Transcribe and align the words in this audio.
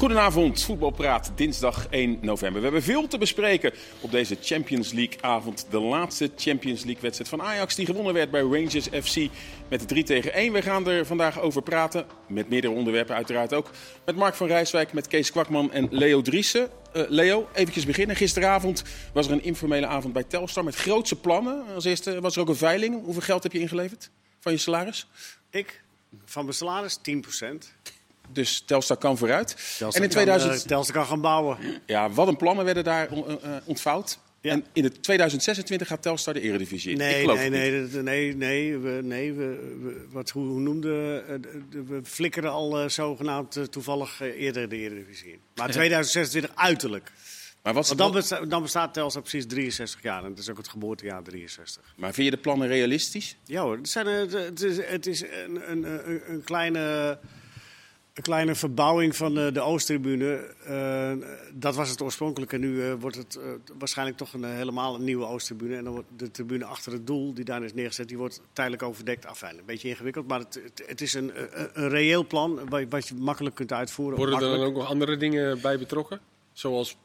Goedenavond, 0.00 0.62
voetbalpraat, 0.62 1.32
dinsdag 1.34 1.86
1 1.90 2.18
november. 2.20 2.58
We 2.58 2.66
hebben 2.66 2.82
veel 2.82 3.06
te 3.06 3.18
bespreken 3.18 3.72
op 4.00 4.10
deze 4.10 4.36
Champions 4.40 4.92
League-avond. 4.92 5.66
De 5.70 5.80
laatste 5.80 6.30
Champions 6.36 6.84
League-wedstrijd 6.84 7.30
van 7.30 7.42
Ajax, 7.42 7.74
die 7.74 7.86
gewonnen 7.86 8.14
werd 8.14 8.30
bij 8.30 8.40
Rangers 8.40 8.88
FC 9.02 9.30
met 9.68 9.88
3 9.88 10.04
tegen 10.04 10.32
1. 10.32 10.52
We 10.52 10.62
gaan 10.62 10.88
er 10.88 11.06
vandaag 11.06 11.40
over 11.40 11.62
praten, 11.62 12.06
met 12.28 12.48
meerdere 12.48 12.72
onderwerpen 12.72 13.14
uiteraard 13.14 13.54
ook. 13.54 13.70
Met 14.04 14.16
Mark 14.16 14.34
van 14.34 14.46
Rijswijk, 14.46 14.92
met 14.92 15.06
Kees 15.06 15.30
Kwakman 15.30 15.72
en 15.72 15.88
Leo 15.90 16.22
Driessen. 16.22 16.70
Uh, 16.96 17.02
Leo, 17.08 17.48
eventjes 17.52 17.86
beginnen. 17.86 18.16
Gisteravond 18.16 18.82
was 19.12 19.26
er 19.26 19.32
een 19.32 19.44
informele 19.44 19.86
avond 19.86 20.12
bij 20.12 20.24
Telstar 20.24 20.64
met 20.64 20.74
grootse 20.74 21.16
plannen. 21.16 21.64
Als 21.74 21.84
eerste 21.84 22.20
was 22.20 22.34
er 22.34 22.40
ook 22.40 22.48
een 22.48 22.56
veiling. 22.56 23.04
Hoeveel 23.04 23.22
geld 23.22 23.42
heb 23.42 23.52
je 23.52 23.60
ingeleverd 23.60 24.10
van 24.38 24.52
je 24.52 24.58
salaris? 24.58 25.06
Ik? 25.50 25.82
Van 26.24 26.44
mijn 26.44 26.56
salaris 26.56 26.98
10 27.02 27.24
dus 28.32 28.62
Telstar 28.66 28.96
kan 28.96 29.18
vooruit. 29.18 29.46
Telstar 29.78 30.02
en 30.02 30.02
in 30.02 30.08
2000... 30.08 30.50
Kan, 30.50 30.60
uh, 30.60 30.66
Telstar 30.66 30.94
kan 30.94 31.06
gaan 31.06 31.20
bouwen. 31.20 31.58
Ja, 31.86 32.10
wat 32.10 32.28
een 32.28 32.36
plannen 32.36 32.64
werden 32.64 32.84
daar 32.84 33.08
uh, 33.12 33.24
ontvouwd. 33.64 34.18
Ja. 34.42 34.50
En 34.50 34.64
in 34.72 34.82
de 34.82 35.00
2026 35.00 35.88
gaat 35.88 36.02
Telstar 36.02 36.34
de 36.34 36.40
Eredivisie 36.40 36.90
in. 36.90 36.98
Nee, 36.98 37.26
nee, 37.26 37.50
nee, 37.50 37.70
nee, 37.70 38.02
nee, 38.02 38.34
nee, 38.34 38.78
we, 38.78 39.00
nee 39.02 39.32
we, 39.32 39.76
we, 39.82 40.06
wat, 40.10 40.30
hoe, 40.30 40.46
hoe 40.46 40.60
noemde, 40.60 40.88
we 41.70 42.00
flikkeren 42.04 42.50
al 42.50 42.82
uh, 42.82 42.88
zogenaamd 42.88 43.56
uh, 43.56 43.64
toevallig 43.64 44.20
uh, 44.22 44.40
eerder 44.40 44.68
de 44.68 44.76
Eredivisie 44.76 45.32
in. 45.32 45.40
Maar 45.54 45.70
2026 45.70 46.50
uiterlijk. 46.54 47.12
Maar 47.62 47.74
wat, 47.74 47.92
dan, 47.96 48.12
bestaat, 48.12 48.50
dan 48.50 48.62
bestaat 48.62 48.94
Telstar 48.94 49.22
precies 49.22 49.46
63 49.46 50.02
jaar 50.02 50.24
en 50.24 50.30
het 50.30 50.38
is 50.38 50.50
ook 50.50 50.56
het 50.56 50.68
geboortejaar 50.68 51.22
63. 51.22 51.94
Maar 51.96 52.14
vind 52.14 52.26
je 52.26 52.34
de 52.36 52.40
plannen 52.42 52.68
realistisch? 52.68 53.36
Ja 53.44 53.62
hoor, 53.62 53.76
het, 53.76 53.88
zijn, 53.88 54.06
het 54.06 54.62
is, 54.62 54.76
het 54.84 55.06
is 55.06 55.22
een, 55.22 55.70
een, 55.70 55.84
een 56.32 56.42
kleine 56.44 57.18
een 58.20 58.26
kleine 58.26 58.54
verbouwing 58.54 59.16
van 59.16 59.34
de, 59.34 59.52
de 59.52 59.60
Oosttribune. 59.60 60.54
Uh, 60.68 61.26
dat 61.54 61.74
was 61.74 61.90
het 61.90 62.02
oorspronkelijke. 62.02 62.56
Nu 62.56 62.68
uh, 62.68 62.92
wordt 62.98 63.16
het 63.16 63.38
uh, 63.38 63.44
waarschijnlijk 63.78 64.18
toch 64.18 64.32
een, 64.32 64.44
helemaal 64.44 64.94
een 64.94 65.04
nieuwe 65.04 65.24
Oosttribune. 65.24 65.76
En 65.76 65.84
dan 65.84 65.92
wordt 65.92 66.08
de 66.16 66.30
tribune 66.30 66.64
achter 66.64 66.92
het 66.92 67.06
doel, 67.06 67.34
die 67.34 67.44
daar 67.44 67.62
is 67.62 67.74
neergezet, 67.74 68.08
die 68.08 68.18
wordt 68.18 68.40
tijdelijk 68.52 68.82
overdekt. 68.82 69.26
Afijn, 69.26 69.58
een 69.58 69.64
beetje 69.64 69.88
ingewikkeld, 69.88 70.26
maar 70.26 70.38
het, 70.38 70.60
het, 70.62 70.82
het 70.86 71.00
is 71.00 71.14
een, 71.14 71.32
een, 71.60 71.70
een, 71.72 71.88
reëel 71.88 72.26
plan 72.26 72.68
wat 72.88 73.08
je 73.08 73.14
makkelijk 73.14 73.54
kunt 73.54 73.72
uitvoeren. 73.72 74.18
Worden 74.18 74.34
er 74.34 74.40
dan 74.40 74.66
ook 74.66 74.74
nog 74.74 74.88
andere 74.88 75.16
dingen 75.16 75.60
bij 75.60 75.78
betrokken? 75.78 76.20
Zoals 76.52 76.96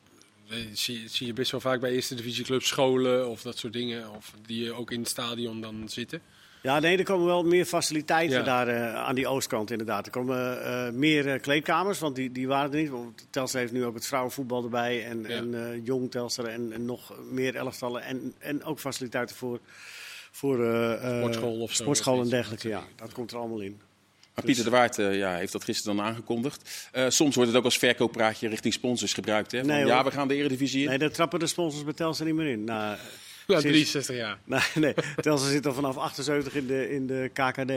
zie, 0.74 1.08
zie 1.08 1.28
je 1.28 1.34
best 1.34 1.52
wel 1.52 1.60
vaak 1.60 1.80
bij 1.80 1.92
eerste 1.92 2.16
divisieclubs 2.16 2.68
scholen 2.68 3.30
of 3.30 3.42
dat 3.42 3.58
soort 3.58 3.74
dingen. 3.74 4.12
Of 4.12 4.34
die 4.46 4.74
ook 4.74 4.92
in 4.92 5.00
het 5.00 5.10
stadion 5.10 5.62
dan 5.62 5.90
zitten. 5.90 6.22
Ja, 6.66 6.80
nee, 6.80 6.98
er 6.98 7.04
komen 7.04 7.26
wel 7.26 7.44
meer 7.44 7.66
faciliteiten 7.66 8.46
daar 8.46 8.70
uh, 8.70 8.96
aan 8.96 9.16
die 9.16 9.28
oostkant 9.28 9.72
inderdaad. 9.72 10.06
Er 10.06 10.12
komen 10.12 10.58
uh, 10.58 10.90
meer 10.90 11.26
uh, 11.26 11.42
kleedkamers, 11.42 12.00
want 12.00 12.16
die, 12.16 12.32
die 12.32 12.48
waren 12.48 12.72
er 12.72 12.78
niet. 12.78 12.90
Want 12.90 13.28
Telstar 13.30 13.62
heeft 13.62 13.74
nu 13.74 13.86
ook 13.86 13.96
het 13.96 14.08
vrouwenvoetbal 14.08 14.64
erbij 14.64 15.06
en, 15.06 15.26
ja. 15.28 15.36
en 15.36 15.82
jong 15.84 16.12
Telstar 16.12 16.46
en, 16.46 16.72
en, 16.72 16.86
nog 16.86 17.14
meer 17.32 17.56
elftallen. 17.56 18.04
En, 18.04 18.34
en 18.40 18.64
ook 18.64 18.80
faciliteiten 18.80 19.36
voor, 19.36 19.60
voor 20.32 20.56
sportschool, 21.20 21.60
of 21.60 21.74
sportschool 21.74 22.22
en 22.22 22.30
dergelijke. 22.30 22.68
Ja, 22.68 22.84
dat 22.96 23.14
komt 23.14 23.32
er 23.32 23.38
allemaal 23.38 23.60
in. 23.60 23.82
Maar 24.36 24.46
Pieter 24.46 24.64
de 24.64 24.70
Waard 24.70 24.98
uh, 24.98 25.18
ja, 25.18 25.36
heeft 25.36 25.52
dat 25.52 25.64
gisteren 25.64 25.96
dan 25.96 26.06
aangekondigd. 26.06 26.90
Uh, 26.94 27.06
soms 27.08 27.36
wordt 27.36 27.50
het 27.50 27.60
ook 27.60 27.66
als 27.66 27.78
verkooppraatje 27.78 28.48
richting 28.48 28.74
sponsors 28.74 29.14
gebruikt. 29.14 29.52
Hè? 29.52 29.60
Van, 29.60 29.68
nee, 29.68 29.86
ja, 29.86 30.04
we 30.04 30.12
gaan 30.12 30.28
de 30.28 30.36
Eredivisie 30.36 30.84
in. 30.84 30.90
Nee, 30.90 30.98
daar 30.98 31.12
trappen 31.12 31.40
de 31.40 31.48
sponsors 31.48 31.84
bij 31.84 31.94
Telstar 31.94 32.26
niet 32.26 32.36
meer 32.36 32.48
in. 32.48 32.64
Nou, 32.64 32.98
ja, 33.54 33.60
63 33.60 34.16
jaar. 34.16 34.40
Nee, 34.46 34.62
nee. 34.76 35.38
Zit 35.38 35.66
al 35.66 35.74
vanaf 35.74 35.98
78 35.98 36.56
in 36.56 36.68
de, 36.68 36.90
in 36.90 37.08
de 37.08 37.30
KKD. 37.34 37.72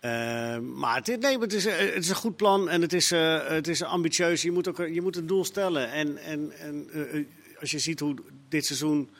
Uh, 0.00 0.58
maar, 0.58 0.96
het, 0.96 1.20
nee, 1.20 1.38
het, 1.38 1.52
is, 1.52 1.64
het 1.64 1.96
is 1.96 2.08
een 2.08 2.14
goed 2.14 2.36
plan 2.36 2.68
en 2.68 2.80
het 2.82 2.92
is, 2.92 3.12
uh, 3.12 3.48
het 3.48 3.68
is 3.68 3.82
ambitieus. 3.82 4.42
Je 4.42 4.50
moet, 4.50 4.68
ook, 4.68 4.76
je 4.76 5.02
moet 5.02 5.16
een 5.16 5.26
doel 5.26 5.44
stellen. 5.44 5.90
En, 5.90 6.16
en, 6.16 6.52
en 6.58 6.88
uh, 6.94 7.24
als 7.60 7.70
je 7.70 7.78
ziet 7.78 8.00
hoe 8.00 8.16
dit 8.48 8.66
seizoen 8.66 9.10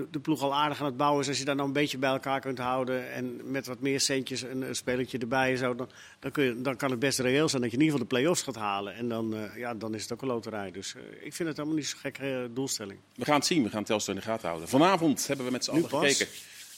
de, 0.00 0.10
de, 0.10 0.20
ploeg 0.20 0.42
al 0.42 0.54
aardig 0.54 0.80
aan 0.80 0.86
het 0.86 0.96
bouwen 0.96 1.22
is. 1.22 1.28
Als 1.28 1.38
je 1.38 1.44
daar 1.44 1.54
nou 1.54 1.66
een 1.66 1.74
beetje 1.74 1.98
bij 1.98 2.10
elkaar 2.10 2.40
kunt 2.40 2.58
houden 2.58 3.12
en 3.12 3.40
met 3.50 3.66
wat 3.66 3.80
meer 3.80 4.00
centjes 4.00 4.42
een, 4.42 4.62
een 4.62 4.76
spelletje 4.76 5.18
erbij 5.18 5.50
en 5.50 5.58
zo, 5.58 5.74
dan, 5.74 5.90
dan, 6.18 6.30
kun 6.30 6.44
je, 6.44 6.60
dan 6.60 6.76
kan 6.76 6.90
het 6.90 6.98
best 6.98 7.18
reëel 7.18 7.48
zijn 7.48 7.62
dat 7.62 7.70
je 7.70 7.76
in 7.76 7.82
ieder 7.82 7.98
geval 7.98 8.08
de 8.08 8.14
play-offs 8.14 8.42
gaat 8.42 8.56
halen. 8.56 8.94
En 8.94 9.08
dan, 9.08 9.34
uh, 9.34 9.56
ja, 9.56 9.74
dan 9.74 9.94
is 9.94 10.02
het 10.02 10.12
ook 10.12 10.22
een 10.22 10.28
loterij. 10.28 10.70
Dus 10.70 10.94
uh, 10.94 11.02
ik 11.02 11.34
vind 11.34 11.48
het 11.48 11.56
helemaal 11.56 11.78
niet 11.78 11.86
zo'n 11.86 11.98
gekke 11.98 12.24
uh, 12.24 12.54
doelstelling. 12.54 12.98
We 13.14 13.24
gaan 13.24 13.34
het 13.34 13.46
zien, 13.46 13.62
we 13.62 13.70
gaan 13.70 13.84
Telstar 13.84 14.14
in 14.14 14.20
de 14.20 14.26
gaten 14.26 14.48
houden. 14.48 14.68
Vanavond 14.68 15.26
hebben 15.26 15.46
we 15.46 15.52
met 15.52 15.64
z'n 15.64 15.70
allen 15.70 15.88
gekeken 15.88 16.26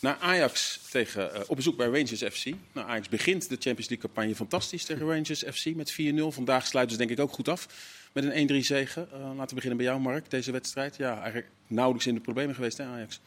naar 0.00 0.16
Ajax 0.21 0.81
tegen, 0.91 1.49
op 1.49 1.56
bezoek 1.56 1.77
bij 1.77 1.87
Rangers 1.87 2.22
FC. 2.22 2.44
Nou, 2.72 2.88
Ajax 2.88 3.09
begint 3.09 3.49
de 3.49 3.56
Champions 3.59 3.88
League 3.88 3.99
campagne 3.99 4.34
fantastisch 4.34 4.84
tegen 4.84 5.06
Rangers 5.06 5.44
FC 5.53 5.75
met 5.75 5.93
4-0. 5.93 5.94
Vandaag 6.28 6.66
sluiten 6.66 6.97
ze 6.97 6.99
denk 6.99 7.19
ik 7.19 7.25
ook 7.25 7.32
goed 7.32 7.49
af 7.49 7.66
met 8.12 8.25
een 8.25 8.62
1-3 8.62 8.65
zegen. 8.65 9.09
laten 9.11 9.49
we 9.49 9.55
beginnen 9.55 9.77
bij 9.77 9.87
jou, 9.87 10.00
Mark, 10.00 10.31
deze 10.31 10.53
wedstrijd. 10.53 10.97
Ja, 10.97 11.15
eigenlijk 11.15 11.49
nauwelijks 11.67 12.06
in 12.06 12.15
de 12.15 12.21
problemen 12.21 12.55
geweest, 12.55 12.78
hè, 12.78 12.84
Ajax? 12.84 13.21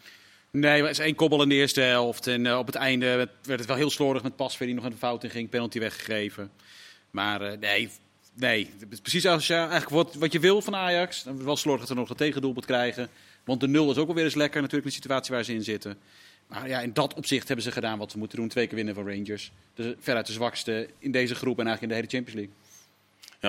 Nee, 0.55 0.81
het 0.81 0.91
is 0.91 0.99
één 0.99 1.15
koppel 1.15 1.41
in 1.41 1.49
de 1.49 1.55
eerste 1.55 1.81
helft. 1.81 2.27
En 2.27 2.45
uh, 2.45 2.57
op 2.57 2.65
het 2.65 2.75
einde 2.75 3.05
werd, 3.41 3.59
het 3.59 3.65
wel 3.65 3.75
heel 3.75 3.89
slordig 3.89 4.23
met 4.23 4.35
Pasveer 4.35 4.67
die 4.67 4.75
nog 4.75 4.85
een 4.85 4.97
fout 4.97 5.23
in 5.23 5.29
ging. 5.29 5.49
Penalty 5.49 5.79
weggegeven. 5.79 6.51
Maar 7.11 7.41
uh, 7.41 7.59
nee, 7.59 7.89
nee. 8.33 8.69
Precies 9.01 9.25
als 9.25 9.47
je, 9.47 9.53
eigenlijk 9.53 9.89
wat, 9.89 10.15
wat 10.15 10.31
je 10.31 10.39
wil 10.39 10.61
van 10.61 10.75
Ajax. 10.75 11.23
Dan 11.23 11.43
wel 11.43 11.55
slordig 11.55 11.85
dat 11.85 11.95
ze 11.95 12.01
nog 12.01 12.09
een 12.09 12.15
tegendoelpunt 12.15 12.65
krijgen. 12.65 13.09
Want 13.43 13.59
de 13.59 13.67
nul 13.67 13.91
is 13.91 13.97
ook 13.97 14.05
wel 14.05 14.15
weer 14.15 14.23
eens 14.23 14.35
lekker 14.35 14.61
natuurlijk 14.61 14.87
in 14.87 14.95
de 14.95 15.01
situatie 15.01 15.35
waar 15.35 15.43
ze 15.43 15.53
in 15.53 15.63
zitten. 15.63 15.97
Maar 16.47 16.67
ja, 16.67 16.81
in 16.81 16.93
dat 16.93 17.13
opzicht 17.13 17.47
hebben 17.47 17.65
ze 17.65 17.71
gedaan 17.71 17.97
wat 17.97 18.11
ze 18.11 18.17
moeten 18.17 18.37
doen. 18.37 18.47
Twee 18.47 18.67
keer 18.67 18.75
winnen 18.75 18.95
van 18.95 19.07
Rangers. 19.07 19.51
Dus 19.73 19.93
veruit 19.99 20.27
de 20.27 20.33
zwakste 20.33 20.89
in 20.99 21.11
deze 21.11 21.35
groep 21.35 21.59
en 21.59 21.67
eigenlijk 21.67 21.81
in 21.81 21.87
de 21.87 22.07
hele 22.07 22.23
Champions 22.23 22.39
League. 22.39 22.64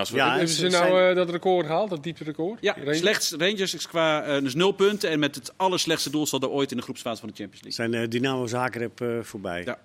Hebben 0.05 0.47
ze 0.47 0.67
nou 0.67 0.89
zijn... 0.89 1.09
uh, 1.09 1.15
dat 1.15 1.29
record 1.29 1.65
gehaald, 1.65 1.89
dat 1.89 2.03
diepte 2.03 2.23
record? 2.23 2.61
Ja, 2.61 2.73
Rangers, 2.73 2.97
slechts, 2.97 3.31
Rangers 3.31 3.73
is 3.73 3.87
qua 3.87 4.35
uh, 4.35 4.43
dus 4.43 4.55
nul 4.55 4.71
punten 4.71 5.09
en 5.09 5.19
met 5.19 5.35
het 5.35 5.53
allerslechtste 5.55 6.09
doelstel 6.09 6.49
ooit 6.49 6.71
in 6.71 6.77
de 6.77 6.83
groepsfase 6.83 7.19
van 7.19 7.29
de 7.29 7.35
Champions 7.35 7.63
League. 7.63 7.89
Zijn 7.91 8.03
uh, 8.03 8.09
Dynamo 8.09 8.47
Zagreb 8.47 9.01
uh, 9.01 9.19
voorbij. 9.21 9.63
Ja. 9.63 9.71
Als 9.71 9.79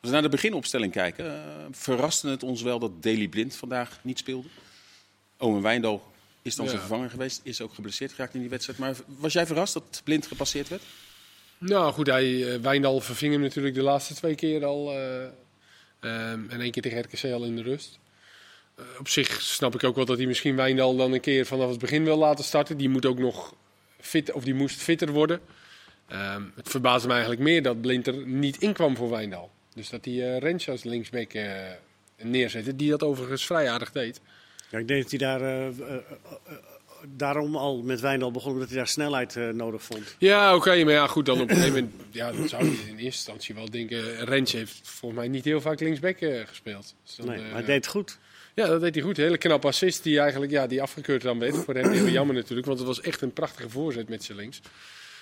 we 0.00 0.10
naar 0.10 0.22
de 0.22 0.28
beginopstelling 0.28 0.92
kijken, 0.92 1.42
verraste 1.70 2.28
het 2.28 2.42
ons 2.42 2.62
wel 2.62 2.78
dat 2.78 3.02
Daley 3.02 3.28
Blind 3.28 3.56
vandaag 3.56 3.98
niet 4.02 4.18
speelde. 4.18 4.48
Owen 5.38 5.62
Wijndal 5.62 6.12
is 6.42 6.54
dan 6.54 6.64
ja. 6.64 6.70
zijn 6.70 6.82
vervanger 6.82 7.10
geweest, 7.10 7.40
is 7.42 7.60
ook 7.60 7.74
geblesseerd 7.74 8.12
geraakt 8.12 8.34
in 8.34 8.40
die 8.40 8.48
wedstrijd. 8.48 8.78
Maar 8.78 8.94
was 9.18 9.32
jij 9.32 9.46
verrast 9.46 9.74
dat 9.74 10.00
Blind 10.04 10.26
gepasseerd 10.26 10.68
werd? 10.68 10.82
Nou 11.58 11.92
goed, 11.92 12.06
hij, 12.06 12.60
Wijndal 12.60 13.00
verving 13.00 13.32
hem 13.32 13.42
natuurlijk 13.42 13.74
de 13.74 13.82
laatste 13.82 14.14
twee 14.14 14.34
keer 14.34 14.64
al. 14.64 14.92
Um, 16.04 16.50
en 16.50 16.60
één 16.60 16.70
keer 16.70 16.82
tegen 16.82 17.00
RKC 17.00 17.32
al 17.32 17.44
in 17.44 17.56
de 17.56 17.62
rust. 17.62 17.98
Uh, 18.78 18.84
op 18.98 19.08
zich 19.08 19.40
snap 19.42 19.74
ik 19.74 19.84
ook 19.84 19.96
wel 19.96 20.04
dat 20.04 20.16
hij 20.16 20.26
misschien 20.26 20.56
Wijndal 20.56 20.96
dan 20.96 21.12
een 21.12 21.20
keer 21.20 21.46
vanaf 21.46 21.70
het 21.70 21.78
begin 21.78 22.04
wil 22.04 22.16
laten 22.16 22.44
starten. 22.44 22.76
Die 22.76 22.88
moet 22.88 23.06
ook 23.06 23.18
nog 23.18 23.54
fit, 24.00 24.32
of 24.32 24.44
die 24.44 24.54
moest 24.54 24.80
fitter 24.80 25.10
worden. 25.10 25.40
Um, 26.12 26.52
het 26.54 26.68
verbaasde 26.68 27.06
me 27.06 27.12
eigenlijk 27.12 27.42
meer 27.42 27.62
dat 27.62 27.80
Blind 27.80 28.06
er 28.06 28.26
niet 28.26 28.56
in 28.56 28.72
kwam 28.72 28.96
voor 28.96 29.10
Wijndal. 29.10 29.50
Dus 29.74 29.90
dat 29.90 30.04
hij 30.04 30.14
uh, 30.14 30.38
Rens 30.38 30.68
als 30.68 30.84
linksback 30.84 31.34
uh, 31.34 31.52
neerzette, 32.22 32.76
die 32.76 32.90
dat 32.90 33.02
overigens 33.02 33.46
vrij 33.46 33.70
aardig 33.70 33.92
deed. 33.92 34.20
Ja, 34.70 34.78
ik 34.78 34.88
denk 34.88 35.02
dat 35.02 35.10
hij 35.10 35.18
daar 35.18 35.72
daarom 37.08 37.56
al 37.56 37.82
met 37.82 38.00
Wijndal 38.00 38.30
begon, 38.30 38.52
omdat 38.52 38.68
hij 38.68 38.76
daar 38.76 38.88
snelheid 38.88 39.34
nodig 39.52 39.82
vond. 39.82 40.16
Ja, 40.18 40.48
oké. 40.48 40.56
Okay, 40.56 40.82
maar 40.82 40.92
ja, 40.92 41.06
goed, 41.06 41.26
dan 41.26 41.40
op 41.40 41.50
een 41.50 41.56
gegeven 41.56 41.74
moment 41.74 41.94
ja, 42.20 42.32
dan 42.32 42.48
zou 42.48 42.64
je 42.64 42.70
in 42.70 42.76
eerste 42.86 43.02
instantie 43.02 43.54
wel 43.54 43.70
denken... 43.70 44.24
Rens 44.24 44.52
heeft 44.52 44.80
volgens 44.82 45.20
mij 45.20 45.28
niet 45.28 45.44
heel 45.44 45.60
vaak 45.60 45.80
linksback 45.80 46.18
gespeeld. 46.44 46.94
Dus 47.04 47.16
dan, 47.16 47.26
nee, 47.26 47.38
maar 47.38 47.50
hij 47.50 47.64
deed 47.64 47.74
het 47.74 47.86
goed. 47.86 48.18
Ja, 48.54 48.66
dat 48.66 48.80
deed 48.80 48.94
hij 48.94 49.04
goed. 49.04 49.16
Hele 49.16 49.38
knap 49.38 49.64
assist 49.64 50.02
die 50.02 50.20
eigenlijk 50.20 50.52
ja, 50.52 50.66
die 50.66 50.82
afgekeurd 50.82 51.22
dan 51.22 51.38
werd. 51.38 51.56
Voor 51.56 51.74
hem 51.74 51.90
heel 51.90 52.08
jammer 52.08 52.34
natuurlijk, 52.34 52.66
want 52.66 52.78
het 52.78 52.88
was 52.88 53.00
echt 53.00 53.20
een 53.20 53.32
prachtige 53.32 53.70
voorzet 53.70 54.08
met 54.08 54.24
zijn 54.24 54.38
links. 54.38 54.60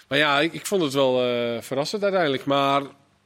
Maar 0.08 0.18
ja, 0.18 0.40
ik, 0.40 0.52
ik 0.52 0.66
vond 0.66 0.82
het 0.82 0.92
wel 0.92 1.26
uh, 1.26 1.60
verrassend 1.60 2.02
uiteindelijk. 2.02 2.44
Maar 2.44 2.82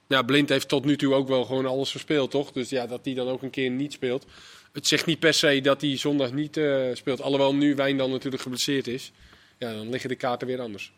ja, 0.06 0.22
Blind 0.22 0.48
heeft 0.48 0.69
tot 0.69 0.84
nu 0.84 0.96
toe 0.96 1.14
ook 1.14 1.28
wel 1.28 1.44
gewoon 1.44 1.66
alles 1.66 1.90
verspeeld, 1.90 2.31
toch? 2.31 2.52
Dus 2.52 2.69
ja, 2.69 2.86
dat 2.86 3.00
hij 3.04 3.14
dan 3.14 3.28
ook 3.28 3.42
een 3.42 3.50
keer 3.50 3.70
niet 3.70 3.92
speelt. 3.92 4.26
Het 4.72 4.86
zegt 4.86 5.06
niet 5.06 5.19
per 5.19 5.34
se 5.34 5.60
dat 5.60 5.81
hij 5.81 5.96
zondag 5.96 6.32
niet 6.32 6.56
uh, 6.56 6.94
speelt. 6.94 7.22
Alhoewel 7.22 7.54
nu 7.54 7.75
Wijn 7.75 7.96
dan 7.96 8.10
natuurlijk 8.10 8.42
geblesseerd 8.42 8.86
is. 8.86 9.12
Ja, 9.58 9.72
dan 9.72 9.90
liggen 9.90 10.08
de 10.08 10.16
kaarten 10.16 10.46
weer 10.46 10.60
anders. 10.60 10.92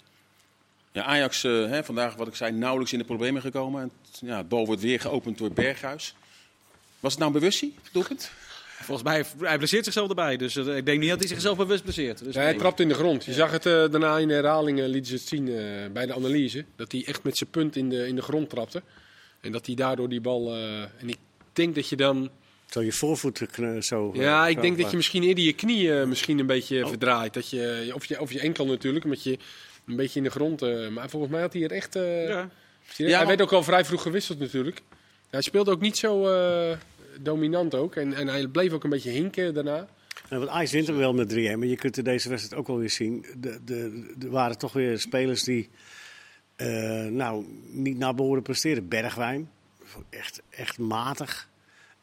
Ja, 0.92 1.02
Ajax 1.02 1.44
uh, 1.44 1.70
hè, 1.70 1.84
vandaag, 1.84 2.14
wat 2.14 2.26
ik 2.26 2.34
zei, 2.34 2.52
nauwelijks 2.52 2.92
in 2.92 2.98
de 2.98 3.04
problemen 3.04 3.42
gekomen. 3.42 3.82
En, 3.82 3.90
ja, 4.20 4.36
het 4.36 4.48
bal 4.48 4.66
wordt 4.66 4.82
weer 4.82 5.00
geopend 5.00 5.38
door 5.38 5.52
Berghuis. 5.52 6.14
Was 7.00 7.12
het 7.12 7.20
nou 7.20 7.32
een 7.32 7.38
bewustie, 7.38 7.74
doelpunt? 7.92 8.30
Volgens 8.82 9.08
mij, 9.08 9.24
hij 9.48 9.56
blesseert 9.56 9.84
zichzelf 9.84 10.08
erbij. 10.08 10.36
Dus 10.36 10.56
uh, 10.56 10.76
ik 10.76 10.86
denk 10.86 11.00
niet 11.00 11.08
dat 11.08 11.18
hij 11.18 11.28
zichzelf 11.28 11.56
bewust 11.56 11.82
blesseert. 11.82 12.24
Dus 12.24 12.34
ja, 12.34 12.40
hij 12.40 12.54
trapt 12.54 12.80
in 12.80 12.88
de 12.88 12.94
grond. 12.94 13.24
Je 13.24 13.32
zag 13.32 13.50
het 13.50 13.66
uh, 13.66 13.72
daarna 13.72 14.18
in 14.18 14.28
de 14.28 14.34
herhalingen, 14.34 14.88
lieten 14.88 15.10
ze 15.10 15.14
het 15.14 15.28
zien 15.28 15.46
uh, 15.46 15.58
bij 15.92 16.06
de 16.06 16.14
analyse. 16.14 16.64
Dat 16.76 16.92
hij 16.92 17.04
echt 17.06 17.22
met 17.22 17.36
zijn 17.36 17.50
punt 17.50 17.76
in 17.76 17.88
de, 17.88 18.06
in 18.06 18.14
de 18.14 18.22
grond 18.22 18.50
trapte. 18.50 18.82
En 19.40 19.52
dat 19.52 19.66
hij 19.66 19.74
daardoor 19.74 20.08
die 20.08 20.20
bal... 20.20 20.54
en 20.98 21.08
ik 21.08 21.16
denk 21.52 21.74
dat 21.74 21.88
je 21.88 21.96
dan... 21.96 22.30
Zo 22.70 22.82
je 22.82 22.92
voorvoet 22.92 23.46
zo... 23.80 24.10
Ja, 24.14 24.48
ik 24.48 24.60
denk 24.60 24.78
dat 24.78 24.90
je 24.90 24.96
misschien 24.96 25.22
eerder 25.22 25.44
je 25.44 25.52
knieën 25.52 26.08
misschien 26.08 26.38
een 26.38 26.46
beetje 26.46 26.82
oh. 26.82 26.88
verdraait. 26.88 27.34
Dat 27.34 27.50
je, 27.50 27.90
of, 27.94 28.04
je, 28.04 28.20
of 28.20 28.32
je 28.32 28.40
enkel 28.40 28.66
natuurlijk, 28.66 29.04
omdat 29.04 29.22
je 29.22 29.38
een 29.86 29.96
beetje 29.96 30.18
in 30.18 30.24
de 30.24 30.30
grond... 30.30 30.60
maar 30.90 31.10
volgens 31.10 31.32
mij 31.32 31.40
had 31.40 31.52
hij 31.52 31.62
er 31.62 31.72
echt... 31.72 31.94
ja. 31.94 32.48
Hij 32.96 33.06
ja, 33.06 33.26
werd 33.26 33.40
ook 33.40 33.52
al 33.52 33.62
vrij 33.62 33.84
vroeg 33.84 34.02
gewisseld 34.02 34.38
natuurlijk. 34.38 34.82
Hij 35.30 35.42
speelde 35.42 35.70
ook 35.70 35.80
niet 35.80 35.96
zo 35.96 36.22
dominant 37.20 37.74
ook. 37.74 37.96
En, 37.96 38.12
en 38.14 38.28
hij 38.28 38.46
bleef 38.46 38.72
ook 38.72 38.84
een 38.84 38.90
beetje 38.90 39.10
hinken 39.10 39.54
daarna. 39.54 39.88
Nou, 40.30 40.42
want 40.42 40.48
Ajax 40.48 40.72
wint 40.72 40.86
hem 40.86 40.96
wel 40.96 41.14
met 41.14 41.32
3-1, 41.32 41.36
maar 41.36 41.66
je 41.66 41.76
kunt 41.76 41.96
in 41.96 42.04
deze 42.04 42.28
wedstrijd 42.28 42.60
ook 42.60 42.66
wel 42.66 42.78
weer 42.78 42.90
zien. 42.90 43.24
Er 44.20 44.30
waren 44.30 44.58
toch 44.58 44.72
weer 44.72 44.98
spelers 44.98 45.42
die 45.42 45.68
eh, 46.56 47.06
nou, 47.06 47.44
niet 47.70 47.98
naar 47.98 48.14
behoren 48.14 48.42
presteren. 48.42 48.88
Bergwijn, 48.88 49.50
echt, 50.10 50.42
echt 50.50 50.78
matig. 50.78 51.48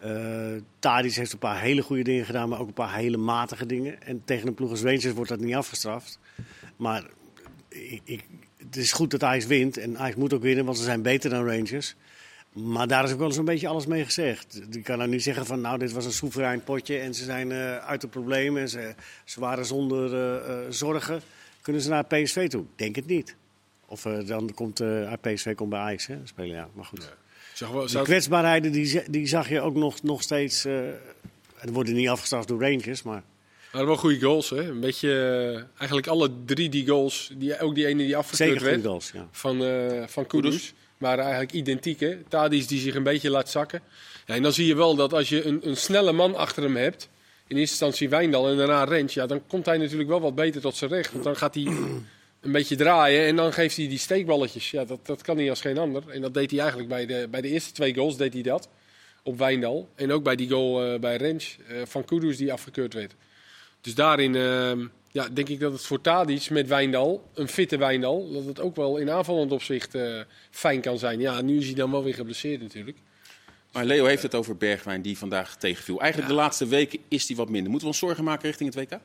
Uh, 0.06 0.62
Tadic 0.80 1.14
heeft 1.14 1.34
een 1.34 1.40
paar 1.40 1.62
hele 1.62 1.82
goede 1.82 2.04
dingen 2.04 2.26
gedaan, 2.26 2.50
maar 2.50 2.60
ook 2.60 2.68
een 2.68 2.74
paar 2.74 2.96
hele 2.96 3.18
matige 3.18 3.66
dingen. 3.66 4.02
En 4.02 4.22
tegen 4.26 4.48
een 4.48 4.54
ploeg 4.54 4.70
als 4.70 4.82
Rangers 4.82 5.14
wordt 5.14 5.30
dat 5.30 5.40
niet 5.40 5.56
afgestraft. 5.56 6.20
Maar 6.76 7.08
ik, 8.04 8.24
het 8.58 8.76
is 8.76 8.92
goed 8.92 9.12
dat 9.12 9.24
Ajax 9.24 9.46
wint. 9.46 9.78
En 9.78 9.98
Ajax 9.98 10.16
moet 10.16 10.34
ook 10.34 10.42
winnen, 10.42 10.66
want 10.66 10.78
ze 10.78 10.84
zijn 10.84 11.02
beter 11.02 11.30
dan 11.30 11.48
Rangers. 11.48 11.96
Maar 12.56 12.88
daar 12.88 13.04
is 13.04 13.12
ook 13.12 13.18
wel 13.18 13.28
eens 13.28 13.38
een 13.38 13.46
beetje 13.46 13.68
alles 13.68 13.86
mee 13.86 14.06
gezegd. 14.06 14.62
Je 14.72 14.82
kan 14.82 14.98
nou 14.98 15.10
niet 15.10 15.24
zeggen 15.24 15.46
van 15.46 15.62
nou, 15.62 15.78
dit 15.78 15.92
was 15.92 16.06
een 16.06 16.14
soeverein 16.14 16.64
potje 16.64 16.98
en 16.98 17.14
ze 17.14 17.24
zijn 17.24 17.50
uh, 17.50 17.78
uit 17.78 18.02
het 18.02 18.12
probleem 18.12 18.58
en 18.58 18.70
ze, 18.70 18.94
ze 19.24 19.40
waren 19.40 19.66
zonder 19.66 20.14
uh, 20.14 20.50
uh, 20.50 20.66
zorgen. 20.70 21.22
Kunnen 21.62 21.82
ze 21.82 21.90
naar 21.90 22.06
PSV 22.06 22.50
toe? 22.50 22.66
Denk 22.76 22.96
het 22.96 23.08
niet. 23.08 23.36
Of 23.86 24.02
dan 24.02 24.54
komt 24.54 24.84
PSV 25.22 25.56
komt 25.56 25.70
bij 25.70 25.80
Ajax 25.80 26.08
hè, 26.08 26.18
spelen, 26.24 26.56
ja. 26.56 26.70
Maar 26.74 26.86
goed. 26.86 27.14
Ja. 27.56 27.72
Wel, 27.72 27.88
die 27.88 28.02
kwetsbaarheden 28.02 28.72
die, 28.72 29.10
die 29.10 29.28
zag 29.28 29.50
je 29.50 29.62
ook 29.62 29.76
nog, 29.76 30.04
nog 30.04 30.22
steeds. 30.22 30.66
en 30.66 31.72
worden 31.72 31.94
niet 31.94 32.10
afgestraft 32.10 32.48
door 32.48 32.62
Rangers, 32.62 33.04
maar... 33.04 33.24
Maar 33.72 33.86
wel 33.86 33.98
goede 33.98 34.20
goals, 34.20 34.50
hè? 34.50 34.70
Een 34.70 34.80
beetje, 34.80 35.68
eigenlijk 35.78 36.08
alle 36.08 36.30
drie 36.46 36.70
die 36.70 36.88
goals, 36.88 37.32
die, 37.38 37.60
ook 37.60 37.76
die 37.76 37.86
ene 37.86 38.04
die 38.04 38.18
afgekeurd 38.18 38.62
werd, 38.62 38.86
goals, 38.86 39.12
ja. 39.12 39.28
van, 39.32 39.64
van 40.08 40.28
Kudus 40.28 40.74
waren 40.98 41.24
eigenlijk 41.24 41.54
identiek. 41.54 42.00
Hè? 42.00 42.18
Tadis 42.28 42.68
die 42.68 42.80
zich 42.80 42.96
een 42.96 43.04
beetje 43.04 43.30
laat 43.30 43.50
zakken. 43.50 43.82
Ja, 44.26 44.36
en 44.36 44.44
dan 44.44 44.54
zie 44.54 44.68
je 44.68 44.76
wel 44.76 44.96
dat 44.96 45.14
als 45.14 45.30
je 45.30 45.46
een, 45.46 45.68
een 45.68 45.78
snelle 45.78 46.12
man 46.12 46.36
achter 46.36 46.64
hem 46.64 46.76
hebt, 46.76 47.10
in 47.48 47.58
eerste 47.58 47.86
instantie 47.86 48.10
Wijndal 48.10 48.50
en 48.50 48.58
daarna 48.58 48.84
Rens, 48.84 49.14
ja, 49.14 49.26
dan 49.26 49.48
komt 49.48 49.66
hij 49.66 49.78
natuurlijk 49.78 50.10
wel 50.10 50.22
wat 50.22 50.36
beter 50.36 50.62
tot 50.62 50.76
zijn 50.76 50.92
recht. 50.92 51.12
Want 51.12 51.24
dan 51.24 51.36
gaat 51.36 51.56
hij 51.56 51.64
een 52.42 52.52
beetje 52.52 52.76
draaien 52.76 53.26
en 53.28 53.36
dan 53.36 53.54
geeft 53.54 53.78
hij 53.78 53.88
die 53.88 53.98
steekballetjes. 53.98 54.72
Ja, 54.72 54.86
dat, 54.86 55.06
dat 55.06 55.22
kan 55.22 55.38
hij 55.38 55.50
als 55.50 55.62
geen 55.62 55.78
ander. 55.78 56.04
En 56.10 56.22
dat 56.22 56.34
deed 56.34 56.52
hij 56.52 56.60
eigenlijk 56.60 56.90
bij 56.90 57.06
de, 57.06 57.28
bij 57.32 57.42
de 57.42 57.48
eerste 57.48 57.72
twee 57.72 57.96
goals, 57.96 58.18
deed 58.18 58.34
hij 58.34 58.42
dat. 58.42 58.70
Op 59.24 59.38
Wijndal. 59.38 59.90
En 59.96 60.12
ook 60.12 60.24
bij 60.24 60.36
die 60.36 60.50
goal 60.50 60.94
uh, 60.94 61.00
bij 61.00 61.16
Rens 61.16 61.58
uh, 61.72 61.82
van 61.86 62.06
Kudus 62.06 62.38
die 62.38 62.54
afgekeurd 62.54 62.94
werd. 62.94 63.16
Dus 63.82 63.96
daarin... 63.96 64.34
Uh, 64.34 64.72
ja, 65.16 65.30
denk 65.30 65.50
ik 65.50 65.60
dat 65.60 65.72
het 65.72 65.82
voor 65.82 66.02
Tadic 66.02 66.50
met 66.50 66.68
Wijndal, 66.68 67.30
een 67.34 67.48
fitte 67.48 67.78
Wijndal, 67.78 68.32
dat 68.32 68.46
het 68.46 68.60
ook 68.60 68.76
wel 68.76 68.98
in 68.98 69.10
aanvallend 69.10 69.52
opzicht 69.52 69.96
uh, 69.96 70.22
fijn 70.52 70.82
kan 70.82 70.98
zijn. 70.98 71.20
Ja, 71.20 71.42
nu 71.42 71.58
is 71.58 71.66
hij 71.66 71.74
dan 71.74 71.92
wel 71.92 72.04
weer 72.04 72.14
geblesseerd 72.14 72.62
natuurlijk. 72.62 72.98
Maar 73.72 73.86
Leo 73.86 74.06
heeft 74.06 74.24
het 74.24 74.36
over 74.36 74.58
Bergwijn 74.58 75.02
die 75.02 75.18
vandaag 75.18 75.58
tegenviel. 75.58 76.00
Eigenlijk 76.02 76.32
ja. 76.32 76.36
de 76.36 76.42
laatste 76.42 76.68
weken 76.68 77.00
is 77.08 77.28
hij 77.28 77.38
wat 77.38 77.50
minder. 77.50 77.70
Moeten 77.72 77.88
we 77.88 77.94
ons 77.94 78.04
zorgen 78.04 78.24
maken 78.24 78.48
richting 78.48 78.74
het 78.74 78.84
WK? 78.84 79.00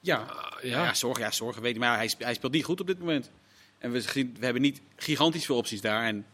Ja, 0.00 0.26
ja. 0.62 0.84
ja 0.84 0.94
zorgen, 0.94 1.22
ja, 1.22 1.30
zorgen 1.30 1.62
weet 1.62 1.74
ik. 1.74 1.80
Maar 1.80 1.96
hij, 1.96 2.10
hij 2.18 2.34
speelt 2.34 2.52
niet 2.52 2.64
goed 2.64 2.80
op 2.80 2.86
dit 2.86 2.98
moment. 2.98 3.30
En 3.78 3.92
we, 3.92 4.02
we 4.12 4.44
hebben 4.44 4.62
niet 4.62 4.80
gigantisch 4.96 5.44
veel 5.44 5.56
opties 5.56 5.80
daar. 5.80 6.04
En 6.06 6.26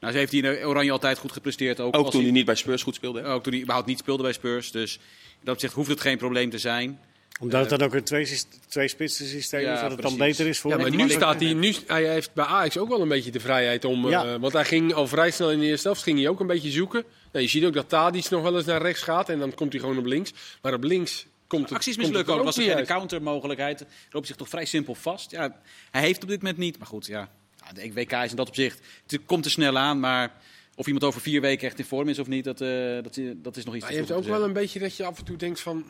nou, 0.00 0.12
ze 0.12 0.18
heeft 0.18 0.32
hij 0.32 0.40
in 0.40 0.66
Oranje 0.66 0.92
altijd 0.92 1.18
goed 1.18 1.32
gepresteerd. 1.32 1.80
Ook, 1.80 1.96
ook 1.96 2.04
toen 2.04 2.12
hij, 2.12 2.22
hij, 2.22 2.30
niet 2.30 2.46
bij 2.46 2.54
Spurs 2.54 2.82
goed 2.82 2.94
speelde. 2.94 3.22
Ook 3.24 3.42
toen 3.42 3.52
hij 3.52 3.62
überhaupt 3.62 3.88
niet 3.88 3.98
speelde 3.98 4.22
bij 4.22 4.32
Spurs. 4.32 4.70
Dus 4.70 4.98
dat 5.40 5.54
opzicht 5.54 5.74
hoeft 5.74 5.88
het 5.88 6.00
geen 6.00 6.18
probleem 6.18 6.50
te 6.50 6.58
zijn 6.58 7.00
omdat 7.40 7.60
het 7.60 7.78
dan 7.78 7.88
ook 7.88 7.94
een 7.94 8.04
twee, 8.04 8.38
twee 8.68 8.88
spitsen 8.88 9.26
systeem 9.26 9.60
ja, 9.60 9.74
is, 9.74 9.80
dat 9.80 9.90
het 9.90 10.02
dan 10.02 10.16
beter 10.16 10.46
is 10.46 10.58
voor 10.58 10.70
Ja, 10.70 10.76
maar 10.76 10.94
nu 10.94 11.10
staat 11.10 11.40
hij, 11.40 11.52
nu, 11.52 11.74
hij 11.86 12.08
heeft 12.08 12.32
bij 12.32 12.44
Ajax 12.44 12.78
ook 12.78 12.88
wel 12.88 13.00
een 13.00 13.08
beetje 13.08 13.30
de 13.30 13.40
vrijheid 13.40 13.84
om. 13.84 14.08
Ja. 14.08 14.24
Uh, 14.24 14.34
want 14.40 14.52
hij 14.52 14.64
ging 14.64 14.94
al 14.94 15.06
vrij 15.06 15.30
snel 15.30 15.50
in 15.50 15.58
de 15.58 15.66
eerste 15.66 15.86
helft, 15.86 16.02
ging 16.02 16.18
hij 16.18 16.28
ook 16.28 16.40
een 16.40 16.46
beetje 16.46 16.70
zoeken. 16.70 17.04
Nou, 17.32 17.44
je 17.44 17.50
ziet 17.50 17.64
ook 17.64 17.74
dat 17.74 17.88
Tadic 17.88 18.30
nog 18.30 18.42
wel 18.42 18.56
eens 18.56 18.64
naar 18.64 18.82
rechts 18.82 19.02
gaat 19.02 19.28
en 19.28 19.38
dan 19.38 19.54
komt 19.54 19.72
hij 19.72 19.80
gewoon 19.80 19.98
op 19.98 20.04
links. 20.04 20.32
Maar 20.62 20.74
op 20.74 20.82
links 20.82 21.26
komt 21.46 21.62
het. 21.62 21.72
Acties 21.72 21.96
mislukken 21.96 22.34
ook. 22.34 22.44
Was 22.44 22.58
er 22.58 22.76
geen 22.76 22.86
countermogelijkheid. 22.86 23.84
Loopt 24.10 24.26
zich 24.26 24.36
toch 24.36 24.48
vrij 24.48 24.64
simpel 24.64 24.94
vast. 24.94 25.30
Ja, 25.30 25.60
hij 25.90 26.00
heeft 26.02 26.22
op 26.22 26.28
dit 26.28 26.42
moment 26.42 26.58
niet. 26.58 26.78
Maar 26.78 26.88
goed, 26.88 27.06
ja. 27.06 27.30
De 27.74 27.92
WK 27.92 28.12
is 28.12 28.30
in 28.30 28.36
dat 28.36 28.48
opzicht. 28.48 28.80
Het 29.06 29.20
komt 29.26 29.44
er 29.44 29.50
snel 29.50 29.78
aan, 29.78 30.00
maar. 30.00 30.32
Of 30.78 30.86
iemand 30.86 31.04
over 31.04 31.20
vier 31.20 31.40
weken 31.40 31.66
echt 31.68 31.78
in 31.78 31.84
vorm 31.84 32.08
is 32.08 32.18
of 32.18 32.26
niet, 32.26 32.44
dat, 32.44 32.60
uh, 32.60 32.68
dat, 33.02 33.20
dat 33.36 33.56
is 33.56 33.64
nog 33.64 33.74
iets. 33.74 33.84
Maar 33.84 33.92
je 33.92 33.98
hebt 33.98 34.12
ook 34.12 34.24
wel 34.24 34.44
een 34.44 34.52
beetje 34.52 34.78
dat 34.78 34.96
je 34.96 35.04
af 35.04 35.18
en 35.18 35.24
toe 35.24 35.36
denkt 35.36 35.60
van 35.60 35.84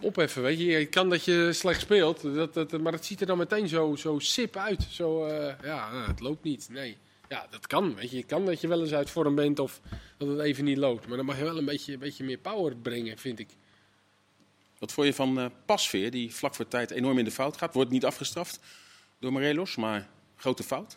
op 0.00 0.16
even, 0.16 0.42
weet 0.42 0.58
je. 0.58 0.64
Je 0.64 0.86
kan 0.86 1.08
dat 1.10 1.24
je 1.24 1.52
slecht 1.52 1.80
speelt, 1.80 2.22
dat, 2.22 2.54
dat, 2.54 2.80
maar 2.80 2.92
het 2.92 3.04
ziet 3.04 3.20
er 3.20 3.26
dan 3.26 3.38
meteen 3.38 3.68
zo, 3.68 3.96
zo 3.96 4.18
sip 4.18 4.56
uit. 4.56 4.86
Zo, 4.90 5.26
uh, 5.26 5.52
ja, 5.62 5.92
nou, 5.92 6.06
het 6.06 6.20
loopt 6.20 6.44
niet, 6.44 6.68
nee. 6.70 6.96
Ja, 7.28 7.46
dat 7.50 7.66
kan, 7.66 7.94
weet 7.94 8.10
je. 8.10 8.16
Het 8.16 8.26
kan 8.26 8.46
dat 8.46 8.60
je 8.60 8.68
wel 8.68 8.80
eens 8.80 8.92
uit 8.92 9.10
vorm 9.10 9.34
bent 9.34 9.58
of 9.58 9.80
dat 10.16 10.28
het 10.28 10.40
even 10.40 10.64
niet 10.64 10.76
loopt. 10.76 11.06
Maar 11.06 11.16
dan 11.16 11.26
mag 11.26 11.38
je 11.38 11.44
wel 11.44 11.58
een 11.58 11.64
beetje, 11.64 11.92
een 11.92 11.98
beetje 11.98 12.24
meer 12.24 12.38
power 12.38 12.76
brengen, 12.76 13.18
vind 13.18 13.38
ik. 13.38 13.48
Wat 14.78 14.92
vond 14.92 15.06
je 15.06 15.14
van 15.14 15.38
uh, 15.38 15.46
Pasveer, 15.66 16.10
die 16.10 16.34
vlak 16.34 16.54
voor 16.54 16.68
tijd 16.68 16.90
enorm 16.90 17.18
in 17.18 17.24
de 17.24 17.30
fout 17.30 17.56
gaat? 17.56 17.74
Wordt 17.74 17.90
niet 17.90 18.04
afgestraft 18.04 18.60
door 19.18 19.32
Morelos, 19.32 19.76
maar 19.76 20.08
grote 20.36 20.62
fout. 20.62 20.96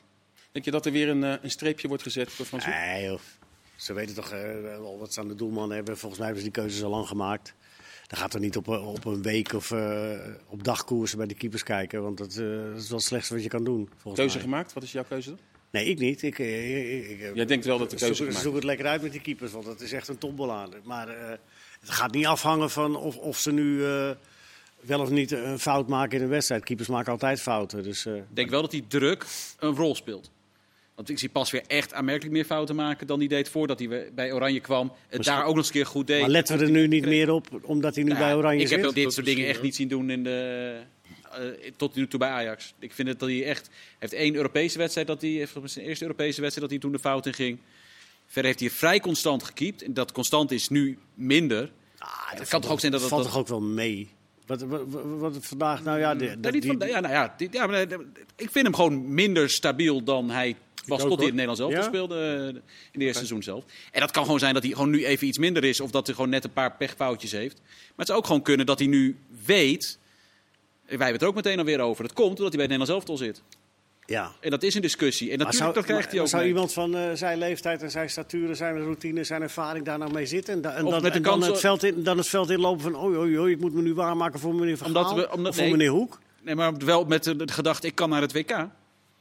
Denk 0.52 0.66
je 0.66 0.72
dat 0.72 0.86
er 0.86 0.92
weer 0.92 1.10
een, 1.10 1.24
uh, 1.24 1.34
een 1.42 1.52
streepje 1.52 1.88
wordt 1.88 2.04
gezet 2.04 2.34
door 2.38 2.46
Frans 2.46 2.66
Nee 2.66 3.04
joh. 3.06 3.20
Ze 3.76 3.94
weten 3.94 4.16
toch 4.16 4.30
wel 4.62 4.98
wat 5.00 5.14
ze 5.14 5.20
aan 5.20 5.28
de 5.28 5.36
doelman 5.36 5.72
hebben. 5.72 5.98
Volgens 5.98 6.20
mij 6.20 6.28
hebben 6.28 6.46
ze 6.46 6.52
die 6.52 6.62
keuzes 6.62 6.84
al 6.84 6.90
lang 6.90 7.08
gemaakt. 7.08 7.54
Dan 8.12 8.20
gaat 8.20 8.34
er 8.34 8.40
niet 8.40 8.58
op, 8.58 8.68
op 8.68 9.06
een 9.06 9.22
week 9.22 9.54
of 9.54 9.72
uh, 9.72 10.12
op 10.48 10.64
dagkoersen 10.64 11.18
bij 11.18 11.28
de 11.28 11.34
keepers 11.34 11.64
kijken. 11.64 12.04
Want 12.04 12.18
dat, 12.18 12.36
uh, 12.36 12.66
dat 12.72 12.82
is 12.82 12.88
wel 12.88 12.98
het 12.98 13.08
slechtste 13.08 13.34
wat 13.34 13.44
je 13.44 13.50
kan 13.50 13.64
doen. 13.64 13.90
Keuze 14.14 14.36
mij. 14.36 14.44
gemaakt? 14.44 14.74
Wat 14.74 14.84
is 14.84 14.92
jouw 14.92 15.04
keuze 15.04 15.30
dan? 15.30 15.40
Nee, 15.70 15.86
ik 15.86 16.00
niet. 16.00 16.22
Ik, 16.24 16.40
ik, 16.40 17.10
ik, 17.10 17.32
Jij 17.34 17.46
denkt 17.46 17.66
wel 17.66 17.78
dat 17.78 17.90
de 17.90 17.96
keuze 17.96 18.16
zoek, 18.16 18.28
gemaakt 18.28 18.44
zoek 18.44 18.56
het 18.56 18.64
lekker 18.64 18.86
uit 18.86 19.02
met 19.02 19.12
die 19.12 19.22
keepers, 19.22 19.52
want 19.52 19.66
dat 19.66 19.82
is 19.82 19.92
echt 19.92 20.08
een 20.08 20.18
topbal 20.18 20.52
Maar 20.84 21.08
uh, 21.08 21.30
het 21.80 21.90
gaat 21.90 22.12
niet 22.12 22.26
afhangen 22.26 22.70
van 22.70 22.96
of, 22.96 23.18
of 23.18 23.40
ze 23.40 23.52
nu 23.52 23.78
wel 24.82 25.00
of 25.00 25.10
niet 25.10 25.32
een 25.32 25.60
fout 25.60 25.88
maken 25.88 26.18
in 26.18 26.24
een 26.24 26.30
wedstrijd. 26.30 26.64
Keepers 26.64 26.88
maken 26.88 27.12
altijd 27.12 27.42
fouten. 27.42 27.84
Dus, 27.84 28.06
ik 28.06 28.24
denk 28.30 28.50
wel 28.50 28.62
dat 28.62 28.72
die 28.72 28.88
druk 28.88 29.26
een 29.60 29.76
rol 29.76 29.96
speelt. 29.96 30.32
Want 31.02 31.14
ik 31.14 31.20
zie 31.20 31.30
pas 31.30 31.52
weer 31.52 31.64
echt 31.68 31.94
aanmerkelijk 31.94 32.34
meer 32.34 32.46
fouten 32.46 32.76
maken 32.76 33.08
dan 33.08 33.20
hij 33.20 33.28
deed 33.28 33.50
voordat 33.50 33.80
hij 33.80 34.12
bij 34.14 34.34
Oranje 34.34 34.60
kwam. 34.60 34.92
Het 35.08 35.24
daar 35.24 35.42
ook 35.42 35.48
nog 35.48 35.58
eens 35.58 35.68
een 35.68 35.74
keer 35.74 35.86
goed 35.86 36.08
deed. 36.08 36.22
Maar 36.22 36.30
letten 36.30 36.58
we 36.58 36.64
er 36.64 36.72
nu 36.72 36.88
niet 36.88 37.06
meer 37.06 37.32
op, 37.32 37.48
omdat 37.62 37.96
hij 37.96 38.04
nu 38.04 38.10
nou, 38.10 38.22
bij 38.22 38.36
Oranje 38.36 38.62
ik 38.62 38.68
zit? 38.68 38.78
Ik 38.78 38.84
heb 38.84 38.94
dit 38.94 39.14
soort 39.14 39.26
dingen 39.26 39.48
echt 39.48 39.62
niet 39.62 39.76
zien 39.76 39.88
doen 39.88 40.10
in 40.10 40.24
de, 40.24 40.80
uh, 41.40 41.72
tot 41.78 41.96
nu 41.96 42.08
toe 42.08 42.20
bij 42.20 42.30
Ajax. 42.30 42.74
Ik 42.80 42.94
vind 42.94 43.08
het 43.08 43.20
dat 43.20 43.30
hij 43.30 43.46
echt... 43.46 43.70
heeft 44.00 44.14
één 44.14 44.36
Europese 44.36 44.78
wedstrijd, 44.78 45.08
dat 45.08 45.22
hij, 45.22 45.30
heeft 45.30 45.52
zijn 45.64 45.86
eerste 45.86 46.04
Europese 46.04 46.42
wedstrijd 46.42 46.70
dat 46.70 46.70
hij 46.70 46.80
toen 46.80 46.92
de 46.92 47.00
fout 47.00 47.26
in 47.26 47.34
ging. 47.34 47.60
Verder 48.26 48.46
heeft 48.46 48.60
hij 48.60 48.70
vrij 48.70 49.00
constant 49.00 49.44
gekiept. 49.44 49.84
En 49.84 49.94
dat 49.94 50.12
constant 50.12 50.52
is 50.52 50.70
nu 50.70 50.98
minder. 51.14 51.72
Ah, 51.98 52.10
het 52.30 52.50
kan 52.50 52.62
toch 52.62 52.72
ook 52.72 52.80
zijn 52.80 52.92
dat... 52.92 53.02
Dat 53.02 53.10
valt 53.10 53.24
toch 53.24 53.38
ook 53.38 53.48
wel 53.48 53.62
mee? 53.62 54.10
Wat, 54.46 54.62
wat, 54.62 54.82
wat, 55.20 55.38
vandaag, 55.40 55.84
nou 55.84 56.00
ja... 56.00 56.16
De, 56.16 56.40
de, 56.40 56.52
die, 56.52 56.64
van, 56.64 56.88
ja, 56.88 57.00
nou 57.00 57.14
ja, 57.14 57.34
die, 57.38 57.48
ja 57.52 57.68
maar, 57.68 57.82
ik 58.36 58.50
vind 58.52 58.66
hem 58.66 58.76
gewoon 58.76 59.14
minder 59.14 59.50
stabiel 59.50 60.04
dan 60.04 60.30
hij 60.30 60.56
was 60.86 61.02
tot 61.02 61.20
in 61.20 61.26
het 61.26 61.36
Nederlands 61.36 61.60
zelf 61.60 61.74
ja? 61.74 61.82
speelde 61.82 62.16
eh, 62.16 62.48
in 62.48 62.62
het 62.92 63.02
eerste 63.02 63.14
seizoen 63.14 63.44
zelf. 63.44 63.64
En 63.92 64.00
dat 64.00 64.12
kan 64.12 64.24
gewoon 64.24 64.40
zijn 64.40 64.54
dat 64.54 64.64
hij 64.64 64.72
gewoon 64.72 64.90
nu 64.90 65.06
even 65.06 65.28
iets 65.28 65.38
minder 65.38 65.64
is. 65.64 65.80
Of 65.80 65.92
dat 65.92 66.06
hij 66.06 66.16
gewoon 66.16 66.30
net 66.30 66.44
een 66.44 66.54
paar 66.54 66.76
pechfoutjes 66.76 67.32
heeft. 67.32 67.62
Maar 67.62 67.94
het 67.96 68.08
zou 68.08 68.20
ook 68.20 68.26
gewoon 68.26 68.42
kunnen 68.42 68.66
dat 68.66 68.80
hij 68.80 68.88
nu 68.88 69.18
weet... 69.46 70.00
Wij 70.86 70.98
hebben 70.98 71.14
het 71.14 71.22
er 71.22 71.28
ook 71.28 71.36
meteen 71.36 71.60
alweer 71.60 71.80
over. 71.80 72.04
Het 72.04 72.14
komt 72.14 72.38
omdat 72.38 72.54
hij 72.54 72.68
bij 72.68 72.76
het 72.76 72.80
Nederlands 72.80 73.08
elftal 73.08 73.18
zit. 73.18 73.42
Ja. 74.06 74.32
En 74.40 74.50
dat 74.50 74.64
is 74.64 74.76
een 74.76 74.82
discussie. 74.82 75.32
En 75.32 75.38
natuurlijk 75.38 75.64
zou, 75.64 75.74
dat 75.74 75.84
krijgt 75.86 76.12
hij 76.12 76.22
ook 76.22 76.28
Zou 76.28 76.46
iemand 76.46 76.74
van 76.74 76.96
uh, 76.96 77.12
zijn 77.14 77.38
leeftijd 77.38 77.82
en 77.82 77.92
zijn 77.92 78.10
statuur, 78.10 78.56
zijn 78.56 78.78
routine, 78.78 79.24
zijn 79.24 79.42
ervaring 79.42 79.86
daar 79.86 79.98
nou 79.98 80.14
mee 80.14 80.26
zitten? 80.26 80.54
En, 80.54 80.62
da 80.62 80.74
en, 80.74 80.86
dan, 80.86 81.06
en 81.06 81.22
dan, 81.22 81.44
het 81.44 81.60
veld 81.60 81.84
in, 81.84 82.04
dan 82.04 82.18
het 82.18 82.28
veld 82.28 82.50
inlopen 82.50 82.82
van... 82.82 83.04
Oei, 83.04 83.18
oei, 83.18 83.40
oei, 83.40 83.54
ik 83.54 83.60
moet 83.60 83.74
me 83.74 83.82
nu 83.82 83.94
waarmaken 83.94 84.40
voor 84.40 84.56
meneer 84.56 84.78
Van 84.78 84.88
omdat 84.88 85.14
we, 85.14 85.32
omdat, 85.32 85.48
of 85.48 85.56
voor 85.56 85.64
nee, 85.64 85.72
meneer 85.72 85.90
Hoek? 85.90 86.20
Nee, 86.42 86.56
maar 86.56 86.78
wel 86.78 87.06
met 87.06 87.24
de, 87.24 87.36
de 87.36 87.54
gedachte, 87.54 87.88
ik 87.88 87.96
kan 87.96 88.10
naar 88.10 88.22
het 88.22 88.34
WK. 88.34 88.68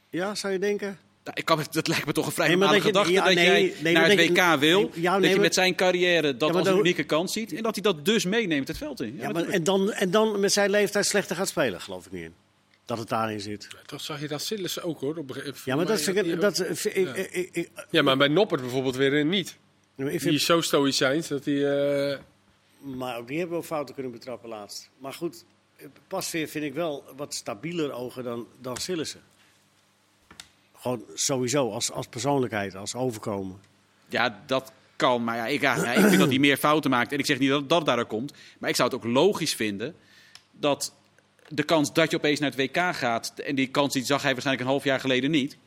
Ja, 0.09 0.35
zou 0.35 0.53
je 0.53 0.59
denken? 0.59 0.97
Nou, 1.23 1.37
ik 1.37 1.45
kan, 1.45 1.63
dat 1.71 1.87
lijkt 1.87 2.05
me 2.05 2.11
toch 2.11 2.25
een 2.25 2.31
vrij 2.31 2.47
nee, 2.47 2.57
normale 2.57 2.81
gedachte 2.81 3.11
ja, 3.11 3.23
dat 3.23 3.33
nee, 3.33 3.45
jij 3.45 3.73
nee, 3.81 3.93
naar 3.93 4.09
het 4.09 4.29
WK 4.29 4.59
wil. 4.59 4.91
Ja, 4.93 5.19
dat 5.19 5.31
je 5.31 5.39
met 5.39 5.53
zijn 5.53 5.75
carrière 5.75 6.37
dat 6.37 6.55
als 6.55 6.67
een 6.67 6.77
unieke 6.77 7.03
kans 7.03 7.33
ziet. 7.33 7.53
En 7.53 7.63
dat 7.63 7.75
hij 7.75 7.83
dat 7.83 8.05
dus 8.05 8.25
meeneemt 8.25 8.67
het 8.67 8.77
veld 8.77 9.01
in. 9.01 9.15
Ja, 9.17 9.31
maar, 9.31 9.47
en, 9.47 9.63
dan, 9.63 9.91
en 9.91 10.11
dan 10.11 10.39
met 10.39 10.51
zijn 10.51 10.69
leeftijd 10.69 11.05
slechter 11.05 11.35
gaat 11.35 11.47
spelen, 11.47 11.81
geloof 11.81 12.05
ik 12.05 12.11
niet 12.11 12.23
in. 12.23 12.33
Dat 12.85 12.97
het 12.97 13.09
daarin 13.09 13.41
zit. 13.41 13.67
toch 13.85 14.01
zag 14.01 14.21
je 14.21 14.27
dat 14.27 14.41
Sillis 14.41 14.81
ook 14.81 14.99
hoor. 14.99 15.17
Op, 15.17 15.37
ja, 15.65 15.75
maar 15.75 15.85
dat 15.85 16.07
ik... 16.07 16.41
Dat, 16.41 16.57
ja. 16.83 17.13
Ik, 17.13 17.49
ik, 17.51 17.69
ja, 17.89 18.01
maar 18.01 18.17
bij 18.17 18.27
Noppert 18.27 18.61
bijvoorbeeld 18.61 18.95
weer 18.95 19.25
niet. 19.25 19.57
Die 19.95 20.33
is 20.33 20.45
zo 20.45 20.61
stoïcijns 20.61 21.27
dat 21.27 21.45
hij... 21.45 21.53
Uh... 21.53 22.17
Maar 22.79 23.17
ook 23.17 23.27
die 23.27 23.37
hebben 23.37 23.55
wel 23.55 23.65
fouten 23.65 23.93
kunnen 23.93 24.11
betrappen 24.11 24.49
laatst. 24.49 24.89
Maar 24.97 25.13
goed, 25.13 25.45
Pasveer 26.07 26.47
vind 26.47 26.65
ik 26.65 26.73
wel 26.73 27.03
wat 27.15 27.33
stabieler 27.33 27.91
ogen 27.91 28.23
dan, 28.23 28.47
dan 28.61 28.77
Sillissen. 28.77 29.21
Gewoon 30.81 31.03
sowieso, 31.13 31.71
als, 31.71 31.91
als 31.91 32.07
persoonlijkheid, 32.07 32.75
als 32.75 32.95
overkomen. 32.95 33.59
Ja, 34.09 34.41
dat 34.45 34.71
kan. 34.95 35.23
Maar 35.23 35.35
ja, 35.35 35.47
ik, 35.47 35.61
ja, 35.61 35.93
ik 35.93 36.05
vind 36.07 36.19
dat 36.19 36.29
hij 36.29 36.39
meer 36.39 36.57
fouten 36.57 36.89
maakt. 36.89 37.11
En 37.11 37.19
ik 37.19 37.25
zeg 37.25 37.39
niet 37.39 37.49
dat 37.49 37.69
dat 37.69 37.85
daardoor 37.85 38.05
komt. 38.05 38.33
Maar 38.59 38.69
ik 38.69 38.75
zou 38.75 38.89
het 38.89 38.97
ook 38.97 39.11
logisch 39.11 39.55
vinden 39.55 39.95
dat 40.51 40.93
de 41.47 41.63
kans 41.63 41.93
dat 41.93 42.11
je 42.11 42.17
opeens 42.17 42.39
naar 42.39 42.51
het 42.51 42.59
WK 42.59 42.95
gaat... 42.95 43.33
en 43.35 43.55
die 43.55 43.67
kans 43.67 43.93
die 43.93 44.05
zag 44.05 44.21
hij 44.21 44.31
waarschijnlijk 44.31 44.65
een 44.65 44.71
half 44.73 44.83
jaar 44.83 44.99
geleden 44.99 45.31
niet... 45.31 45.57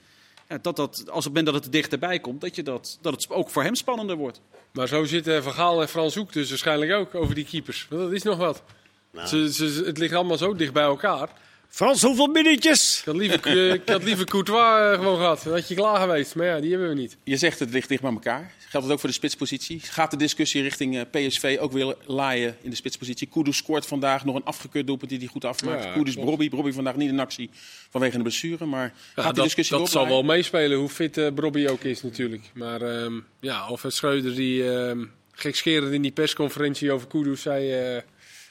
ja, 0.49 0.59
dat, 0.62 0.76
dat 0.76 0.97
als 0.99 1.06
op 1.06 1.14
het 1.14 1.25
moment 1.25 1.47
dat 1.47 1.54
het 1.54 1.64
er 1.64 1.71
dichterbij 1.71 2.18
komt, 2.18 2.40
dat, 2.40 2.54
je 2.54 2.62
dat, 2.62 2.99
dat 3.00 3.12
het 3.12 3.30
ook 3.30 3.50
voor 3.50 3.62
hem 3.62 3.75
spannender 3.75 4.16
wordt. 4.16 4.40
Maar 4.73 4.88
zo 4.88 5.04
zitten 5.04 5.42
Van 5.42 5.52
Gaal 5.52 5.80
en 5.80 5.88
Frans 5.88 6.14
Hoek 6.14 6.33
dus 6.33 6.49
waarschijnlijk 6.49 6.92
ook 6.92 7.14
over 7.14 7.35
die 7.35 7.44
keepers. 7.44 7.87
Want 7.90 8.02
dat 8.02 8.12
is 8.12 8.23
nog 8.23 8.37
wat. 8.37 8.62
Nou. 9.11 9.28
Ze, 9.28 9.52
ze, 9.52 9.83
het 9.87 9.99
ligt 9.99 10.14
allemaal 10.14 10.38
zo 10.38 10.54
dicht 10.54 10.73
bij 10.73 10.83
elkaar. 10.83 11.28
Frans, 11.68 12.02
hoeveel 12.02 12.26
minuutjes? 12.26 12.99
Ik 12.99 13.04
had 13.04 13.16
liever, 13.16 13.73
ik 13.75 13.88
had 13.88 14.02
liever 14.04 14.25
Courtois 14.26 14.92
eh, 14.92 14.92
gewoon 14.99 15.16
gehad. 15.16 15.42
Dan 15.44 15.52
had 15.52 15.68
je 15.68 15.75
klaar 15.75 16.00
geweest. 16.00 16.35
Maar 16.35 16.47
ja, 16.47 16.61
die 16.61 16.71
hebben 16.71 16.88
we 16.88 16.94
niet. 16.94 17.16
Je 17.25 17.37
zegt 17.37 17.59
het 17.59 17.71
ligt 17.73 17.88
dicht 17.88 18.02
bij 18.02 18.11
elkaar. 18.12 18.52
Geldt 18.68 18.87
het 18.87 18.94
ook 18.94 19.00
voor 19.00 19.09
de 19.09 19.14
spitspositie? 19.14 19.80
Gaat 19.80 20.11
de 20.11 20.16
discussie 20.16 20.62
richting 20.62 20.97
eh, 20.97 21.02
PSV 21.11 21.56
ook 21.61 21.73
weer 21.73 21.97
laaien 22.06 22.56
in 22.62 22.71
de 22.71 22.76
spitspositie? 22.76 23.26
Kudus 23.26 23.56
scoort 23.56 23.87
vandaag 23.87 24.25
nog 24.25 24.35
een 24.37 24.44
afgekeurd 24.44 24.87
doelpunt 24.87 25.11
die 25.11 25.18
hij 25.18 25.28
goed 25.28 25.44
afmaakt. 25.44 25.85
Ja, 25.85 25.92
Kudus. 25.92 26.14
Brobby. 26.14 26.49
Brobby 26.49 26.73
vandaag 26.73 26.97
niet 26.97 27.09
in 27.11 27.21
actie 27.21 27.50
vanwege 27.90 28.16
een 28.16 28.23
blessure. 28.23 28.64
Maar 28.66 28.83
Ja, 28.83 28.92
gaat 29.14 29.25
die 29.25 29.35
dat 29.35 29.44
discussie 29.44 29.76
dat 29.78 29.88
zal 29.90 30.00
doorlaaien? 30.00 30.26
wel 30.26 30.35
meespelen 30.37 30.78
hoe 30.78 30.88
fit 30.88 31.18
eh 31.18 31.26
Brobby 31.35 31.66
ook 31.66 31.83
is 31.85 32.02
natuurlijk. 32.02 32.50
Maar 32.54 32.83
ehm, 32.83 33.21
ja, 33.40 33.59
Alfred 33.59 33.94
Schreuder 33.94 34.35
die 34.35 34.73
ehm 34.73 35.04
gekscherend 35.33 35.92
in 35.92 36.02
die 36.02 36.12
persconferentie 36.12 36.92
over 36.92 37.09
Kudus 37.09 37.42
zei... 37.42 37.73
eh, 37.97 38.02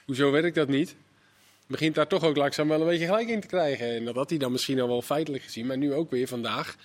hoezo 0.05 0.31
werkt 0.31 0.55
dat 0.55 0.67
niet? 0.67 0.95
Begint 1.73 1.95
daar 1.95 2.07
toch 2.07 2.23
ook 2.23 2.35
langzaam 2.35 2.67
wel 2.67 2.81
een 2.81 2.87
beetje 2.87 3.05
gelijk 3.05 3.27
in 3.27 3.39
te 3.39 3.47
krijgen. 3.47 3.95
En 3.95 4.05
dat 4.05 4.15
had 4.15 4.29
hij 4.29 4.39
dan 4.39 4.51
misschien 4.51 4.79
al 4.79 4.87
wel 4.87 5.01
feitelijk 5.01 5.43
gezien. 5.43 5.65
Maar 5.65 5.77
nu 5.77 5.93
ook 5.93 6.11
weer 6.11 6.27
vandaag. 6.27 6.75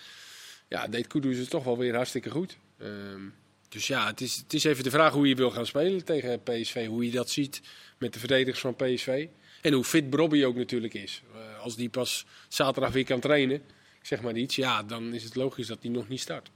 Ja, 0.69 0.87
deed 0.87 1.07
Kudus 1.07 1.39
het 1.39 1.51
toch 1.51 1.65
wel 1.65 1.79
weer 1.79 1.95
hartstikke 1.95 2.31
goed. 2.31 2.57
Ehm, 2.79 3.21
dus 3.69 3.87
ja, 3.87 4.07
het 4.07 4.21
is, 4.21 4.37
het 4.37 4.53
is 4.53 4.65
even 4.65 4.85
de 4.85 4.91
vraag 4.91 5.13
hoe 5.13 5.29
je 5.29 5.35
wil 5.35 5.51
gaan 5.51 5.67
spelen 5.67 6.05
tegen 6.05 6.43
PSV. 6.43 6.87
Hoe 6.87 7.05
je 7.05 7.11
dat 7.11 7.31
ziet 7.31 7.61
met 7.99 8.13
de 8.13 8.19
verdedigers 8.19 8.61
van 8.61 8.77
PSV. 8.77 9.27
En 9.63 9.73
hoe 9.73 9.85
fit 9.85 10.11
Brobby 10.11 10.45
ook 10.45 10.57
natuurlijk 10.57 10.95
is. 10.95 11.23
Eh, 11.35 11.61
als 11.63 11.77
die 11.77 11.89
pas 11.89 12.27
zaterdag 12.49 12.93
weer 12.93 13.05
kan 13.05 13.21
trainen, 13.21 13.63
zeg 14.03 14.23
maar 14.23 14.37
iets, 14.37 14.57
ja, 14.57 14.83
dan 14.83 15.15
is 15.15 15.25
het 15.25 15.35
logisch 15.35 15.67
dat 15.67 15.79
hij 15.83 15.91
nog 15.91 16.09
niet 16.09 16.21
start. 16.21 16.51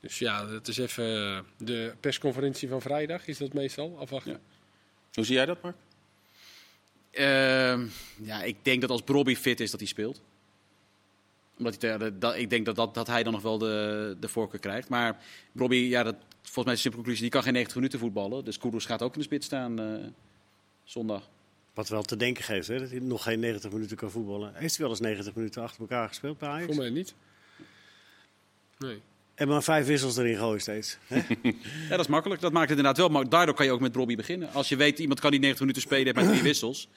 Dus 0.00 0.18
ja, 0.18 0.44
dat 0.46 0.68
is 0.68 0.78
even 0.78 1.44
de 1.58 1.94
persconferentie 2.00 2.68
van 2.68 2.80
vrijdag, 2.80 3.26
is 3.26 3.38
dat 3.38 3.52
meestal 3.52 3.98
afwachten. 3.98 4.40
Hoe 5.12 5.24
zie 5.24 5.34
jij 5.34 5.46
dat, 5.46 5.62
Mark? 5.62 5.76
Ehm, 7.10 7.86
ja, 8.22 8.42
ik 8.42 8.56
denk 8.62 8.80
dat 8.80 8.90
als 8.90 9.02
Brobby 9.02 9.34
fit 9.36 9.60
is, 9.60 9.70
dat 9.70 9.80
hij 9.80 9.88
speelt. 9.88 10.22
Omdat 11.58 11.82
hij, 11.82 12.18
dat, 12.18 12.36
ik 12.36 12.50
denk 12.50 12.66
dat, 12.66 12.76
dat, 12.76 12.94
dat 12.94 13.06
hij 13.06 13.22
dan 13.22 13.32
nog 13.32 13.42
wel 13.42 13.58
de, 13.58 14.16
de 14.20 14.28
voorkeur 14.28 14.60
krijgt. 14.60 14.88
Maar 14.88 15.22
Brobby, 15.52 15.76
ja, 15.76 16.02
dat, 16.02 16.16
volgens 16.42 16.64
mij 16.64 16.74
is 16.74 16.82
de 16.82 16.88
simpele 16.88 17.02
conclusie, 17.02 17.22
die 17.22 17.30
kan 17.30 17.42
geen 17.42 17.52
90 17.52 17.76
minuten 17.76 17.98
voetballen. 17.98 18.44
Dus 18.44 18.58
Kudus 18.58 18.84
gaat 18.84 19.02
ook 19.02 19.12
in 19.12 19.18
de 19.18 19.24
spits 19.24 19.46
staan 19.46 19.80
eh, 19.80 20.06
zondag. 20.84 21.28
Wat 21.74 21.88
wel 21.88 22.02
te 22.02 22.16
denken 22.16 22.44
geeft, 22.44 22.68
hè, 22.68 22.78
dat 22.78 22.90
hij 22.90 22.98
nog 22.98 23.22
geen 23.22 23.40
90 23.40 23.72
minuten 23.72 23.96
kan 23.96 24.10
voetballen. 24.10 24.54
Heeft 24.54 24.76
hij 24.76 24.86
wel 24.86 24.94
eens 24.94 25.04
90 25.04 25.34
minuten 25.34 25.62
achter 25.62 25.80
elkaar 25.80 26.08
gespeeld 26.08 26.38
bij 26.38 26.48
Ajax? 26.48 26.66
Voor 26.66 26.82
mij 26.82 26.90
niet. 26.90 27.14
Nee. 28.78 29.00
En 29.40 29.48
maar 29.48 29.62
vijf 29.62 29.86
wissels 29.86 30.16
erin 30.16 30.36
gooien 30.36 30.60
steeds. 30.60 30.98
Hè? 31.06 31.16
Ja, 31.42 31.88
dat 31.88 32.00
is 32.00 32.06
makkelijk. 32.06 32.40
Dat 32.40 32.52
maakt 32.52 32.68
het 32.68 32.78
inderdaad 32.78 32.96
wel. 32.96 33.08
Maar 33.08 33.28
daardoor 33.28 33.54
kan 33.54 33.66
je 33.66 33.72
ook 33.72 33.80
met 33.80 33.92
Brobby 33.92 34.16
beginnen. 34.16 34.52
Als 34.52 34.68
je 34.68 34.76
weet, 34.76 34.98
iemand 34.98 35.20
kan 35.20 35.30
die 35.30 35.40
90 35.40 35.60
minuten 35.66 35.82
spelen 35.82 36.14
met 36.14 36.28
drie 36.28 36.42
wissels. 36.42 36.88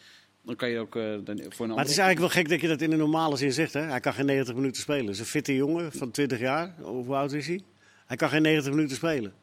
Dan 0.42 0.56
kan 0.56 0.70
je 0.70 0.80
ook 0.80 0.96
eh, 0.96 1.04
dan 1.04 1.24
voor 1.24 1.36
een 1.36 1.38
Maar 1.38 1.58
het 1.58 1.70
ander... 1.70 1.86
is 1.86 1.98
eigenlijk 1.98 2.20
wel 2.20 2.30
gek 2.30 2.50
dat 2.50 2.62
je 2.62 2.68
dat 2.68 2.82
in 2.82 2.90
de 2.90 2.96
normale 2.96 3.38
zin 3.38 3.54
zegt. 3.54 3.74
Hè? 3.74 3.82
Hij 3.82 4.00
kan 4.00 4.14
geen 4.14 4.26
90 4.26 4.56
minuten 4.56 4.82
spelen. 4.82 5.06
Het 5.06 5.14
is 5.14 5.20
een 5.20 5.26
fitte 5.26 5.56
jongen 5.56 5.92
van 5.92 6.12
20 6.12 6.40
jaar. 6.40 6.74
Hoe 6.82 7.16
oud 7.16 7.34
is 7.34 7.48
hij? 7.48 7.62
Hij 8.06 8.18
kan 8.18 8.30
geen 8.30 8.42
90 8.42 8.74
minuten 8.74 8.96
spelen. 8.96 9.34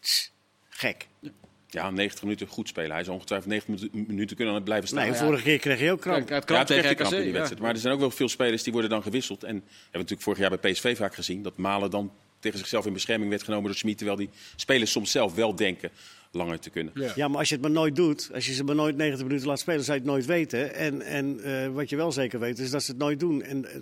Tss, 0.00 0.32
gek. 0.68 1.06
Ja, 1.20 1.30
90 1.70 2.22
minuten 2.22 2.46
goed 2.46 2.68
spelen. 2.68 2.90
Hij 2.90 3.00
is 3.00 3.08
ongetwijfeld 3.08 3.50
90 3.50 3.90
minu- 3.92 4.06
minuten 4.06 4.36
kunnen 4.36 4.48
aan 4.54 4.60
het 4.60 4.68
blijven 4.68 4.88
staan. 4.88 5.02
Nee, 5.02 5.12
ja. 5.12 5.18
vorige 5.24 5.42
keer 5.42 5.58
kreeg 5.58 5.78
hij 5.78 5.92
ook 5.92 6.04
Ja, 6.04 6.10
kramp. 6.10 6.20
het 6.20 6.28
Ja, 6.28 6.38
kramp 6.40 6.68
het 6.68 6.76
tegen 6.80 6.96
kramp 6.96 7.12
in 7.12 7.18
die 7.18 7.26
ja. 7.26 7.32
wedstrijd. 7.32 7.62
Maar 7.62 7.72
er 7.74 7.80
zijn 7.80 7.94
ook 7.94 8.00
wel 8.00 8.10
veel 8.10 8.28
spelers 8.28 8.62
die 8.62 8.72
worden 8.72 8.90
dan 8.90 9.02
gewisseld. 9.02 9.44
En 9.44 9.54
we 9.56 9.62
hebben 9.82 9.90
natuurlijk 9.92 10.22
vorig 10.22 10.38
jaar 10.38 10.58
bij 10.60 10.72
PSV 10.72 10.96
vaak 10.96 11.14
gezien 11.14 11.42
dat 11.42 11.56
Malen 11.56 11.90
dan 11.90 12.12
tegen 12.38 12.58
zichzelf 12.58 12.86
in 12.86 12.92
bescherming 12.92 13.30
werd 13.30 13.42
genomen 13.42 13.64
door 13.64 13.74
Smit. 13.74 13.96
Terwijl 13.96 14.18
die 14.18 14.30
spelers 14.56 14.90
soms 14.90 15.10
zelf 15.10 15.34
wel 15.34 15.54
denken 15.54 15.90
langer 16.32 16.58
te 16.60 16.70
kunnen. 16.70 16.92
Ja. 16.96 17.12
Ja, 17.14 17.28
maar 17.28 17.38
als 17.38 17.48
je 17.48 17.54
het 17.54 17.62
maar 17.62 17.72
nooit 17.72 17.96
doet, 17.96 18.30
als 18.34 18.46
je 18.46 18.52
ze 18.52 18.64
maar 18.64 18.74
nooit 18.74 18.96
90 18.96 19.26
minuten 19.26 19.48
laat 19.48 19.58
spelen, 19.58 19.84
zou 19.84 19.96
je 19.98 20.02
het 20.02 20.12
nooit 20.12 20.26
weten. 20.26 20.74
En, 20.74 21.02
en 21.02 21.40
eh, 21.44 21.68
wat 21.68 21.88
je 21.90 21.96
wel 21.96 22.12
zeker 22.12 22.38
weet, 22.40 22.58
is 22.58 22.70
dat 22.70 22.82
ze 22.82 22.90
het 22.90 23.00
nooit 23.00 23.20
doen. 23.20 23.42
En, 23.42 23.64
eh, 23.64 23.74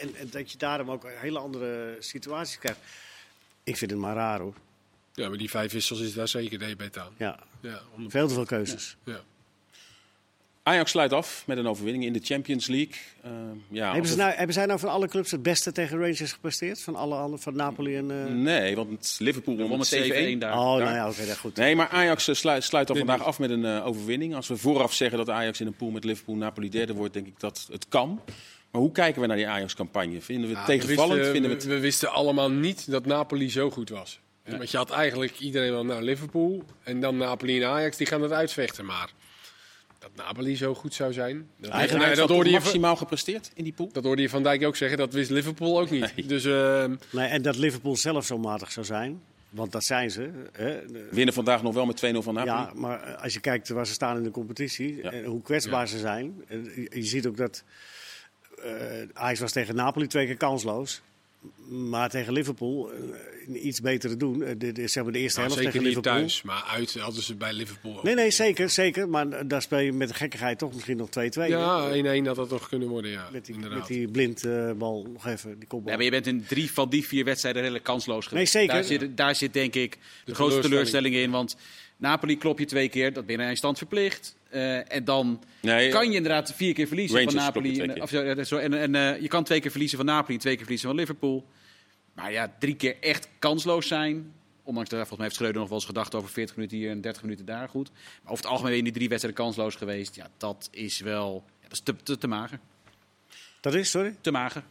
en, 0.00 0.14
en 0.14 0.28
dat 0.30 0.52
je 0.52 0.58
daarom 0.58 0.90
ook 0.90 1.06
hele 1.14 1.38
andere 1.38 1.96
situaties 1.98 2.58
krijgt. 2.58 2.80
Ik 3.64 3.76
vind 3.76 3.90
het 3.90 4.00
maar 4.00 4.14
raar 4.14 4.40
hoor. 4.40 4.54
Ja, 5.14 5.28
maar 5.28 5.38
die 5.38 5.50
vijf 5.50 5.72
wissels 5.72 6.00
is 6.00 6.14
daar 6.14 6.28
zeker 6.28 6.58
debet 6.58 6.98
aan. 6.98 7.12
Ja, 7.18 7.38
Ja, 7.60 7.80
om- 7.96 8.10
veel 8.10 8.28
te 8.28 8.34
veel 8.34 8.44
keuzes. 8.44 8.96
ja. 9.04 9.20
Ajax 10.64 10.90
sluit 10.90 11.12
af 11.12 11.42
met 11.46 11.58
een 11.58 11.66
overwinning 11.66 12.04
in 12.04 12.12
de 12.12 12.20
Champions 12.22 12.66
League. 12.66 12.94
Uh, 13.24 13.30
ja, 13.68 13.84
Hebben, 13.92 14.04
ze 14.04 14.14
het- 14.14 14.22
nou, 14.24 14.36
hebben 14.36 14.54
zij 14.54 14.66
nou 14.66 14.78
van 14.78 14.88
alle 14.88 15.08
clubs 15.08 15.30
het 15.30 15.42
beste 15.42 15.72
tegen 15.72 15.98
Rangers 15.98 16.32
gepresteerd? 16.32 16.80
Van 16.82 16.96
alle 16.96 17.14
andere, 17.14 17.42
van 17.42 17.56
Napoli 17.56 17.96
en... 17.96 18.10
eh, 18.10 18.32
Nee, 18.34 18.76
want 18.76 19.16
Liverpool 19.18 19.56
won 19.56 19.68
met 19.68 19.78
met 19.78 19.88
7-1 19.88 20.36
7-1. 20.36 20.38
daar. 20.38 20.58
Oh, 20.58 20.76
daar. 20.76 20.84
nou 20.84 20.94
ja, 20.96 21.08
oké, 21.08 21.26
dat 21.26 21.36
goed. 21.38 21.56
Nee, 21.56 21.76
maar 21.76 21.88
Ajax 21.88 22.28
eh, 22.28 22.34
sluit, 22.34 22.64
sluit 22.64 22.90
al 22.90 22.96
vandaag 22.96 23.22
af 23.22 23.38
met 23.38 23.50
een 23.50 23.64
eh, 23.64 23.86
overwinning. 23.86 24.34
Als 24.34 24.48
we 24.48 24.56
vooraf 24.56 24.92
zeggen 24.94 25.18
dat 25.18 25.30
Ajax 25.30 25.60
in 25.60 25.66
een 25.66 25.76
pool 25.76 25.90
met 25.90 26.04
Liverpool 26.04 26.36
Napoli 26.36 26.68
derde 26.68 26.94
wordt, 26.94 27.14
denk 27.14 27.26
ik 27.26 27.40
dat 27.40 27.68
het 27.72 27.86
kan. 27.88 28.20
Maar 28.70 28.80
hoe 28.80 28.92
kijken 28.92 29.20
we 29.20 29.26
naar 29.26 29.36
die 29.36 29.48
Ajax-campagne? 29.48 30.20
Vinden 30.20 30.48
we 30.50 30.56
het 30.56 30.66
Ja, 30.66 30.72
tegenvallend? 30.78 31.20
We 31.26 31.40
wisten, 31.40 31.70
we 31.70 31.78
wisten 31.78 32.10
allemaal 32.12 32.50
niet 32.50 32.90
dat 32.90 33.06
Napoli 33.06 33.50
zo 33.50 33.70
goed 33.70 33.88
was. 33.88 34.20
Want 34.44 34.70
je 34.70 34.76
had 34.76 34.90
eigenlijk 34.90 35.38
iedereen 35.38 35.70
wel 35.70 35.84
naar 35.84 36.02
Liverpool. 36.02 36.62
En 36.82 37.00
dan 37.00 37.16
Napoli 37.16 37.62
en 37.62 37.68
Ajax, 37.68 37.96
die 37.96 38.06
gaan 38.06 38.22
het 38.22 38.32
uitvechten. 38.32 38.84
Maar 38.84 39.10
dat 39.98 40.10
Napoli 40.14 40.56
zo 40.56 40.74
goed 40.74 40.94
zou 40.94 41.12
zijn. 41.12 41.48
Dat, 41.56 41.70
Eigenlijk 41.70 42.06
nee, 42.06 42.14
dat, 42.16 42.18
had 42.26 42.36
hoorde 42.36 42.50
je 42.50 42.56
maximaal 42.58 42.96
gepresteerd 42.96 43.50
in 43.54 43.64
die 43.64 43.72
pool? 43.72 43.88
dat 43.92 44.04
hoorde 44.04 44.22
je 44.22 44.28
Van 44.28 44.42
Dijk 44.42 44.64
ook 44.64 44.76
zeggen. 44.76 44.98
Dat 44.98 45.12
wist 45.12 45.30
Liverpool 45.30 45.80
ook 45.80 45.90
niet. 45.90 46.16
Nee. 46.16 46.26
Dus 46.26 46.44
eh, 46.44 46.84
Nee, 47.10 47.28
en 47.28 47.42
dat 47.42 47.56
Liverpool 47.56 47.96
zelf 47.96 48.24
zo 48.24 48.38
matig 48.38 48.72
zou 48.72 48.86
zijn, 48.86 49.22
want 49.50 49.72
dat 49.72 49.84
zijn 49.84 50.10
ze. 50.10 50.30
Hè? 50.52 50.80
Winnen 51.10 51.34
vandaag 51.34 51.62
nog 51.62 51.74
wel 51.74 51.86
met 51.86 52.02
2-0 52.06 52.18
van 52.18 52.34
Napoli. 52.34 52.56
Ja, 52.56 52.70
maar 52.74 53.02
eh, 53.02 53.22
als 53.22 53.32
je 53.32 53.40
kijkt 53.40 53.68
waar 53.68 53.86
ze 53.86 53.92
staan 53.92 54.16
in 54.16 54.22
de 54.22 54.30
competitie 54.30 54.96
Ja. 54.96 55.10
en 55.12 55.24
hoe 55.24 55.42
kwetsbaar 55.42 55.80
Ja. 55.80 55.86
ze 55.86 55.98
zijn. 55.98 56.44
en 56.48 56.64
je, 56.74 56.86
je 56.94 57.02
ziet 57.04 57.26
ook 57.26 57.36
dat 57.36 57.64
eh 58.62 58.72
Ajax 59.12 59.40
was 59.40 59.52
tegen 59.52 59.74
Napoli 59.74 60.06
twee 60.06 60.26
keer 60.26 60.36
kansloos. 60.36 61.02
Maar 61.68 62.10
tegen 62.10 62.32
Liverpool 62.32 62.92
eh, 62.92 63.64
iets 63.64 63.80
betere 63.80 64.16
doen. 64.16 64.42
Eh, 64.42 64.54
de, 64.58 64.72
de, 64.72 64.88
zeg 64.88 65.02
maar 65.02 65.12
de 65.12 65.18
eerste 65.18 65.40
nou, 65.40 65.52
helft 65.52 65.64
zeker 65.64 65.80
tegen 65.80 65.86
niet 65.86 65.96
Liverpool. 65.96 66.20
thuis. 66.20 66.42
Maar 66.42 66.64
uit 66.70 66.94
hadden 66.98 67.22
ze 67.22 67.34
bij 67.34 67.52
Liverpool 67.52 67.96
ook. 67.96 68.02
Nee, 68.02 68.14
nee, 68.14 68.30
zeker, 68.30 68.70
zeker. 68.70 69.08
Maar 69.08 69.28
eh, 69.28 69.44
daar 69.46 69.62
speel 69.62 69.78
je 69.78 69.92
met 69.92 70.08
de 70.08 70.14
gekkigheid 70.14 70.58
toch 70.58 70.72
misschien 70.74 70.96
nog 70.96 71.08
2-2. 71.08 71.10
hè? 71.12 71.44
Ja, 71.44 72.20
1-1 72.22 72.26
had 72.26 72.36
dat 72.36 72.48
toch 72.48 72.68
kunnen 72.68 72.88
worden, 72.88 73.10
ja. 73.10 73.28
Met 73.32 73.46
die, 73.46 73.54
inderdaad. 73.54 73.78
met 73.78 73.88
die 73.88 74.08
blindbal 74.08 75.06
nog 75.12 75.26
even, 75.26 75.58
die 75.58 75.68
kopbal. 75.68 75.90
Ja, 75.90 75.96
maar 75.96 76.04
je 76.04 76.10
bent 76.10 76.26
in 76.26 76.44
drie 76.46 76.72
van 76.72 76.88
die 76.88 77.06
vier 77.06 77.24
wedstrijden 77.24 77.60
redelijk 77.62 77.84
kansloos 77.84 78.26
geweest. 78.26 78.54
Nee, 78.54 78.62
zeker. 78.62 78.80
Daar 78.80 78.84
zit, 78.98 79.16
daar 79.16 79.34
zit 79.34 79.52
denk 79.52 79.74
ik 79.74 79.98
de, 80.24 80.34
grootste 80.34 80.60
teleurstelling. 80.60 80.62
teleurstelling 80.62 81.14
in. 81.14 81.30
Want 81.30 81.56
Napoli 81.96 82.38
klop 82.38 82.58
je 82.58 82.64
twee 82.64 82.88
keer, 82.88 83.12
dat 83.12 83.26
binnen 83.26 83.48
een 83.48 83.56
stand 83.56 83.78
verplicht. 83.78 84.36
Eh, 84.52 84.92
en 84.92 85.04
dan 85.04 85.42
Nee, 85.60 85.90
kan 85.90 86.10
je 86.10 86.16
inderdaad 86.16 86.52
vier 86.54 86.74
keer 86.74 86.86
verliezen 86.86 87.16
Rangers 87.16 87.34
van 87.34 87.44
Napoli. 87.44 87.80
En, 87.80 88.02
of, 88.02 88.46
zo, 88.46 88.56
en, 88.56 88.74
en 88.74 88.94
eh, 88.94 89.20
je 89.20 89.28
kan 89.28 89.44
twee 89.44 89.60
keer 89.60 89.70
verliezen 89.70 89.98
van 89.98 90.06
Napoli, 90.06 90.38
twee 90.38 90.52
keer 90.52 90.62
verliezen 90.62 90.88
van 90.88 90.98
Liverpool. 90.98 91.46
Maar 92.14 92.32
ja, 92.32 92.54
drie 92.58 92.74
keer 92.76 92.96
echt 93.00 93.28
kansloos 93.38 93.88
zijn. 93.88 94.32
Ondanks 94.62 94.88
dat 94.88 94.98
volgens 94.98 95.18
mij 95.18 95.26
heeft 95.26 95.34
Schreuder 95.34 95.60
nog 95.60 95.68
wel 95.68 95.78
eens 95.78 95.86
gedacht 95.86 96.14
over 96.14 96.30
40 96.30 96.56
minuten 96.56 96.76
hier 96.76 96.90
en 96.90 97.00
30 97.00 97.22
minuten 97.22 97.44
daar 97.44 97.68
goed. 97.68 97.90
Maar 98.22 98.32
over 98.32 98.44
het 98.44 98.52
algemeen 98.52 98.76
in 98.76 98.84
die 98.84 98.92
drie 98.92 99.08
wedstrijden 99.08 99.44
kansloos 99.44 99.74
geweest. 99.74 100.14
Ja, 100.14 100.28
dat 100.36 100.68
is 100.70 101.00
wel 101.00 101.44
ja, 101.60 101.62
dat 101.62 101.72
is 101.72 101.80
te, 101.80 101.96
te, 102.02 102.18
te 102.18 102.26
mager. 102.26 102.58
Dat 103.60 103.74
is, 103.74 103.90
sorry? 103.90 104.16
Te 104.20 104.30
mager. 104.30 104.62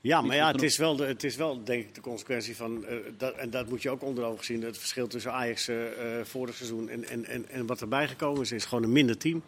Ja, 0.00 0.20
maar 0.20 0.36
ja, 0.36 0.52
het 0.52 0.62
is 0.62 0.76
wel, 0.76 0.96
de, 0.96 1.04
het 1.04 1.24
is 1.24 1.36
wel 1.36 1.64
denk 1.64 1.82
ik 1.84 1.94
de 1.94 2.00
consequentie 2.00 2.56
van, 2.56 2.84
eh, 2.86 2.96
dat, 3.18 3.34
en 3.34 3.50
dat 3.50 3.68
moet 3.68 3.82
je 3.82 3.90
ook 3.90 4.02
onder 4.02 4.24
ogen 4.24 4.44
zien, 4.44 4.62
het 4.62 4.78
verschil 4.78 5.06
tussen 5.06 5.32
Ajax 5.32 5.68
eh 5.68 5.86
eh, 6.18 6.24
vorig 6.24 6.54
seizoen 6.56 6.88
en, 6.88 7.04
en, 7.04 7.24
en, 7.24 7.48
en 7.48 7.66
wat 7.66 7.80
erbij 7.80 8.08
gekomen 8.08 8.40
is, 8.42 8.52
is 8.52 8.64
gewoon 8.64 8.84
een 8.84 8.92
minder 8.92 9.16
team. 9.18 9.42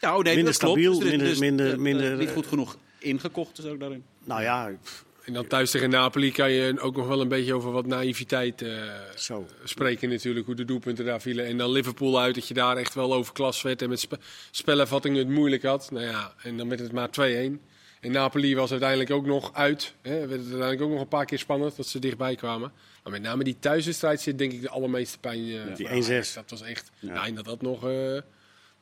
Ja, 0.00 0.16
oh 0.16 0.22
nee, 0.24 0.34
Minder 0.34 0.52
dat 0.52 0.62
klopt. 0.62 0.80
stabiel, 0.80 0.98
Dus 0.98 1.04
er 1.04 1.10
minder- 1.10 1.28
dus, 1.28 1.38
minder- 1.38 1.80
minder, 1.80 2.16
niet 2.16 2.30
goed 2.30 2.46
genoeg 2.46 2.76
ingekocht 2.98 3.58
is 3.58 3.64
ook 3.64 3.80
daarin. 3.80 4.04
Nou 4.24 4.42
ja, 4.42 4.72
pff, 4.82 5.04
En 5.24 5.32
dan 5.32 5.46
thuis 5.46 5.70
tegen 5.70 5.90
Napoli 5.90 6.32
kan 6.32 6.50
je 6.50 6.80
ook 6.80 6.96
nog 6.96 7.06
wel 7.06 7.20
een 7.20 7.28
beetje 7.28 7.54
over 7.54 7.70
wat 7.72 7.86
naïviteit 7.86 8.62
eh, 8.62 8.70
zo. 9.16 9.46
spreken 9.64 10.08
natuurlijk. 10.08 10.46
Hoe 10.46 10.54
de 10.54 10.64
doelpunten 10.64 11.04
daar 11.04 11.20
vielen. 11.20 11.46
En 11.46 11.56
dan 11.58 11.70
Liverpool 11.70 12.20
uit, 12.20 12.34
dat 12.34 12.48
je 12.48 12.54
daar 12.54 12.76
echt 12.76 12.94
wel 12.94 13.14
overklas 13.14 13.62
werd. 13.62 13.82
En 13.82 13.88
met 13.88 14.00
spe 14.00 14.18
spellenvatting 14.50 15.16
het 15.16 15.28
moeilijk 15.28 15.62
had. 15.62 15.90
Nou 15.90 16.04
ja, 16.04 16.34
en 16.42 16.56
dan 16.56 16.68
werd 16.68 16.80
het 16.80 16.92
maar 16.92 17.08
2-1. 17.10 17.60
En 18.02 18.10
Napoli 18.12 18.54
was 18.54 18.70
uiteindelijk 18.70 19.10
ook 19.10 19.26
nog 19.26 19.54
uit. 19.54 19.94
Hè, 20.02 20.10
werd 20.18 20.30
het 20.30 20.40
uiteindelijk 20.40 20.82
ook 20.82 20.90
nog 20.90 21.00
een 21.00 21.08
paar 21.08 21.24
keer 21.24 21.38
spannend 21.38 21.76
dat 21.76 21.86
ze 21.86 21.98
dichtbij 21.98 22.34
kwamen. 22.34 22.72
Maar 23.02 23.12
met 23.12 23.22
name 23.22 23.44
die 23.44 23.56
thuiswedstrijd 23.58 24.20
zit 24.20 24.38
denk 24.38 24.52
ik 24.52 24.60
de 24.60 24.68
allermeeste 24.68 25.18
pijn. 25.18 25.66
voor 25.66 25.76
Die 25.76 25.88
Ajax. 25.88 26.30
1-6. 26.30 26.34
Dat 26.34 26.50
was 26.50 26.62
echt. 26.62 26.90
Ja. 26.98 27.14
Ja. 27.14 27.26
en 27.26 27.34
dat 27.34 27.46
had 27.46 27.62
nog 27.62 27.88
eh, 27.88 28.18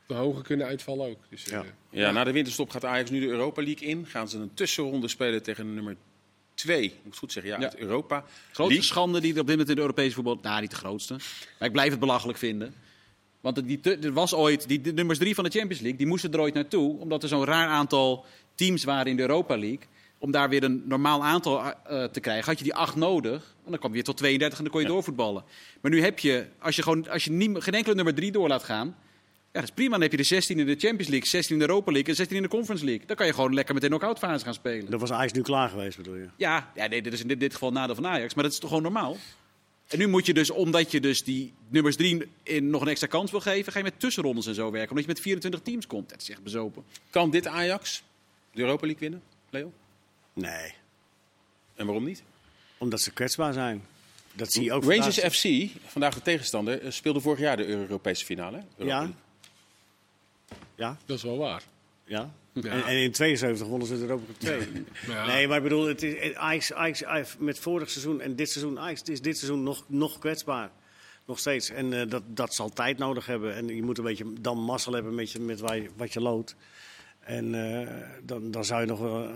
nog 0.07 0.17
hoger 0.17 0.43
kunnen 0.43 0.67
uitvallen 0.67 1.09
ook. 1.09 1.19
Dus, 1.29 1.45
eh, 1.47 1.51
Ja. 1.51 1.63
Ja, 1.89 2.11
na 2.11 2.23
de 2.23 2.31
winterstop 2.31 2.69
gaat 2.69 2.85
Ajax 2.85 3.09
nu 3.09 3.19
de 3.19 3.27
Europa 3.27 3.63
League 3.63 3.87
in. 3.87 4.05
Gaan 4.05 4.29
ze 4.29 4.37
een 4.37 4.53
tussenronde 4.53 5.07
spelen 5.07 5.43
tegen 5.43 5.73
nummer 5.73 5.95
2. 6.53 6.81
Moet 6.81 6.91
ik 6.91 7.03
het 7.03 7.17
goed 7.17 7.31
zeggen? 7.31 7.51
Ja, 7.51 7.59
Ja. 7.59 7.63
uit 7.65 7.77
Europa. 7.77 8.19
Grootste 8.43 8.63
League. 8.63 8.81
schande 8.81 9.19
die 9.21 9.33
er 9.33 9.39
op 9.39 9.47
dit 9.47 9.55
moment 9.55 9.69
in 9.69 9.75
de 9.75 9.81
Europese 9.81 10.15
voetbal... 10.15 10.39
Nou, 10.41 10.61
niet 10.61 10.69
de 10.69 10.75
grootste. 10.75 11.13
Maar 11.59 11.67
ik 11.67 11.73
blijf 11.73 11.89
het 11.91 11.99
belachelijk 11.99 12.37
vinden. 12.37 12.73
Want 13.41 13.67
die, 13.67 13.79
er 13.81 14.13
was 14.13 14.33
ooit... 14.33 14.67
Die, 14.67 14.81
de 14.81 14.93
nummers 14.93 15.19
drie 15.19 15.35
van 15.35 15.43
de 15.43 15.49
Champions 15.49 15.81
League, 15.81 15.97
die 15.97 16.07
moesten 16.07 16.33
er 16.33 16.39
ooit 16.39 16.53
naartoe. 16.53 16.99
Omdat 16.99 17.23
er 17.23 17.29
zo'n 17.29 17.45
raar 17.45 17.67
aantal 17.67 18.25
teams 18.65 18.83
waren 18.83 19.05
in 19.11 19.15
de 19.15 19.21
Europa 19.21 19.57
League. 19.57 19.79
om 20.23 20.31
daar 20.31 20.49
weer 20.49 20.63
een 20.63 20.83
normaal 20.85 21.23
aantal 21.23 21.63
eh, 21.63 22.03
te 22.03 22.19
krijgen, 22.19 22.45
had 22.45 22.57
je 22.57 22.63
die 22.63 22.73
acht 22.73 22.95
nodig. 22.95 23.55
En 23.65 23.69
dan 23.71 23.77
kwam 23.79 23.89
je 23.89 23.95
weer 23.95 24.03
tot 24.03 24.17
32 24.17 24.57
en 24.57 24.63
dan 24.63 24.73
kon 24.73 24.81
je 24.81 24.87
Ja. 24.87 24.93
doorvoetballen. 24.93 25.43
Maar 25.81 25.91
nu 25.91 26.01
heb 26.01 26.19
je, 26.19 26.47
als 26.59 26.75
je, 26.75 26.83
gewoon, 26.83 27.09
als 27.09 27.23
je 27.23 27.31
niet, 27.31 27.63
geen 27.63 27.73
enkele 27.73 27.95
nummer 27.95 28.13
3 28.13 28.31
door 28.31 28.47
laat 28.47 28.63
gaan. 28.63 28.87
Ja, 28.87 28.93
dat 29.51 29.63
is 29.63 29.71
prima. 29.71 29.91
Dan 29.91 30.01
heb 30.01 30.11
je 30.11 30.17
de 30.17 30.23
16 30.23 30.59
in 30.59 30.65
de 30.65 30.75
Champions 30.77 31.07
League, 31.07 31.27
16 31.29 31.53
in 31.55 31.61
de 31.61 31.67
Europa 31.67 31.91
League 31.91 32.09
en 32.09 32.15
16 32.15 32.35
in 32.37 32.43
de 32.43 32.49
Conference 32.49 32.85
League. 32.85 33.05
Dan 33.07 33.15
kan 33.15 33.25
je 33.25 33.33
gewoon 33.33 33.53
lekker 33.53 33.73
met 33.73 33.83
de 33.83 33.89
knock-out 33.89 34.17
fase 34.19 34.45
gaan 34.45 34.53
spelen. 34.53 34.91
Dat 34.91 34.99
was 34.99 35.11
Ajax 35.11 35.31
nu 35.31 35.41
klaar 35.41 35.69
geweest, 35.69 35.97
bedoel 35.97 36.15
je? 36.15 36.27
Ja, 36.37 36.71
ja 36.75 36.87
nee, 36.87 37.01
dit 37.01 37.13
is 37.13 37.21
in 37.21 37.27
dit, 37.27 37.39
dit 37.39 37.53
geval 37.53 37.71
nadeel 37.71 37.95
van 37.95 38.07
Ajax. 38.07 38.33
Maar 38.33 38.43
dat 38.43 38.53
is 38.53 38.59
toch 38.59 38.69
gewoon 38.69 38.83
normaal? 38.83 39.17
En 39.87 39.97
nu 39.97 40.07
moet 40.07 40.25
je 40.25 40.33
dus, 40.33 40.49
omdat 40.49 40.91
je 40.91 40.99
dus 40.99 41.23
die 41.23 41.53
nummers 41.69 41.95
3 41.95 42.21
in 42.43 42.69
nog 42.69 42.81
een 42.81 42.87
extra 42.87 43.07
kans 43.07 43.31
wil 43.31 43.39
geven, 43.41 43.71
ga 43.71 43.77
je 43.77 43.83
met 43.83 43.99
tussenrondes 43.99 44.45
en 44.45 44.55
zo 44.55 44.71
werken. 44.71 44.89
Omdat 44.89 45.05
je 45.05 45.11
met 45.11 45.21
24 45.21 45.61
teams 45.61 45.87
komt. 45.87 46.09
Dat 46.09 46.21
is 46.21 46.29
echt 46.29 46.43
bezopen. 46.43 46.83
Kan 47.09 47.29
dit 47.31 47.47
Ajax 47.47 48.03
de 48.51 48.61
Europa 48.61 48.85
League 48.85 49.01
winnen, 49.09 49.21
Leo? 49.49 49.71
Nee, 50.33 50.73
En 51.75 51.85
waarom 51.85 52.03
niet? 52.03 52.23
omdat 52.77 53.01
ze 53.01 53.11
kwetsbaar 53.11 53.53
zijn. 53.53 53.85
Dat 54.33 54.51
zie 54.51 54.63
je 54.63 54.73
ook 54.73 54.83
Rangers 54.83 55.19
vandaag. 55.19 55.33
FC, 55.35 55.45
vandaag 55.85 56.13
de 56.13 56.21
tegenstander, 56.21 56.81
eh, 56.81 56.91
speelde 56.91 57.19
vorig 57.21 57.39
jaar 57.39 57.57
de 57.57 57.65
Europese 57.67 58.25
finale. 58.25 58.63
Europa 58.77 59.01
Ja. 59.01 59.11
Ja, 60.75 60.97
Dat 61.05 61.17
is 61.17 61.23
wel 61.23 61.37
waar. 61.37 61.63
ja. 62.05 62.33
Ja. 62.53 62.61
En, 62.71 62.83
en 62.85 62.97
in 62.97 63.11
72 63.11 63.67
wonnen 63.67 63.87
ze 63.87 63.93
de 63.95 64.01
Europa 64.01 64.25
Cup 64.25 64.39
2. 64.39 64.67
Ja. 65.07 65.25
Nee, 65.25 65.47
maar 65.47 65.57
ik 65.57 65.63
bedoel, 65.63 65.85
het 65.87 66.03
is, 66.03 66.33
Ajax, 66.35 66.73
Ajax, 66.73 67.03
Ajax 67.03 67.35
met 67.39 67.59
vorig 67.59 67.89
seizoen 67.89 68.21
en 68.21 68.35
dit 68.35 68.49
seizoen, 68.49 68.79
Ajax 68.79 69.01
is 69.01 69.21
dit 69.21 69.37
seizoen 69.37 69.63
nog, 69.63 69.83
nog 69.87 70.19
kwetsbaar. 70.19 70.71
Nog 71.25 71.39
steeds. 71.39 71.69
En 71.69 71.93
eh, 72.01 72.09
dat, 72.09 72.23
dat 72.27 72.53
zal 72.53 72.69
tijd 72.69 72.97
nodig 72.97 73.25
hebben. 73.25 73.55
En 73.55 73.67
je 73.75 73.83
moet 73.83 73.97
een 73.97 74.03
beetje 74.03 74.33
dan 74.41 74.57
mazzel 74.63 74.93
hebben 74.93 75.15
met, 75.15 75.31
je, 75.31 75.39
met 75.39 75.59
waar 75.59 75.75
je- 75.75 75.89
wat 75.95 76.13
je 76.13 76.21
loodt. 76.21 76.55
En 77.21 77.55
eh, 77.55 77.87
dan, 78.23 78.51
dan 78.51 78.65
zou 78.65 78.81
je 78.81 78.87
nog 78.87 78.99
wel 78.99 79.23
eh, 79.23 79.31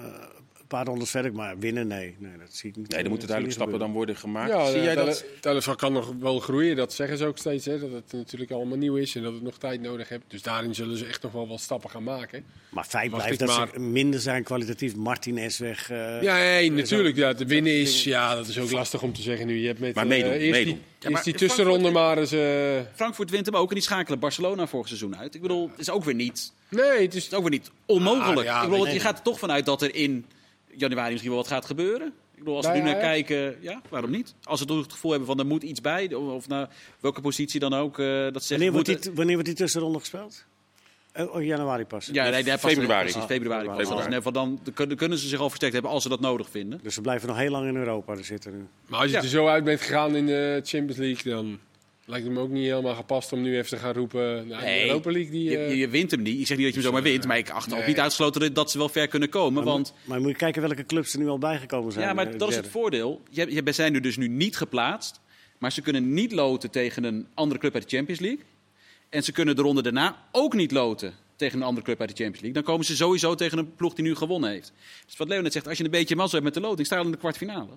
een 0.65 0.77
paar 0.77 0.85
rondes 0.85 1.09
verder, 1.09 1.33
maar 1.33 1.59
winnen, 1.59 1.87
nee. 1.87 2.15
Nee, 2.19 2.31
dat 2.39 2.47
zie 2.51 2.69
ik 2.69 2.75
niet. 2.75 2.89
Nee, 2.91 3.03
er 3.03 3.09
moeten 3.09 3.27
duidelijk 3.27 3.57
stappen 3.57 3.79
dan 3.79 3.91
worden 3.91 4.15
gemaakt. 4.15 4.51
Ja, 4.51 4.65
Zie 4.71 4.81
jij 4.81 4.95
dat, 5.41 5.75
kan 5.75 5.93
nog 5.93 6.13
wel 6.19 6.39
groeien, 6.39 6.75
dat 6.75 6.93
zeggen 6.93 7.17
ze 7.17 7.25
ook 7.25 7.37
steeds. 7.37 7.65
Hè, 7.65 7.79
dat 7.79 7.91
het 7.91 8.13
natuurlijk 8.13 8.51
allemaal 8.51 8.77
nieuw 8.77 8.95
is 8.95 9.15
en 9.15 9.23
dat 9.23 9.33
het 9.33 9.41
nog 9.41 9.57
tijd 9.57 9.81
nodig 9.81 10.09
heeft. 10.09 10.23
Dus 10.27 10.41
daarin 10.41 10.75
zullen 10.75 10.97
ze 10.97 11.05
echt 11.05 11.21
nog 11.21 11.31
wel 11.31 11.47
wat 11.47 11.59
stappen 11.59 11.89
gaan 11.89 12.03
maken. 12.03 12.43
Maar 12.69 12.83
feit 12.83 13.11
blijft 13.11 13.39
dat 13.39 13.47
maar- 13.47 13.69
ze 13.73 13.79
minder 13.79 14.19
zijn 14.19 14.43
kwalitatief. 14.43 14.95
Martinez 14.95 15.59
weg. 15.59 15.89
eh, 15.89 16.21
Ja, 16.21 16.37
nee, 16.37 16.71
natuurlijk. 16.71 17.15
Ja, 17.15 17.33
de 17.33 17.45
winnen 17.45 17.73
is, 17.73 18.03
ja, 18.03 18.35
dat 18.35 18.47
is 18.47 18.59
ook 18.59 18.71
lastig 18.71 19.01
om 19.01 19.13
te 19.13 19.21
zeggen 19.21 19.47
nu. 19.47 19.57
Je 19.59 19.67
hebt 19.67 19.79
met, 19.79 19.95
Maar 19.95 20.07
eh, 20.07 20.17
eerst 20.17 20.51
meedoen. 20.51 20.73
Die, 20.73 20.83
Ja, 20.99 21.09
eerst 21.09 21.23
die 21.23 21.33
tussenronde 21.33 21.91
maar 21.91 22.17
eens... 22.17 22.31
eh, 22.31 22.79
Frankfurt 22.95 23.29
wint 23.29 23.45
hem 23.45 23.55
ook 23.55 23.69
en 23.69 23.75
die 23.75 23.83
schakelen 23.83 24.19
Barcelona 24.19 24.67
vorig 24.67 24.87
seizoen 24.87 25.17
uit. 25.17 25.35
Ik 25.35 25.41
bedoel, 25.41 25.69
het 25.71 25.79
is 25.79 25.89
ook 25.89 26.03
weer 26.03 26.15
niet, 26.15 26.53
nee, 26.69 27.01
het 27.01 27.13
is... 27.15 27.23
het 27.23 27.31
is 27.31 27.37
ook 27.37 27.41
weer 27.41 27.51
niet 27.51 27.71
onmogelijk. 27.85 28.37
Ah, 28.39 28.43
ja, 28.43 28.63
ik 28.63 28.69
bedoel, 28.69 28.87
je. 28.87 28.99
gaat 28.99 29.17
er 29.17 29.23
toch 29.23 29.39
vanuit 29.39 29.65
dat 29.65 29.81
er 29.81 29.95
in 29.95 30.25
januari 30.77 31.09
misschien 31.11 31.31
wel 31.31 31.41
wat 31.41 31.49
gaat 31.51 31.65
gebeuren. 31.65 32.07
Ik 32.07 32.41
bedoel, 32.41 32.55
als 32.55 32.65
we 32.65 32.71
Bij 32.71 32.81
nu 32.81 32.87
naar 32.87 32.99
kijken, 32.99 33.55
ja, 33.61 33.81
waarom 33.89 34.11
niet? 34.11 34.35
Als 34.43 34.59
we 34.59 34.65
toch 34.65 34.81
het 34.81 34.91
gevoel 34.91 35.11
hebben 35.11 35.27
van 35.29 35.39
er 35.39 35.45
moet 35.45 35.63
iets 35.63 35.81
bij, 35.81 36.13
of, 36.13 36.33
of 36.33 36.47
naar 36.47 36.69
welke 36.99 37.21
positie 37.21 37.59
dan 37.59 37.73
ook, 37.73 37.99
eh, 37.99 38.05
dat 38.31 38.47
Wanneer 38.47 38.71
wordt, 38.71 39.03
die, 39.03 39.13
wanneer 39.13 39.33
wordt 39.33 39.49
die 39.49 39.57
tussenronde 39.57 39.99
gespeeld? 39.99 40.45
Oh, 41.15 41.35
oh, 41.35 41.43
januari 41.43 41.85
pas. 41.85 42.09
Ja, 42.11 42.29
nee, 42.29 42.43
nee, 42.43 42.57
pas 42.57 42.73
Februari. 42.73 43.11
Precies, 43.11 43.27
februari. 43.27 43.67
Ah, 43.67 43.75
pas. 43.75 43.81
februari. 43.83 44.09
Dus, 44.09 44.23
nee, 44.23 44.33
dan 44.33 44.59
dan 44.87 44.95
kunnen 44.95 45.17
ze 45.17 45.27
zich 45.27 45.39
al 45.39 45.47
versterkt 45.47 45.73
hebben 45.73 45.91
als 45.91 46.03
ze 46.03 46.09
dat 46.09 46.19
nodig 46.19 46.49
vinden. 46.49 46.79
Dus 46.83 46.95
we 46.95 47.01
blijven 47.01 47.27
nog 47.27 47.37
heel 47.37 47.51
lang 47.51 47.67
in 47.67 47.75
Europa 47.75 48.21
zitten 48.21 48.51
nu. 48.51 48.67
Maar 48.87 48.99
als 48.99 49.09
je 49.09 49.15
Ja. 49.15 49.21
er 49.21 49.27
zo 49.27 49.47
uit 49.47 49.63
bent 49.63 49.81
gegaan 49.81 50.15
in 50.15 50.25
de 50.25 50.61
Champions 50.63 50.97
League, 50.97 51.33
dan 51.33 51.59
lijkt 52.05 52.25
het 52.25 52.33
me 52.35 52.41
ook 52.41 52.49
niet 52.49 52.63
helemaal 52.65 52.95
gepast 52.95 53.33
om 53.33 53.41
nu 53.41 53.57
even 53.57 53.69
te 53.69 53.77
gaan 53.77 53.93
roepen... 53.93 54.47
Nou, 54.47 54.63
Nee, 54.63 54.81
de 54.81 54.87
Europa 54.87 55.11
League, 55.11 55.31
die... 55.31 55.43
Je, 55.49 55.57
eh, 55.57 55.69
je, 55.69 55.77
je 55.77 55.87
wint 55.89 56.11
hem 56.11 56.21
niet. 56.21 56.39
Ik 56.39 56.47
zeg 56.47 56.57
niet 56.57 56.65
dat 56.65 56.75
je 56.75 56.81
hem 56.81 56.89
zomaar 56.89 57.03
wint, 57.03 57.25
maar 57.25 57.37
ik 57.37 57.49
acht 57.49 57.73
ook 57.73 57.87
niet 57.87 57.99
uitgesloten 57.99 58.53
dat 58.53 58.71
ze 58.71 58.77
wel 58.77 58.89
ver 58.89 59.07
kunnen 59.07 59.29
komen. 59.29 59.53
Maar, 59.53 59.73
Want 59.73 59.91
moet- 59.91 60.07
maar 60.07 60.19
moet 60.21 60.29
je 60.29 60.35
kijken 60.35 60.61
welke 60.61 60.85
clubs 60.85 61.13
er 61.13 61.19
nu 61.19 61.27
al 61.27 61.37
bijgekomen 61.37 61.91
zijn. 61.91 62.03
ja, 62.03 62.09
eh, 62.09 62.15
maar 62.15 62.37
dat 62.37 62.49
is 62.49 62.55
het 62.55 62.67
voordeel. 62.67 63.21
Je, 63.29 63.53
je 63.63 63.71
zijn 63.71 63.91
nu 63.91 63.99
dus 63.99 64.17
nu 64.17 64.27
niet 64.27 64.57
geplaatst, 64.57 65.19
maar 65.57 65.71
ze 65.71 65.81
kunnen 65.81 66.13
niet 66.13 66.31
loten 66.31 66.71
tegen 66.71 67.03
een 67.03 67.27
andere 67.33 67.59
club 67.59 67.73
uit 67.73 67.89
de 67.89 67.95
Champions 67.95 68.21
League. 68.21 68.43
En 69.09 69.23
ze 69.23 69.31
kunnen 69.31 69.55
de 69.55 69.61
ronde 69.61 69.81
daarna 69.81 70.27
ook 70.31 70.53
niet 70.53 70.71
loten 70.71 71.13
tegen 71.35 71.59
een 71.59 71.65
andere 71.65 71.85
club 71.85 71.99
uit 71.99 72.09
de 72.09 72.15
Champions 72.15 72.41
League. 72.43 72.61
Dan 72.63 72.71
komen 72.71 72.85
ze 72.85 72.95
sowieso 72.95 73.35
tegen 73.35 73.57
een 73.57 73.75
ploeg 73.75 73.93
die 73.93 74.03
nu 74.05 74.15
gewonnen 74.15 74.49
heeft. 74.49 74.73
Dus 75.05 75.17
wat 75.17 75.27
Leo 75.27 75.41
net 75.41 75.53
zegt, 75.53 75.67
als 75.67 75.77
je 75.77 75.83
een 75.83 75.89
beetje 75.91 76.15
mazzel 76.15 76.41
hebt 76.41 76.53
met 76.53 76.63
de 76.63 76.69
loting, 76.69 76.85
sta 76.85 76.95
je 76.95 77.01
al 77.01 77.07
in 77.07 77.13
de 77.13 77.19
kwartfinale. 77.21 77.71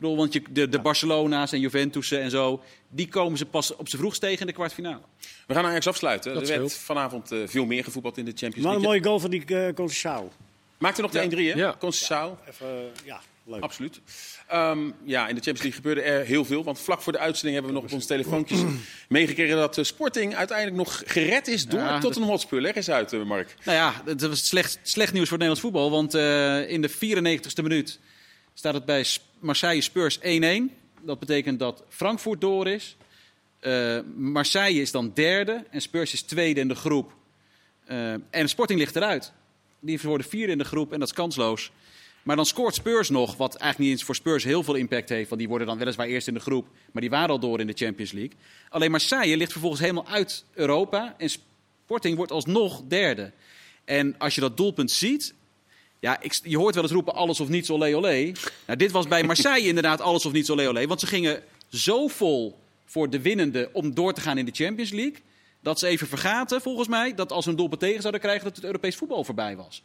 Bedoel, 0.00 0.16
want 0.16 0.32
je, 0.32 0.42
de, 0.50 0.68
de 0.68 0.80
Barcelona's 0.80 1.52
en 1.52 1.60
Juventussen 1.60 2.20
en 2.20 2.30
zo, 2.30 2.62
die 2.88 3.08
komen 3.08 3.38
ze 3.38 3.46
pas 3.46 3.76
op 3.76 3.88
z'n 3.88 3.96
vroegst 3.96 4.20
tegen 4.20 4.40
in 4.40 4.46
de 4.46 4.52
kwartfinale. 4.52 5.00
We 5.46 5.54
gaan 5.54 5.64
Ajax 5.64 5.86
afsluiten. 5.86 6.34
Dat 6.34 6.48
er 6.48 6.58
werd 6.58 6.74
vanavond 6.74 7.32
eh, 7.32 7.38
veel 7.46 7.64
meer 7.64 7.84
gevoetbald 7.84 8.18
in 8.18 8.24
de 8.24 8.32
Champions 8.34 8.66
Maar 8.66 8.74
een 8.74 8.80
League. 8.80 8.88
mooie 8.88 9.04
goal 9.04 9.18
van 9.18 9.30
die 9.30 9.42
uh, 9.46 9.74
Conceição. 9.74 10.32
Maakte 10.78 11.02
nog 11.02 11.10
de 11.10 11.30
1-3, 11.30 11.30
hè? 11.30 11.38
Ja. 11.38 11.76
Conceição. 11.78 12.36
Even, 12.48 12.66
eh, 12.66 13.04
ja, 13.04 13.20
leuk. 13.44 13.62
Absoluut. 13.62 14.00
Ehm, 14.48 14.90
ja, 15.04 15.28
in 15.28 15.34
de 15.34 15.40
Champions 15.40 15.62
League 15.62 15.72
gebeurde 15.72 16.02
er 16.02 16.24
heel 16.24 16.44
veel. 16.44 16.64
Want 16.64 16.80
vlak 16.80 17.02
voor 17.02 17.12
de 17.12 17.18
uitzending 17.18 17.54
hebben 17.54 17.72
we 17.74 17.80
nog 17.80 17.90
op 17.90 17.94
onze 17.96 18.06
telefoontjes 18.06 18.60
meegekregen 19.08 19.56
dat 19.56 19.78
eh, 19.78 19.84
Sporting 19.84 20.34
uiteindelijk 20.34 20.76
nog 20.76 21.02
gered 21.06 21.48
is 21.48 21.66
door 21.66 21.80
Ja, 21.80 21.98
Tottenham 22.00 22.30
Hotspur. 22.30 22.60
Leg 22.60 22.74
eens 22.74 22.90
uit, 22.90 23.12
eh, 23.12 23.22
Mark. 23.22 23.54
Nou 23.64 23.78
ja, 23.78 24.02
het 24.04 24.28
was 24.28 24.46
slecht, 24.46 24.78
slecht 24.82 25.12
nieuws 25.12 25.28
voor 25.28 25.38
het 25.38 25.46
Nederlands 25.46 25.60
voetbal. 25.60 25.90
Want 25.90 26.14
eh, 26.14 26.70
in 26.70 26.82
de 26.82 26.90
94ste 26.90 27.62
minuut 27.62 27.98
staat 28.60 28.74
het 28.74 28.84
bij 28.84 29.06
Marseille 29.38 29.80
Spurs 29.80 30.18
1-1. 30.18 30.22
Dat 31.02 31.18
betekent 31.18 31.58
dat 31.58 31.84
Frankfurt 31.88 32.40
door 32.40 32.68
is. 32.68 32.96
Eh, 33.60 33.98
Marseille 34.16 34.80
is 34.80 34.90
dan 34.90 35.10
derde 35.14 35.64
en 35.70 35.80
Spurs 35.80 36.12
is 36.12 36.22
tweede 36.22 36.60
in 36.60 36.68
de 36.68 36.74
groep. 36.74 37.12
Eh, 37.84 38.12
en 38.12 38.48
Sporting 38.48 38.78
ligt 38.78 38.96
eruit. 38.96 39.32
Die 39.78 40.00
worden 40.02 40.26
vierde 40.26 40.52
in 40.52 40.58
de 40.58 40.64
groep 40.64 40.92
en 40.92 40.98
dat 40.98 41.08
is 41.08 41.14
kansloos. 41.14 41.72
Maar 42.22 42.36
dan 42.36 42.46
scoort 42.46 42.74
Spurs 42.74 43.08
nog, 43.08 43.36
wat 43.36 43.54
eigenlijk 43.54 43.78
niet 43.78 43.90
eens 43.90 44.06
voor 44.06 44.14
Spurs 44.14 44.44
heel 44.44 44.62
veel 44.62 44.74
impact 44.74 45.08
heeft. 45.08 45.28
Want 45.28 45.40
die 45.40 45.48
worden 45.48 45.66
dan 45.66 45.78
weliswaar 45.78 46.06
eerst 46.06 46.28
in 46.28 46.34
de 46.34 46.40
groep, 46.40 46.66
maar 46.92 47.02
die 47.02 47.10
waren 47.10 47.30
al 47.30 47.40
door 47.40 47.60
in 47.60 47.66
de 47.66 47.76
Champions 47.76 48.12
League. 48.12 48.36
Alleen 48.68 48.90
Marseille 48.90 49.36
ligt 49.36 49.52
vervolgens 49.52 49.82
helemaal 49.82 50.08
uit 50.08 50.44
Europa. 50.54 51.14
En 51.18 51.30
Sporting 51.84 52.16
wordt 52.16 52.32
alsnog 52.32 52.82
derde. 52.88 53.32
En 53.84 54.14
als 54.18 54.34
je 54.34 54.40
dat 54.40 54.56
doelpunt 54.56 54.90
ziet. 54.90 55.34
Ja, 56.00 56.20
je 56.42 56.56
hoort 56.56 56.74
wel 56.74 56.82
eens 56.82 56.92
roepen 56.92 57.14
alles 57.14 57.40
of 57.40 57.48
niets, 57.48 57.70
olé 57.70 57.96
olé. 57.96 58.32
Nou, 58.66 58.78
dit 58.78 58.90
was 58.90 59.08
bij 59.08 59.24
Marseille 59.24 59.68
inderdaad 59.72 60.00
alles 60.00 60.26
of 60.26 60.32
niets, 60.32 60.50
olé 60.50 60.68
olé. 60.68 60.86
Want 60.86 61.00
ze 61.00 61.06
gingen 61.06 61.42
zo 61.68 62.08
vol 62.08 62.58
voor 62.84 63.10
de 63.10 63.20
winnende 63.20 63.70
om 63.72 63.94
door 63.94 64.12
te 64.12 64.20
gaan 64.20 64.38
in 64.38 64.44
de 64.44 64.54
Champions 64.54 64.90
League. 64.90 65.18
Dat 65.60 65.78
ze 65.78 65.86
even 65.86 66.06
vergaten, 66.06 66.60
volgens 66.60 66.88
mij, 66.88 67.14
dat 67.14 67.32
als 67.32 67.44
ze 67.44 67.50
een 67.50 67.56
doelpunt 67.56 67.80
tegen 67.80 68.00
zouden 68.00 68.20
krijgen, 68.20 68.44
dat 68.44 68.56
het 68.56 68.64
Europees 68.64 68.96
voetbal 68.96 69.24
voorbij 69.24 69.56
was. 69.56 69.82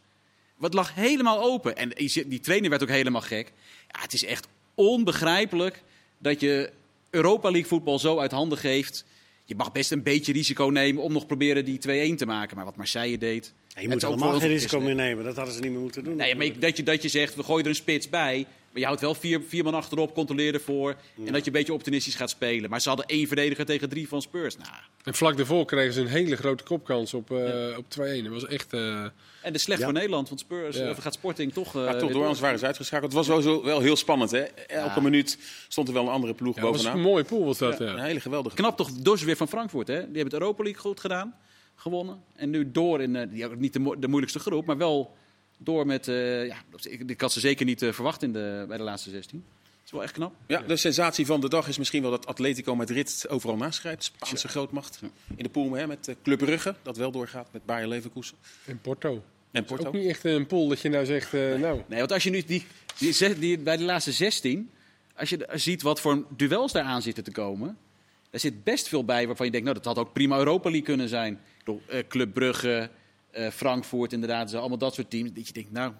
Wat 0.56 0.74
lag 0.74 0.94
helemaal 0.94 1.42
open. 1.42 1.76
En 1.76 1.88
die 2.26 2.40
trainer 2.40 2.70
werd 2.70 2.82
ook 2.82 2.88
helemaal 2.88 3.20
gek. 3.20 3.52
Ja, 3.88 4.00
het 4.00 4.12
is 4.12 4.24
echt 4.24 4.48
onbegrijpelijk 4.74 5.82
dat 6.18 6.40
je 6.40 6.70
Europa 7.10 7.50
League 7.50 7.68
voetbal 7.68 7.98
zo 7.98 8.18
uit 8.18 8.30
handen 8.30 8.58
geeft. 8.58 9.04
Je 9.44 9.54
mag 9.54 9.72
best 9.72 9.90
een 9.90 10.02
beetje 10.02 10.32
risico 10.32 10.64
nemen 10.64 11.02
om 11.02 11.12
nog 11.12 11.26
proberen 11.26 11.64
die 11.64 12.12
2-1 12.14 12.16
te 12.16 12.26
maken. 12.26 12.56
Maar 12.56 12.64
wat 12.64 12.76
Marseille 12.76 13.18
deed. 13.18 13.52
Ja, 13.76 13.82
je 13.82 13.88
moet 13.88 14.04
geen 14.04 14.22
ons 14.22 14.42
risico 14.42 14.80
meer 14.80 14.94
nemen. 14.94 15.24
Dat 15.24 15.36
hadden 15.36 15.54
ze 15.54 15.60
niet 15.60 15.70
meer 15.70 15.80
moeten 15.80 16.04
doen. 16.04 16.16
Nee, 16.16 16.34
maar 16.34 16.46
ik- 16.46 16.60
dat, 16.60 16.76
je, 16.76 16.82
dat 16.82 17.02
je 17.02 17.08
zegt, 17.08 17.34
we 17.34 17.42
gooien 17.42 17.62
er 17.64 17.70
een 17.70 17.74
spits 17.76 18.08
bij. 18.08 18.46
Maar 18.70 18.80
je 18.80 18.84
houdt 18.86 19.00
wel 19.00 19.14
vier, 19.14 19.40
vier 19.48 19.64
man 19.64 19.74
achterop, 19.74 20.14
controleer 20.14 20.54
ervoor. 20.54 20.96
En 21.26 21.32
dat 21.32 21.40
je 21.40 21.46
een 21.46 21.52
beetje 21.52 21.72
optimistisch 21.72 22.14
gaat 22.14 22.30
spelen. 22.30 22.70
Maar 22.70 22.80
ze 22.80 22.88
hadden 22.88 23.06
één 23.06 23.26
verdediger 23.26 23.64
tegen 23.64 23.88
drie 23.88 24.08
van 24.08 24.22
Spurs. 24.22 24.56
Nou, 24.56 24.68
En 25.04 25.14
vlak 25.14 25.36
daarvoor 25.36 25.64
kregen 25.64 25.92
ze 25.92 26.00
een 26.00 26.06
hele 26.06 26.36
grote 26.36 26.64
kopkans 26.64 27.14
op, 27.14 27.30
eh, 27.30 27.76
op 27.78 27.84
2-1. 27.88 28.22
Dat 28.24 28.32
was 28.32 28.46
echt... 28.46 28.72
eh, 28.72 29.02
en 29.42 29.52
de 29.52 29.58
slecht 29.58 29.78
Ja. 29.80 29.84
voor 29.86 29.94
Nederland, 29.94 30.28
want 30.28 30.40
Spurs 30.40 30.76
Ja. 30.76 30.90
of 30.90 30.98
gaat 30.98 31.14
Sporting 31.14 31.52
toch... 31.52 31.76
eh, 31.76 31.84
Ja, 31.84 31.96
toch 31.96 32.10
door, 32.12 32.22
anders 32.22 32.40
waren 32.40 32.58
ze 32.58 32.66
uitgeschakeld. 32.66 33.12
Het 33.12 33.26
was 33.26 33.26
sowieso 33.26 33.64
wel 33.64 33.80
heel 33.80 33.96
spannend, 33.96 34.30
hè? 34.30 34.40
Elke 34.42 34.94
Ja. 34.94 35.00
minuut 35.00 35.38
stond 35.68 35.88
er 35.88 35.94
wel 35.94 36.02
een 36.02 36.08
andere 36.12 36.34
ploeg 36.34 36.54
ja, 36.54 36.60
dat 36.60 36.70
was 36.70 36.78
bovenaan. 36.82 37.04
een 37.04 37.10
mooie 37.10 37.24
pool 37.24 37.44
was 37.44 37.58
dat, 37.58 37.78
Ja, 37.78 37.84
ja. 37.84 37.92
Een 37.92 37.98
hele 38.04 38.20
geweldige. 38.20 38.56
Knap 38.56 38.76
toch 38.76 38.90
dus 38.92 39.22
weer 39.22 39.36
van 39.36 39.48
Frankfurt, 39.48 39.88
hè? 39.88 39.94
Die 39.94 40.04
hebben 40.04 40.24
het 40.24 40.32
Europa 40.32 40.62
League 40.62 40.80
goed 40.80 41.00
gedaan, 41.00 41.34
gewonnen. 41.76 42.22
En 42.34 42.50
nu 42.50 42.70
door 42.70 43.02
in, 43.02 43.16
eh, 43.16 43.48
niet 43.56 43.72
de, 43.72 43.78
mo- 43.78 43.98
de 43.98 44.08
moeilijkste 44.08 44.38
groep, 44.38 44.66
maar 44.66 44.76
wel 44.76 45.14
door 45.58 45.86
met... 45.86 46.08
eh, 46.08 46.46
ja, 46.46 46.56
ik, 46.82 47.10
ik 47.10 47.20
had 47.20 47.32
ze 47.32 47.40
zeker 47.40 47.66
niet 47.66 47.82
eh, 47.82 47.92
verwacht 47.92 48.22
in 48.22 48.32
de, 48.32 48.64
bij 48.68 48.76
de 48.76 48.82
laatste 48.82 49.10
16. 49.10 49.44
Dat 49.64 49.84
is 49.84 49.90
wel 49.90 50.02
echt 50.02 50.12
knap. 50.12 50.34
Ja, 50.46 50.60
de 50.60 50.76
sensatie 50.76 51.26
van 51.26 51.40
de 51.40 51.48
dag 51.48 51.68
is 51.68 51.78
misschien 51.78 52.02
wel 52.02 52.10
dat 52.10 52.26
Atletico 52.26 52.74
Madrid 52.76 53.26
overal 53.28 53.56
naschrijft. 53.56 54.04
Spaanse 54.04 54.48
grootmacht. 54.48 55.00
In 55.36 55.42
de 55.42 55.48
pool 55.48 55.72
hè, 55.72 55.86
met 55.86 56.08
eh, 56.08 56.14
Club 56.22 56.38
Brugge, 56.38 56.74
dat 56.82 56.96
wel 56.96 57.10
doorgaat 57.10 57.48
met 57.52 57.64
Bayer 57.64 57.88
Leverkusen. 57.88 58.36
En 58.64 58.80
Porto. 58.80 59.22
En 59.50 59.60
Ook 59.62 59.66
Porto. 59.68 59.90
niet 59.92 60.08
echt 60.08 60.24
een 60.24 60.46
pool 60.46 60.68
dat 60.68 60.80
je 60.80 60.88
nou 60.88 61.04
zegt, 61.04 61.34
eh, 61.34 61.54
nou... 61.54 61.80
Nee, 61.86 61.98
want 61.98 62.12
als 62.12 62.22
je 62.22 62.30
nu 62.30 62.42
die, 62.42 62.66
die, 62.98 63.38
die, 63.38 63.58
bij 63.58 63.76
de 63.76 63.84
laatste 63.84 64.12
16, 64.12 64.70
als 65.16 65.30
je 65.30 65.48
ziet 65.54 65.82
wat 65.82 66.00
voor 66.00 66.24
duels 66.36 66.72
daar 66.72 66.84
aan 66.84 67.02
zitten 67.02 67.24
te 67.24 67.32
komen, 67.32 67.78
daar 68.30 68.40
zit 68.40 68.64
best 68.64 68.88
veel 68.88 69.04
bij 69.04 69.26
waarvan 69.26 69.46
je 69.46 69.52
denkt, 69.52 69.66
nou, 69.66 69.78
dat 69.82 69.94
had 69.96 70.06
ook 70.06 70.12
prima 70.12 70.38
Europa 70.38 70.68
League 70.68 70.86
kunnen 70.86 71.08
zijn. 71.08 71.40
Ik 71.66 71.80
eh, 71.86 72.02
Club 72.08 72.32
Brugge, 72.34 72.90
eh, 73.30 73.50
Frankfurt, 73.50 74.12
inderdaad, 74.12 74.54
allemaal 74.54 74.78
dat 74.78 74.94
soort 74.94 75.10
teams. 75.10 75.32
Dat 75.32 75.46
je 75.46 75.52
denkt, 75.52 75.72
nou. 75.72 75.92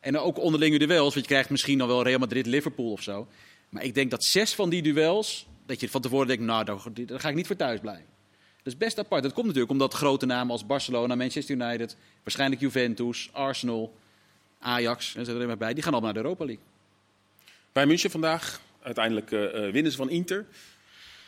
En 0.00 0.18
ook 0.18 0.38
onderlinge 0.38 0.78
duels, 0.78 1.14
want 1.14 1.26
je 1.26 1.32
krijgt 1.32 1.50
misschien 1.50 1.78
dan 1.78 1.88
wel 1.88 2.02
Real 2.02 2.18
Madrid, 2.18 2.46
Liverpool 2.46 2.92
of 2.92 3.02
zo. 3.02 3.26
Maar 3.68 3.84
ik 3.84 3.94
denk 3.94 4.10
dat 4.10 4.24
zes 4.24 4.54
van 4.54 4.70
die 4.70 4.82
duels, 4.82 5.46
dat 5.66 5.80
je 5.80 5.88
van 5.88 6.00
tevoren 6.00 6.26
denkt, 6.26 6.42
nou, 6.42 6.64
daar, 6.64 6.78
ga 7.20 7.28
ik 7.28 7.34
niet 7.34 7.46
voor 7.46 7.56
thuis 7.56 7.80
blijven. 7.80 8.06
Dat 8.62 8.72
is 8.72 8.76
best 8.76 8.98
apart. 8.98 9.22
Dat 9.22 9.32
komt 9.32 9.46
natuurlijk 9.46 9.72
omdat 9.72 9.94
grote 9.94 10.26
namen 10.26 10.52
als 10.52 10.66
Barcelona, 10.66 11.14
Manchester 11.14 11.54
United, 11.54 11.96
waarschijnlijk 12.22 12.60
Juventus, 12.60 13.28
Arsenal, 13.32 13.94
Ajax, 14.58 15.14
en 15.14 15.24
zet 15.24 15.34
er 15.34 15.42
even 15.42 15.58
bij. 15.58 15.74
Die 15.74 15.82
gaan 15.82 15.92
allemaal 15.92 16.12
naar 16.12 16.22
de 16.22 16.28
Europa 16.28 16.44
League. 16.44 16.64
Bij 17.72 17.86
München 17.86 18.10
vandaag. 18.10 18.60
Uiteindelijk 18.82 19.32
eh, 19.32 19.70
winnen 19.70 19.92
ze 19.92 19.96
van 19.96 20.10
Inter. 20.10 20.46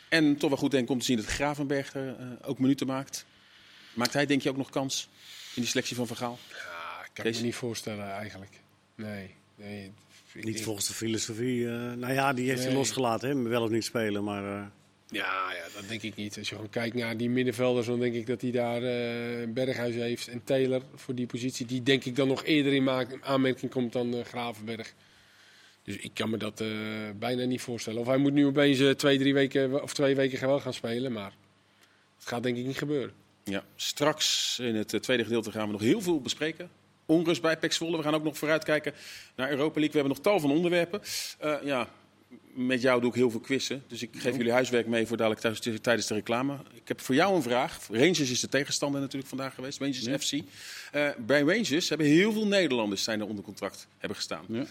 En 0.09 0.37
toch 0.37 0.49
wel 0.49 0.59
goed 0.59 0.71
denk 0.71 0.89
om 0.89 0.99
te 0.99 1.05
zien 1.05 1.17
dat 1.17 1.25
Gravenberg 1.25 1.93
ook 2.41 2.59
minuten 2.59 2.87
maakt. 2.87 3.25
Maakt 3.97 4.13
hij 4.13 4.25
denk 4.25 4.41
je 4.41 4.49
ook 4.49 4.57
nog 4.57 4.69
kans 4.69 5.09
in 5.55 5.61
die 5.61 5.65
selectie 5.69 5.95
van 5.95 6.07
Vergaal? 6.07 6.37
Ja, 6.49 6.55
ik 7.05 7.09
kan 7.13 7.25
Kees? 7.25 7.37
me 7.37 7.43
niet 7.45 7.55
voorstellen 7.55 8.11
eigenlijk. 8.11 8.59
Nee, 8.95 9.29
nee. 9.55 9.91
ik 10.33 10.43
Niet 10.43 10.53
denk- 10.53 10.65
volgens 10.65 10.87
de 10.87 10.93
filosofie. 10.93 11.67
eh, 11.67 11.73
nou 11.93 12.13
ja, 12.13 12.33
die 12.33 12.49
heeft 12.49 12.63
hij 12.63 12.73
losgelaten. 12.73 13.29
Hè, 13.29 13.49
wel 13.49 13.63
of 13.63 13.69
niet 13.69 13.83
spelen. 13.85 14.23
Maar 14.23 14.43
eh, 14.43 14.65
Ja, 15.09 15.51
ja, 15.53 15.63
dat 15.79 15.89
denk 15.89 16.01
ik 16.01 16.15
niet. 16.15 16.37
Als 16.37 16.49
je 16.49 16.55
gewoon 16.55 16.69
kijkt 16.69 16.95
naar 16.95 17.17
die 17.17 17.29
middenvelders, 17.29 17.87
dan 17.87 17.99
denk 17.99 18.13
ik 18.15 18.27
dat 18.27 18.41
hij 18.41 18.51
daar 18.51 18.83
eh, 18.83 19.47
Berghuis 19.47 19.95
heeft 19.95 20.27
en 20.27 20.43
Taylor 20.43 20.81
voor 20.95 21.15
die 21.15 21.25
positie. 21.25 21.65
Die 21.65 21.83
denk 21.83 22.05
ik 22.05 22.15
dan 22.15 22.27
nog 22.27 22.43
eerder 22.43 22.73
in 22.73 22.89
aanmerking 23.21 23.71
komt 23.71 23.93
dan 23.93 24.23
Gravenberg. 24.25 24.93
Dus 25.83 25.95
ik 25.97 26.11
kan 26.13 26.29
me 26.29 26.37
dat 26.37 26.61
eh, 26.61 26.67
bijna 27.19 27.43
niet 27.45 27.61
voorstellen. 27.61 28.01
Of 28.01 28.07
hij 28.07 28.17
moet 28.17 28.33
nu 28.33 28.45
opeens 28.45 28.95
twee, 28.97 29.17
drie 29.17 29.33
weken 29.33 29.83
of 29.83 29.93
twee 29.93 30.15
weken 30.15 30.47
wel 30.47 30.59
gaan 30.59 30.73
spelen, 30.73 31.11
maar 31.11 31.33
dat 32.17 32.27
gaat 32.27 32.43
denk 32.43 32.57
ik 32.57 32.65
niet 32.65 32.77
gebeuren. 32.77 33.13
Ja, 33.49 33.63
straks 33.75 34.57
in 34.59 34.75
het 34.75 34.93
eh, 34.93 34.99
tweede 34.99 35.23
gedeelte 35.23 35.51
gaan 35.51 35.65
we 35.65 35.71
nog 35.71 35.81
heel 35.81 36.01
veel 36.01 36.21
bespreken. 36.21 36.69
Onrust 37.05 37.41
bij 37.41 37.57
PEC 37.57 37.73
Zwolle. 37.73 37.97
We 37.97 38.03
gaan 38.03 38.15
ook 38.15 38.23
nog 38.23 38.37
vooruitkijken 38.37 38.93
naar 39.35 39.49
Europa 39.49 39.79
League. 39.79 39.91
We 39.91 39.97
hebben 39.97 40.15
nog 40.15 40.19
tal 40.19 40.39
van 40.39 40.51
onderwerpen. 40.51 41.01
Eh, 41.39 41.55
ja, 41.63 41.89
met 42.53 42.81
jou 42.81 43.01
doe 43.01 43.09
ik 43.09 43.15
heel 43.15 43.31
veel 43.31 43.39
quizzen. 43.39 43.83
Dus 43.87 44.01
ik 44.01 44.09
geef 44.17 44.37
jullie 44.37 44.51
huiswerk 44.51 44.87
mee 44.87 45.07
voor 45.07 45.17
dadelijk 45.17 45.41
thuis- 45.41 45.59
tijdens 45.81 46.07
de 46.07 46.13
reclame. 46.13 46.57
Ik 46.73 46.87
heb 46.87 47.01
voor 47.01 47.15
jou 47.15 47.35
een 47.35 47.41
vraag. 47.41 47.87
Rangers 47.91 48.29
is 48.29 48.39
de 48.39 48.49
tegenstander 48.49 49.01
natuurlijk 49.01 49.29
vandaag 49.29 49.53
geweest. 49.53 49.79
Rangers 49.79 50.25
FC. 50.25 50.31
Eh, 50.91 51.09
bij 51.17 51.41
Rangers 51.41 51.89
hebben 51.89 52.07
heel 52.07 52.31
veel 52.31 52.47
Nederlanders 52.47 53.03
zijn 53.03 53.19
er 53.19 53.27
onder 53.27 53.43
contract 53.43 53.87
hebben 53.97 54.17
gestaan. 54.17 54.45
Ja. 54.47 54.65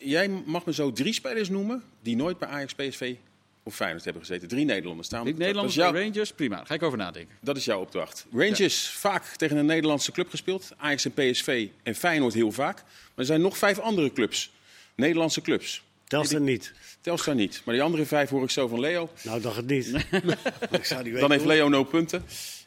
Jij 0.00 0.28
mag 0.28 0.64
me 0.64 0.72
zo 0.72 0.92
drie 0.92 1.12
spelers 1.12 1.48
noemen 1.48 1.82
die 2.02 2.16
nooit 2.16 2.38
bij 2.38 2.48
Ajax, 2.48 2.74
PSV 2.74 3.14
of 3.62 3.74
Feyenoord 3.74 4.04
hebben 4.04 4.22
gezeten. 4.22 4.48
Drie 4.48 4.64
Nederlanders 4.64 5.06
staan. 5.06 5.18
Contract. 5.20 5.40
Nederlanders 5.40 5.76
jouw- 5.76 5.92
Rangers, 5.94 6.32
prima. 6.32 6.56
Daar 6.56 6.66
ga 6.66 6.74
ik 6.74 6.82
over 6.82 6.98
nadenken. 6.98 7.36
dat 7.40 7.56
is 7.56 7.64
jouw 7.64 7.80
opdracht. 7.80 8.26
Rangers 8.32 8.88
vaak 8.88 9.24
tegen 9.24 9.56
een 9.56 9.66
Nederlandse 9.66 10.12
club 10.12 10.30
gespeeld. 10.30 10.68
Ajax 10.76 11.04
en 11.04 11.12
PSV 11.12 11.68
en 11.82 11.94
Feyenoord 11.94 12.34
heel 12.34 12.52
vaak. 12.52 12.76
Maar 12.76 12.84
er 13.14 13.24
zijn 13.24 13.40
nog 13.40 13.58
vijf 13.58 13.78
andere 13.78 14.12
clubs. 14.12 14.52
Nederlandse 14.94 15.40
clubs. 15.40 15.82
Telstar 16.06 16.40
niet. 16.40 16.72
Telstar 17.00 17.34
niet. 17.34 17.62
Maar 17.64 17.74
die 17.74 17.82
andere 17.84 18.04
vijf 18.06 18.28
hoor 18.30 18.42
ik 18.42 18.50
zo 18.50 18.68
van 18.68 18.80
Leo. 18.80 19.10
Nou, 19.22 19.40
dacht 19.40 19.56
het 19.56 19.66
niet. 19.66 19.86
ik 20.70 20.84
zou 20.84 21.02
die 21.02 21.12
Dan 21.12 21.30
heeft. 21.30 21.44
Leo 21.44 21.68
no 21.68 21.84
punten. 21.84 22.24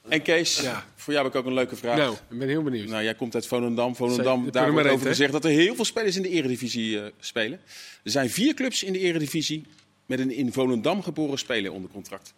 En 0.10 0.22
Kees, 0.22 0.62
Ja. 0.62 0.86
voor 0.96 1.14
jou 1.14 1.26
heb 1.26 1.34
ik 1.36 1.40
ook 1.42 1.46
een 1.48 1.54
leuke 1.54 1.76
vraag. 1.76 1.98
Nou, 1.98 2.16
ik 2.30 2.38
ben 2.40 2.48
heel 2.48 2.64
benieuwd. 2.64 2.88
Nou, 2.88 3.04
jij 3.04 3.16
komt 3.16 3.36
uit 3.36 3.48
Volendam. 3.48 3.96
Volendam, 3.96 4.38
Zeker, 4.38 4.52
daar 4.52 4.72
wordt 4.72 4.90
over 4.90 5.08
gezegd 5.08 5.32
dat 5.32 5.46
er 5.46 5.52
heel 5.52 5.76
veel 5.76 5.86
spelers 5.86 6.16
in 6.16 6.22
de 6.22 6.30
eredivisie 6.30 7.00
eh, 7.02 7.06
spelen. 7.20 7.60
Er 8.04 8.12
zijn 8.12 8.30
vier 8.30 8.54
clubs 8.54 8.84
in 8.84 8.94
de 8.94 9.00
eredivisie 9.00 9.64
met 10.06 10.20
een 10.20 10.32
in 10.32 10.54
Volendam 10.54 11.04
geboren 11.04 11.38
speler 11.38 11.72
onder 11.72 11.90
contract. 11.92 12.34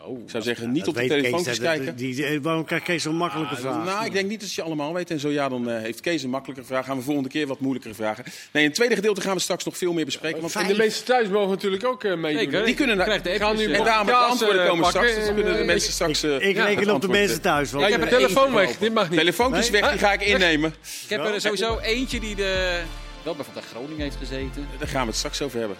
Oh, 0.00 0.22
Ik 0.22 0.30
zou 0.30 0.42
zeggen, 0.42 0.72
niet 0.72 0.86
op 0.86 0.94
de 0.94 1.06
telefoontjes 1.06 1.58
kijken. 1.60 1.96
Die, 1.96 2.14
die- 2.14 2.40
waarom 2.40 2.64
krijgt 2.64 2.84
Kees 2.84 3.02
zo'n 3.02 3.16
makkelijke 3.16 3.54
Ah, 3.54 3.60
vraag? 3.60 3.84
Nou, 3.84 4.04
ik 4.04 4.12
denk 4.12 4.28
niet 4.28 4.40
dat 4.40 4.52
je 4.52 4.62
allemaal 4.62 4.92
weet. 4.94 5.10
En 5.10 5.20
zo 5.20 5.28
ja, 5.28 5.48
dan 5.48 5.70
eh, 5.70 5.82
heeft 5.82 6.00
Kees 6.00 6.22
een 6.22 6.30
makkelijkere 6.30 6.66
vraag. 6.66 6.84
Gaan 6.86 6.96
we 6.96 7.02
volgende 7.02 7.28
keer 7.28 7.46
wat 7.46 7.60
moeilijkere 7.60 7.94
vragen. 7.94 8.24
Nee, 8.52 8.62
in 8.62 8.68
het 8.68 8.74
tweede 8.74 8.94
gedeelte 8.94 9.20
gaan 9.20 9.34
we 9.34 9.40
straks 9.40 9.64
nog 9.64 9.76
veel 9.76 9.92
meer 9.92 10.04
bespreken. 10.04 10.40
Want 10.40 10.54
En 10.54 10.66
de 10.66 10.76
mensen 10.76 11.04
thuis 11.04 11.28
mogen 11.28 11.50
natuurlijk 11.50 11.84
ook 11.84 12.04
eh, 12.04 12.16
meedoen. 12.16 12.42
Zeker. 12.42 12.64
die 12.64 12.74
kunnen 12.74 12.96
naar, 12.96 13.06
Krijgt 13.06 13.24
de 13.24 13.30
Gaan 13.38 13.56
nu 13.56 13.64
en 13.64 13.70
ja. 13.70 13.84
daarom 13.84 14.06
de 14.06 14.14
antwoorden 14.14 14.62
eh, 14.62 14.68
komen 14.68 14.82
pakken 14.82 15.00
straks. 15.02 15.18
Dus 15.20 15.28
en, 15.28 15.34
kunnen 15.34 15.52
de 15.54 15.58
eh, 15.60 15.66
mensen 15.66 15.92
straks... 15.92 16.22
eh, 16.22 16.48
Ik 16.48 16.56
Ja, 16.56 16.64
reken 16.64 16.80
het 16.86 16.90
op 16.94 17.00
de 17.00 17.08
mensen 17.08 17.36
eh, 17.36 17.42
thuis. 17.42 17.72
want- 17.72 17.84
ik 17.84 17.90
heb 17.92 18.02
een 18.02 18.08
telefoon 18.08 18.52
weg. 18.54 18.78
Dit 18.78 18.94
mag 18.94 19.10
niet. 19.10 19.18
Telefoontjes 19.18 19.70
Nee? 19.70 19.80
weg, 19.80 19.90
die 19.90 19.98
ga 19.98 20.12
ik 20.12 20.20
innemen. 20.22 20.74
Ik 21.02 21.08
heb 21.08 21.24
er 21.24 21.40
sowieso 21.40 21.78
eentje 21.78 22.20
die 22.20 22.34
de, 22.34 22.80
wel 23.22 23.34
bijvoorbeeld 23.34 23.64
in 23.66 23.70
Groningen 23.76 24.02
heeft 24.02 24.16
gezeten. 24.16 24.68
Daar 24.78 24.88
gaan 24.88 25.00
we 25.02 25.06
het 25.08 25.16
straks 25.16 25.42
over 25.42 25.58
hebben. 25.58 25.76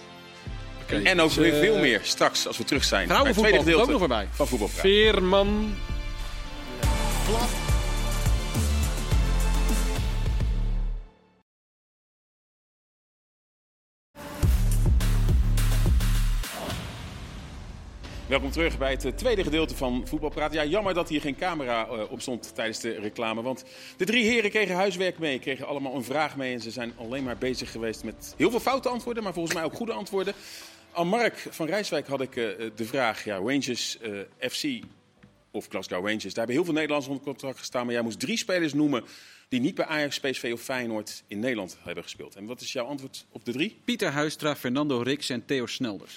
En 0.86 1.20
over 1.20 1.42
dus, 1.42 1.50
weer 1.50 1.52
eh, 1.52 1.68
veel 1.68 1.78
meer 1.78 2.00
straks 2.02 2.46
als 2.46 2.58
we 2.58 2.64
terug 2.64 2.84
zijn. 2.84 3.08
bij 3.08 3.16
het 3.16 3.34
Vrouwenvoetbal 3.34 3.62
tweede 3.62 3.80
ook 3.80 3.88
nog 3.88 3.98
gedeelte 3.98 4.14
voorbij. 4.14 4.28
van 4.32 4.46
Voetbalpraat. 4.46 4.80
Veerman. 4.80 5.74
Welkom 18.26 18.50
terug 18.50 18.78
bij 18.78 18.90
het 18.90 19.04
eh, 19.04 19.12
tweede 19.12 19.42
gedeelte 19.42 19.76
van 19.76 20.02
Voetbalpraat. 20.06 20.52
Ja, 20.52 20.64
jammer 20.64 20.94
dat 20.94 21.08
hier 21.08 21.20
geen 21.20 21.36
camera 21.36 21.86
eh, 21.86 22.10
op 22.10 22.20
stond 22.20 22.54
tijdens 22.54 22.80
de 22.80 22.90
reclame. 22.90 23.42
Want 23.42 23.64
de 23.96 24.04
drie 24.04 24.24
heren 24.24 24.50
kregen 24.50 24.74
huiswerk 24.74 25.18
mee, 25.18 25.38
kregen 25.38 25.66
allemaal 25.66 25.94
een 25.94 26.04
vraag 26.04 26.36
mee. 26.36 26.52
En 26.54 26.60
ze 26.60 26.70
zijn 26.70 26.92
alleen 26.96 27.24
maar 27.24 27.36
bezig 27.36 27.70
geweest 27.70 28.04
met 28.04 28.34
heel 28.36 28.50
veel 28.50 28.60
foute 28.60 28.88
antwoorden, 28.88 29.22
maar 29.22 29.32
volgens 29.32 29.54
mij 29.54 29.64
ook 29.64 29.74
goede 29.74 29.92
antwoorden. 29.92 30.34
Aan 30.96 31.08
Mark 31.08 31.46
van 31.50 31.66
Rijswijk 31.66 32.06
had 32.06 32.20
ik 32.20 32.36
eh, 32.36 32.44
de 32.76 32.84
vraag, 32.84 33.24
ja, 33.24 33.36
Rangers 33.36 33.98
eh, 33.98 34.50
FC 34.50 34.64
of 35.50 35.66
Glasgow 35.68 36.06
Rangers. 36.06 36.22
Daar 36.22 36.34
hebben 36.34 36.54
heel 36.54 36.64
veel 36.64 36.72
Nederlanders 36.74 37.10
onder 37.10 37.24
contract 37.24 37.58
gestaan. 37.58 37.84
Maar 37.84 37.94
jij 37.94 38.02
moest 38.02 38.20
drie 38.20 38.36
spelers 38.36 38.72
noemen 38.74 39.04
die 39.48 39.60
niet 39.60 39.74
bij 39.74 39.84
Ajax, 39.84 40.20
PSV 40.20 40.50
of 40.52 40.60
Feyenoord 40.62 41.22
in 41.26 41.38
Nederland 41.38 41.76
hebben 41.82 42.02
gespeeld. 42.02 42.36
En 42.36 42.46
wat 42.46 42.60
is 42.60 42.72
jouw 42.72 42.84
antwoord 42.84 43.26
op 43.30 43.44
de 43.44 43.52
drie? 43.52 43.80
Pieter 43.84 44.10
Huistra, 44.10 44.56
Fernando 44.56 45.00
Rix 45.00 45.30
en 45.30 45.44
Theo 45.44 45.66
Snelders. 45.66 46.14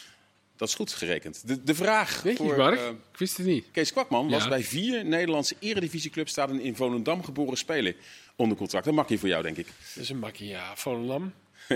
Dat 0.56 0.68
is 0.68 0.76
goed 0.76 0.92
gerekend. 0.92 1.48
De, 1.48 1.64
de 1.64 1.76
vraag 1.76 2.22
Weet 2.22 2.38
je, 2.38 2.44
voor... 2.44 2.58
Mark? 2.58 2.80
eh, 2.80 2.88
ik 3.12 3.18
wist 3.20 3.38
het 3.38 3.46
niet. 3.46 3.66
Kees 3.72 3.92
Kwakman 3.92 4.30
was 4.30 4.48
bij 4.48 4.64
vier 4.64 5.06
Nederlandse 5.06 5.56
eredivisieclubs 5.60 6.32
staat 6.32 6.50
een 6.50 6.62
in 6.62 6.76
Volendam 6.76 7.24
geboren 7.24 7.58
speler 7.58 7.96
onder 8.36 8.58
contract. 8.58 8.86
Dat 8.86 8.94
makkie 8.94 9.20
voor 9.20 9.30
jou, 9.30 9.44
denk 9.44 9.58
ik. 9.58 9.68
Dat 9.94 10.04
is 10.04 10.10
een 10.10 10.20
makkie, 10.20 10.48
ja. 10.48 10.76
Volendam, 10.76 11.34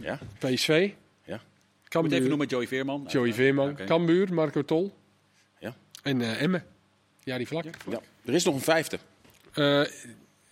Ja? 0.00 0.18
PSV, 0.38 0.90
Ik 1.88 1.94
moet 1.94 2.02
Cambuur, 2.02 2.16
even 2.18 2.28
noemen 2.28 2.46
Joey 2.46 2.66
Veerman. 2.66 3.06
Joey 3.10 3.32
Veerman. 3.34 3.76
Cambuur, 3.86 4.34
Marco 4.34 4.64
Tol 4.64 4.94
Ja? 5.60 5.76
en 6.02 6.20
eh 6.20 6.42
Emmen. 6.42 6.64
Ja, 7.24 7.36
die 7.36 7.46
vlak. 7.46 7.64
ja. 7.90 8.00
Er 8.24 8.34
is 8.34 8.44
nog 8.44 8.54
een 8.54 8.60
vijfde. 8.60 8.98
Eh, 9.52 9.82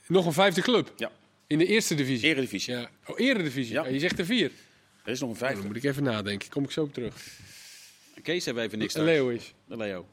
nog 0.06 0.26
een 0.26 0.32
vijfde 0.32 0.62
club 0.62 0.92
Ja. 0.96 1.10
in 1.46 1.58
de 1.58 1.66
eerste 1.66 1.94
divisie. 1.94 2.28
Eredivisie. 2.28 2.74
Ja. 2.74 2.90
Oh, 3.06 3.18
eredivisie. 3.20 3.74
Ja. 3.74 3.84
Ja. 3.84 3.88
je 3.90 3.98
zegt 3.98 4.18
er 4.18 4.24
vier. 4.24 4.50
Er 5.04 5.12
is 5.12 5.20
nog 5.20 5.28
een 5.30 5.34
Oh, 5.34 5.40
dan 5.40 5.48
vijfde. 5.50 5.66
moet 5.66 5.76
ik 5.76 5.84
even 5.84 6.02
nadenken. 6.02 6.48
Kom 6.48 6.64
ik 6.64 6.70
zo 6.70 6.82
op 6.82 6.92
terug. 6.94 7.14
Kees 8.22 8.44
hebben 8.44 8.62
we 8.62 8.68
even 8.68 8.78
niks. 8.80 8.94
Leo 8.94 9.28
is. 9.28 9.54
De 9.64 9.76
Leo. 9.76 10.06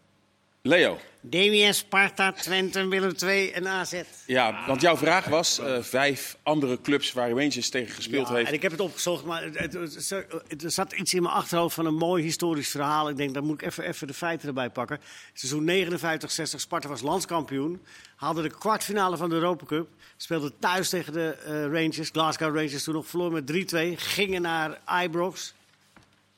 Leo. 0.67 0.97
DWS, 1.21 1.77
Sparta, 1.77 2.31
Twente, 2.31 2.87
Willem 2.87 3.13
II 3.23 3.51
en 3.51 3.67
AZ. 3.67 4.01
Ja, 4.25 4.63
want 4.67 4.81
jouw 4.81 4.97
vraag 4.97 5.25
was 5.25 5.59
eh, 5.59 5.81
vijf 5.81 6.37
andere 6.43 6.81
clubs 6.81 7.13
waar 7.13 7.29
Rangers 7.29 7.69
tegen 7.69 7.95
gespeeld 7.95 8.27
Ja, 8.27 8.33
heeft. 8.33 8.47
En 8.47 8.53
ik 8.53 8.61
heb 8.61 8.71
het 8.71 8.79
opgezocht, 8.79 9.25
maar 9.25 9.43
het, 9.43 9.73
het- 9.73 10.63
er 10.63 10.71
zat 10.71 10.91
iets 10.93 11.13
in 11.13 11.21
mijn 11.21 11.33
achterhoofd 11.35 11.75
van 11.75 11.85
een 11.85 11.95
mooi 11.95 12.23
historisch 12.23 12.69
verhaal. 12.69 13.09
Ik 13.09 13.17
denk, 13.17 13.33
daar 13.33 13.43
moet 13.43 13.61
ik 13.61 13.67
even, 13.67 13.83
even 13.83 14.07
de 14.07 14.13
feiten 14.13 14.47
erbij 14.47 14.69
pakken. 14.69 14.99
Seizoen 15.33 15.69
59-60, 15.69 16.59
Sparta 16.59 16.87
was 16.87 17.01
landskampioen. 17.01 17.81
Haalde 18.15 18.41
de 18.41 18.49
kwartfinale 18.57 19.17
van 19.17 19.29
de 19.29 19.35
Europa 19.35 19.65
Cup. 19.65 19.87
Speelde 20.17 20.53
thuis 20.59 20.89
tegen 20.89 21.13
de 21.13 21.29
eh, 21.45 21.51
Rangers, 21.63 22.09
Glasgow 22.09 22.55
Rangers, 22.55 22.83
toen 22.83 22.93
nog 22.93 23.07
verloor 23.07 23.31
met 23.31 23.51
3-2. 23.51 23.77
Gingen 23.95 24.41
naar 24.41 24.79
Ibrox. 25.03 25.53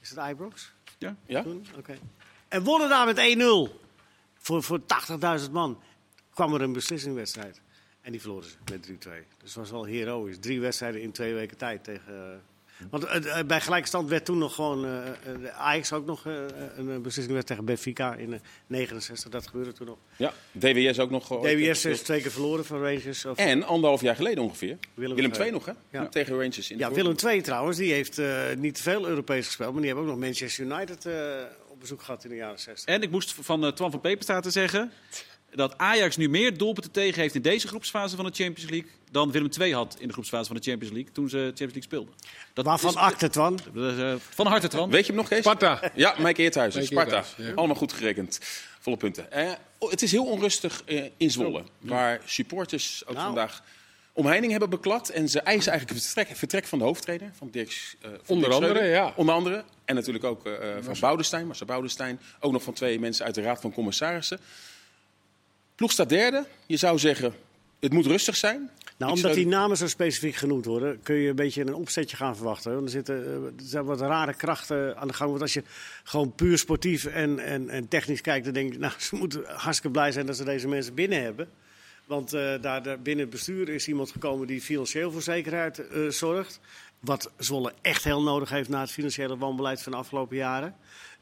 Is 0.01 0.09
het 0.09 0.19
Ibrox? 0.29 0.71
Ja? 0.97 1.15
Ja? 1.25 1.43
Oké. 1.77 1.97
En 2.47 2.63
wonnen 2.63 2.89
daar 2.89 3.05
met 3.05 3.37
1-0. 3.37 3.83
Voor, 4.45 4.63
voor 4.63 4.79
80.000 5.45 5.51
man 5.51 5.81
kwam 6.33 6.53
er 6.53 6.61
een 6.61 6.73
beslissingwedstrijd. 6.73 7.61
En 8.01 8.11
die 8.11 8.21
verloren 8.21 8.49
ze 8.49 8.55
met 8.71 8.87
3-2. 8.87 8.91
Dus 8.91 8.99
het 9.41 9.53
was 9.53 9.71
wel 9.71 9.83
heroïs. 9.83 10.37
Drie 10.39 10.59
wedstrijden 10.59 11.01
in 11.01 11.11
twee 11.11 11.33
weken 11.33 11.57
tijd 11.57 11.83
tegen... 11.83 12.03
eh, 12.07 12.37
want 12.89 13.03
eh, 13.03 13.39
eh, 13.39 13.45
bij 13.45 13.61
gelijkstand 13.61 14.09
werd 14.09 14.25
toen 14.25 14.37
nog 14.37 14.55
gewoon... 14.55 14.81
de 14.81 15.51
Ajax 15.51 15.93
ook 15.93 16.05
nog 16.05 16.25
een 16.25 16.85
beslissingwedstrijd 16.85 17.47
tegen 17.47 17.65
Benfica 17.65 18.15
in 18.15 18.33
eh, 18.33 18.39
69. 18.67 19.31
Dat 19.31 19.47
gebeurde 19.47 19.71
toen 19.73 19.87
nog. 19.87 19.97
Ja. 20.17 20.33
DWS 20.51 20.99
ook 20.99 21.09
nog. 21.09 21.27
DWS 21.27 21.85
is 21.85 22.01
twee 22.01 22.21
keer 22.21 22.31
verloren 22.31 22.65
van 22.65 22.81
Rangers. 22.81 23.25
Of, 23.25 23.37
En 23.37 23.63
anderhalf 23.63 24.01
jaar 24.01 24.15
geleden 24.15 24.43
ongeveer. 24.43 24.77
Willem 24.93 25.15
Willem, 25.15 25.31
II. 25.31 25.51
Nog, 25.51 25.65
hè? 25.65 25.71
Ja. 25.89 26.07
Tegen 26.07 26.33
Rangers 26.33 26.71
in 26.71 26.77
ja, 26.77 26.91
Willem 26.91 27.15
II 27.25 27.41
trouwens, 27.41 27.77
die 27.77 27.93
heeft 27.93 28.21
niet 28.57 28.81
veel 28.81 29.07
Europees 29.07 29.45
gespeeld. 29.45 29.71
Maar 29.71 29.81
die 29.81 29.91
hebben 29.91 30.09
ook 30.09 30.17
nog 30.17 30.25
Manchester 30.25 30.65
United 30.65 31.07
bezoek 31.89 32.01
gehad 32.03 32.23
in 32.23 32.29
de 32.29 32.35
jaren 32.35 32.59
60. 32.59 32.93
En 32.93 33.01
ik 33.01 33.11
moest 33.11 33.33
van 33.39 33.65
eh, 33.65 33.71
Twan 33.71 33.91
van 33.91 34.01
Peperstaten 34.01 34.51
zeggen 34.51 34.91
dat 35.53 35.77
Ajax 35.77 36.17
nu 36.17 36.29
meer 36.29 36.57
doelpunten 36.57 36.91
tegen 36.91 37.21
heeft 37.21 37.35
in 37.35 37.41
deze 37.41 37.67
groepsfase 37.67 38.15
van 38.15 38.25
de 38.25 38.31
Champions 38.33 38.69
League 38.71 38.89
dan 39.11 39.31
Willem 39.31 39.49
II 39.59 39.73
had 39.73 39.95
in 39.99 40.07
de 40.07 40.13
groepsfase 40.13 40.45
van 40.47 40.55
de 40.55 40.61
Champions 40.69 40.93
League 40.93 41.11
toen 41.11 41.29
ze 41.29 41.37
Champions 41.37 41.73
League 41.73 41.81
speelden. 41.83 42.13
Dat 42.53 42.65
Waarvan 42.65 42.89
is- 42.89 42.95
akte, 42.95 43.29
Twan? 43.29 43.59
is, 43.73 43.97
eh, 43.97 44.13
van 44.19 44.47
harte, 44.47 44.67
Twan. 44.67 44.89
Weet 44.89 45.01
je 45.05 45.07
hem 45.11 45.15
nog, 45.15 45.27
Kees? 45.29 45.39
Sparta. 45.39 45.91
Ja, 45.95 46.15
Mike 46.19 46.41
Eerthuizen, 46.41 46.79
Mike 46.81 46.91
Sparta. 46.93 47.15
Eerthuizen, 47.15 47.45
ja. 47.45 47.53
Allemaal 47.53 47.75
goed 47.75 47.93
gerekend. 47.93 48.39
Volle 48.79 48.97
punten. 48.97 49.31
Eh, 49.31 49.51
oh, 49.77 49.91
het 49.91 50.01
is 50.01 50.11
heel 50.11 50.25
onrustig 50.25 50.81
eh, 50.85 51.03
in 51.17 51.31
Zwolle. 51.31 51.63
Waar 51.79 52.21
supporters 52.25 53.03
ook 53.05 53.13
Nou. 53.13 53.25
vandaag 53.25 53.63
omheining 54.15 54.51
hebben 54.51 54.69
beklad. 54.69 55.09
En 55.09 55.29
ze 55.29 55.39
eisen 55.39 55.71
eigenlijk 55.71 55.99
het 55.99 56.11
vertrek, 56.11 56.37
vertrek 56.37 56.65
van 56.65 56.79
de 56.79 56.85
hoofdtrainer. 56.85 57.31
Van 57.37 57.49
Dirk, 57.51 57.95
van 57.99 58.11
Onder 58.27 58.49
Dirk 58.49 58.61
andere, 58.61 58.85
ja. 58.85 59.13
Onder 59.15 59.35
andere. 59.35 59.63
En 59.85 59.95
natuurlijk 59.95 60.23
ook 60.23 60.45
eh, 60.45 60.53
van 60.81 60.95
Boudestein, 60.99 61.45
Marcel 61.45 61.65
Boudestein. 61.65 62.19
Ook 62.39 62.51
nog 62.51 62.63
van 62.63 62.73
twee 62.73 62.99
mensen 62.99 63.25
uit 63.25 63.35
de 63.35 63.41
Raad 63.41 63.61
van 63.61 63.73
Commissarissen. 63.73 64.39
Ploeg 65.75 65.91
staat 65.91 66.09
derde. 66.09 66.45
Je 66.65 66.77
zou 66.77 66.99
zeggen, 66.99 67.33
het 67.79 67.93
moet 67.93 68.05
rustig 68.05 68.35
zijn. 68.35 68.69
Nou, 68.97 69.11
omdat 69.11 69.33
die 69.33 69.47
namen 69.47 69.77
zo 69.77 69.87
specifiek 69.87 70.35
genoemd 70.35 70.65
worden, 70.65 70.99
kun 71.03 71.15
je 71.15 71.29
een 71.29 71.35
beetje 71.35 71.61
een 71.61 71.73
opzetje 71.73 72.15
gaan 72.17 72.35
verwachten. 72.35 72.73
Want 72.73 72.85
er 72.85 72.91
zitten 72.91 73.15
er 73.15 73.51
zijn 73.57 73.85
wat 73.85 73.99
rare 73.99 74.33
krachten 74.33 74.97
aan 74.97 75.07
de 75.07 75.13
gang. 75.13 75.29
Want 75.29 75.41
als 75.41 75.53
je 75.53 75.63
gewoon 76.03 76.35
puur 76.35 76.57
sportief 76.57 77.05
en, 77.05 77.39
en, 77.39 77.69
en 77.69 77.87
technisch 77.87 78.21
kijkt, 78.21 78.45
dan 78.45 78.53
denk 78.53 78.73
ik, 78.73 78.79
nou, 78.79 78.93
ze 78.97 79.15
moeten 79.15 79.43
hartstikke 79.45 79.91
blij 79.91 80.11
zijn 80.11 80.25
dat 80.25 80.37
ze 80.37 80.43
deze 80.43 80.67
mensen 80.67 80.93
binnen 80.93 81.21
hebben. 81.21 81.49
Want 82.05 82.33
eh, 82.33 82.61
daar, 82.61 82.81
binnen 82.81 83.25
het 83.25 83.29
bestuur 83.29 83.69
is 83.69 83.87
iemand 83.87 84.11
gekomen 84.11 84.47
die 84.47 84.61
financieel 84.61 85.11
voor 85.11 85.21
zekerheid 85.21 85.87
eh, 85.87 86.07
zorgt. 86.09 86.59
Wat 86.99 87.31
Zwolle 87.37 87.73
echt 87.81 88.03
heel 88.03 88.21
nodig 88.21 88.49
heeft 88.49 88.69
na 88.69 88.79
het 88.79 88.91
financiële 88.91 89.37
wanbeleid 89.37 89.81
van 89.81 89.91
de 89.91 89.97
afgelopen 89.97 90.37
jaren. 90.37 90.75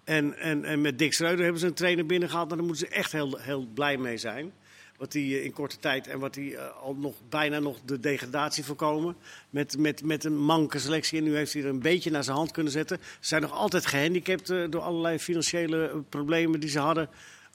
En, 0.04 0.38
en, 0.38 0.66
en 0.66 0.82
met 0.82 1.00
Dick 1.00 1.14
Schreuder 1.14 1.44
hebben 1.44 1.62
ze 1.62 1.68
een 1.68 1.74
trainer 1.74 2.06
binnengehaald. 2.06 2.52
En 2.52 2.58
daar 2.58 2.66
moeten 2.66 2.88
ze 2.88 2.94
echt 2.94 3.12
heel, 3.12 3.38
heel 3.38 3.68
blij 3.74 3.98
mee 3.98 4.18
zijn. 4.18 4.54
Wat 4.98 5.14
hij 5.14 5.22
in 5.22 5.54
korte 5.54 5.80
tijd 5.80 6.08
en 6.08 6.20
wat 6.20 6.36
hij 6.36 6.56
eh, 6.56 6.82
al 6.82 6.96
nog 6.96 7.16
bijna 7.30 7.60
nog 7.60 7.80
de 7.86 8.00
degradatie 8.00 8.64
voorkomen. 8.64 9.16
Met, 9.50 9.78
met, 9.78 10.04
met 10.04 10.24
een 10.24 10.38
manke 10.38 10.80
selectie. 10.80 11.18
En 11.18 11.24
nu 11.24 11.36
heeft 11.36 11.54
hij 11.54 11.62
er 11.62 11.70
een 11.70 11.80
beetje 11.80 12.12
naar 12.12 12.24
zijn 12.24 12.38
hand 12.38 12.52
kunnen 12.52 12.72
zetten. 12.72 12.98
Ze 13.02 13.28
zijn 13.28 13.42
nog 13.42 13.52
altijd 13.52 13.86
gehandicapt 13.86 14.50
eh, 14.50 14.64
door 14.70 14.82
allerlei 14.82 15.20
financiële 15.20 15.88
eh, 15.88 15.96
problemen 16.10 16.60
die 16.60 16.70
ze 16.70 16.80
hadden 16.80 17.10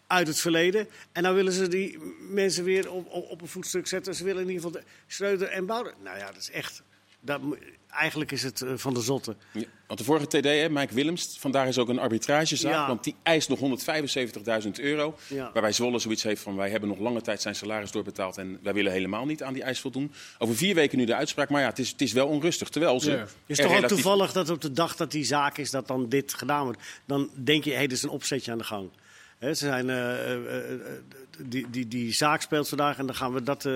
uit 0.08 0.26
het 0.26 0.40
verleden. 0.40 0.88
En 1.12 1.22
nou 1.22 1.34
willen 1.34 1.52
ze 1.52 1.68
die 1.68 1.98
mensen 2.30 2.64
weer 2.64 2.90
op, 2.90 3.06
op, 3.10 3.30
op 3.30 3.40
een 3.42 3.48
voetstuk 3.48 3.86
zetten. 3.86 4.14
Ze 4.14 4.24
willen 4.24 4.42
in 4.42 4.48
ieder 4.48 4.62
geval 4.64 4.80
de 4.80 4.86
Schreuder 5.06 5.48
en 5.48 5.66
Bouder. 5.66 5.94
Nou 6.04 6.18
ja, 6.18 6.26
dat 6.26 6.36
is 6.40 6.50
echt. 6.50 6.82
Dat, 7.20 7.40
eigenlijk 7.88 8.32
is 8.32 8.42
het 8.42 8.62
eh, 8.62 8.72
van 8.76 8.94
de 8.94 9.00
zotte. 9.00 9.36
Ja, 9.52 9.62
want 9.86 9.98
de 9.98 10.04
vorige 10.04 10.26
TD, 10.26 10.44
hè, 10.44 10.68
Mike 10.68 10.94
Willems, 10.94 11.36
vandaar 11.38 11.68
is 11.68 11.78
ook 11.78 11.88
een 11.88 11.98
arbitragezaak. 11.98 12.72
Ja. 12.72 12.86
Want 12.86 13.04
die 13.04 13.14
eist 13.22 13.48
nog 13.48 13.58
175.000 14.64 14.70
euro. 14.80 15.16
Ja. 15.26 15.50
Waarbij 15.52 15.72
Zwolle 15.72 15.98
zoiets 15.98 16.22
heeft 16.22 16.42
van 16.42 16.56
wij 16.56 16.70
hebben 16.70 16.88
nog 16.88 16.98
lange 16.98 17.20
tijd 17.20 17.42
zijn 17.42 17.54
salaris 17.54 17.90
doorbetaald. 17.90 18.36
En 18.38 18.58
wij 18.62 18.72
willen 18.74 18.92
helemaal 18.92 19.26
niet 19.26 19.42
aan 19.42 19.52
die 19.52 19.62
eis 19.62 19.80
voldoen. 19.80 20.12
Over 20.38 20.56
vier 20.56 20.74
weken 20.74 20.98
nu 20.98 21.04
de 21.04 21.14
uitspraak. 21.14 21.48
Maar 21.50 21.60
ja, 21.60 21.68
het 21.68 21.78
is, 21.78 21.90
het 21.90 22.00
is 22.00 22.12
wel 22.12 22.26
onrustig. 22.26 22.68
Terwijl 22.68 23.00
ze. 23.00 23.10
Ja. 23.10 23.16
Het 23.16 23.28
is 23.46 23.56
toch 23.56 23.66
ook 23.66 23.72
relatief- 23.72 23.96
toevallig 23.96 24.32
dat 24.32 24.50
op 24.50 24.60
de 24.60 24.72
dag 24.72 24.96
dat 24.96 25.10
die 25.10 25.24
zaak 25.24 25.58
is, 25.58 25.70
dat 25.70 25.86
dan 25.86 26.08
dit 26.08 26.34
gedaan 26.34 26.64
wordt. 26.64 26.80
Dan 27.04 27.30
denk 27.34 27.64
je, 27.64 27.70
hé, 27.70 27.82
er 27.82 27.92
is 27.92 28.02
een 28.02 28.08
opzetje 28.08 28.52
aan 28.52 28.58
de 28.58 28.64
gang. 28.64 28.90
Ze 29.40 29.54
zijn, 29.54 29.90
eh, 29.90 30.32
eh, 30.32 30.72
eh, 30.72 30.80
die, 31.38 31.70
die, 31.70 31.88
die 31.88 32.12
zaak 32.12 32.40
speelt 32.42 32.68
vandaag 32.68 32.98
en 32.98 33.06
dan 33.06 33.14
gaan 33.14 33.32
we 33.32 33.42
dat, 33.42 33.64
eh, 33.64 33.72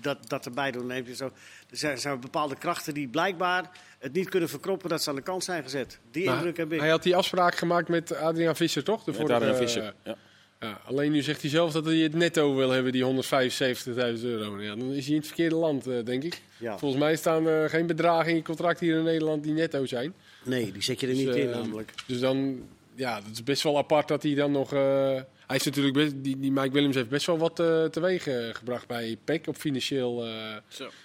dat, 0.00 0.18
dat 0.28 0.44
erbij 0.46 0.70
doen. 0.70 0.90
Heb 0.90 1.06
je 1.06 1.14
zo, 1.14 1.24
er 1.70 1.76
zijn, 1.76 1.98
zijn 1.98 2.20
bepaalde 2.20 2.56
krachten 2.56 2.94
die 2.94 3.08
blijkbaar 3.08 3.70
het 3.98 4.12
niet 4.12 4.28
kunnen 4.28 4.48
verkroppen 4.48 4.88
dat 4.88 5.02
ze 5.02 5.10
aan 5.10 5.16
de 5.16 5.22
kant 5.22 5.44
zijn 5.44 5.62
gezet. 5.62 5.98
Die 6.10 6.24
Maar 6.26 6.34
indruk 6.34 6.56
heb 6.56 6.72
ik. 6.72 6.80
hij 6.80 6.88
had 6.88 7.02
die 7.02 7.16
afspraak 7.16 7.54
gemaakt 7.54 7.88
met 7.88 8.16
Adriaan 8.16 8.56
Visser, 8.56 8.84
toch? 8.84 9.04
De 9.04 9.10
Met 9.10 9.20
vorige, 9.20 9.36
Adriaan 9.36 9.56
Visser. 9.56 9.94
Ja. 10.04 10.16
ja, 10.60 10.80
alleen 10.84 11.12
nu 11.12 11.22
zegt 11.22 11.40
hij 11.40 11.50
zelf 11.50 11.72
dat 11.72 11.84
hij 11.84 11.96
het 11.96 12.14
netto 12.14 12.54
wil 12.54 12.70
hebben, 12.70 12.92
die 12.92 13.04
175.000 13.04 14.22
euro. 14.22 14.60
Ja, 14.60 14.76
dan 14.76 14.90
is 14.92 15.04
hij 15.04 15.14
in 15.14 15.18
het 15.20 15.26
verkeerde 15.26 15.54
land, 15.56 15.86
eh, 15.86 16.04
denk 16.04 16.22
ik. 16.22 16.40
Ja. 16.56 16.78
Volgens 16.78 17.00
mij 17.00 17.16
staan 17.16 17.46
er 17.46 17.70
geen 17.70 17.86
bedragen 17.86 18.30
in 18.30 18.36
je 18.36 18.42
contract 18.42 18.80
hier 18.80 18.96
in 18.96 19.04
Nederland 19.04 19.42
die 19.42 19.52
netto 19.52 19.86
zijn. 19.86 20.14
Nee, 20.44 20.72
die 20.72 20.82
zet 20.82 21.00
je 21.00 21.06
er 21.06 21.14
Dus, 21.14 21.24
niet 21.24 21.34
in 21.34 21.48
eh, 21.50 21.54
namelijk. 21.56 21.92
Dus 22.06 22.20
dan, 22.20 22.62
ja, 23.00 23.20
dat 23.20 23.30
is 23.32 23.42
best 23.42 23.62
wel 23.62 23.78
apart 23.78 24.08
dat 24.08 24.22
hij 24.22 24.34
dan 24.34 24.52
nog... 24.52 24.72
eh, 24.72 25.20
hij 25.46 25.56
is 25.56 25.64
natuurlijk 25.64 25.94
best, 25.96 26.12
die, 26.16 26.38
die 26.38 26.52
Mike 26.52 26.70
Willems 26.70 26.94
heeft 26.94 27.08
best 27.08 27.26
wel 27.26 27.38
wat 27.38 27.60
eh, 27.60 27.84
teweeg 27.84 28.26
eh, 28.26 28.34
gebracht 28.52 28.86
bij 28.86 29.16
PEC 29.24 29.46
op 29.46 29.56
financieel 29.56 30.26
eh, 30.26 30.32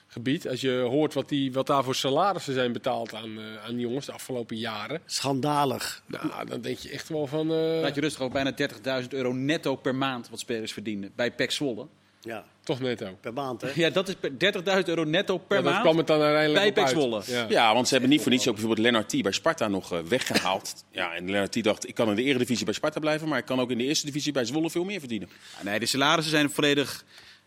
gebied. 0.08 0.48
Als 0.48 0.62
je 0.62 0.72
hoort 0.72 1.14
wat, 1.14 1.30
die, 1.30 1.54
wat 1.54 1.68
daar 1.68 1.84
voor 1.84 1.96
salarissen 1.96 2.54
zijn 2.54 2.72
betaald 2.72 3.14
aan, 3.14 3.38
eh, 3.40 3.64
aan 3.66 3.72
die 3.76 3.80
jongens 3.88 4.06
de 4.06 4.12
afgelopen 4.12 4.58
jaren. 4.58 5.02
Schandalig. 5.06 6.04
Nou, 6.08 6.46
dan 6.48 6.62
denk 6.62 6.78
je 6.78 6.90
echt 6.90 7.10
wel 7.10 7.28
van... 7.28 7.52
eh, 7.52 7.80
Laat 7.82 7.96
je 7.96 8.02
rustig 8.02 8.22
over 8.22 8.34
bijna 8.34 9.02
30.000 9.04 9.08
euro 9.10 9.32
netto 9.34 9.76
per 9.76 9.96
maand 9.96 10.30
wat 10.30 10.40
spelers 10.40 10.74
verdienen 10.74 11.12
bij 11.16 11.32
PEC 11.32 11.52
Zwolle. 11.52 11.88
Ja, 12.22 12.46
Toch 12.66 12.80
netto. 12.80 13.18
per 13.22 13.34
maand 13.34 13.62
hè. 13.62 13.70
Ja, 13.76 13.90
dat 13.90 14.08
is 14.08 14.16
per 14.16 14.32
30.000 14.32 14.84
euro 14.86 15.04
netto 15.04 15.38
per 15.38 15.58
Ja, 15.58 15.64
dat 15.64 15.72
maand. 15.72 15.84
kwam 15.84 15.98
het 15.98 16.08
dan 16.08 16.22
uiteindelijk 16.22 16.74
bij. 16.74 16.88
Zwolle. 16.88 17.22
Ja. 17.26 17.46
Ja, 17.50 17.74
want 17.74 17.86
ze 17.88 17.94
hebben 17.94 18.12
niet 18.12 18.22
voor 18.22 18.32
niets 18.32 18.48
ook 18.48 18.54
bijvoorbeeld 18.54 18.86
Lennart 18.86 19.10
T 19.10 19.22
bij 19.22 19.32
Sparta 19.32 19.68
nog 19.68 19.92
eh, 19.94 20.00
weggehaald. 20.00 20.84
Ja, 20.92 21.14
en 21.14 21.26
Lennart 21.26 21.52
T 21.52 21.64
dacht, 21.64 21.88
ik 21.88 21.96
kan 21.96 22.10
in 22.10 22.16
de 22.16 22.24
eredivisie 22.24 22.66
bij 22.66 22.74
Sparta 22.74 23.00
blijven, 23.00 23.28
maar 23.28 23.38
ik 23.40 23.46
kan 23.46 23.60
ook 23.60 23.72
in 23.72 23.78
de 23.78 23.84
eerste 23.84 24.06
divisie 24.06 24.32
bij 24.32 24.46
Zwolle 24.46 24.70
veel 24.70 24.84
meer 24.84 25.00
verdienen. 25.00 25.30
Ja, 25.58 25.64
Nee, 25.70 25.80
de 25.80 25.86
salarissen 25.86 26.34
zijn 26.34 26.50
volledig 26.52 27.04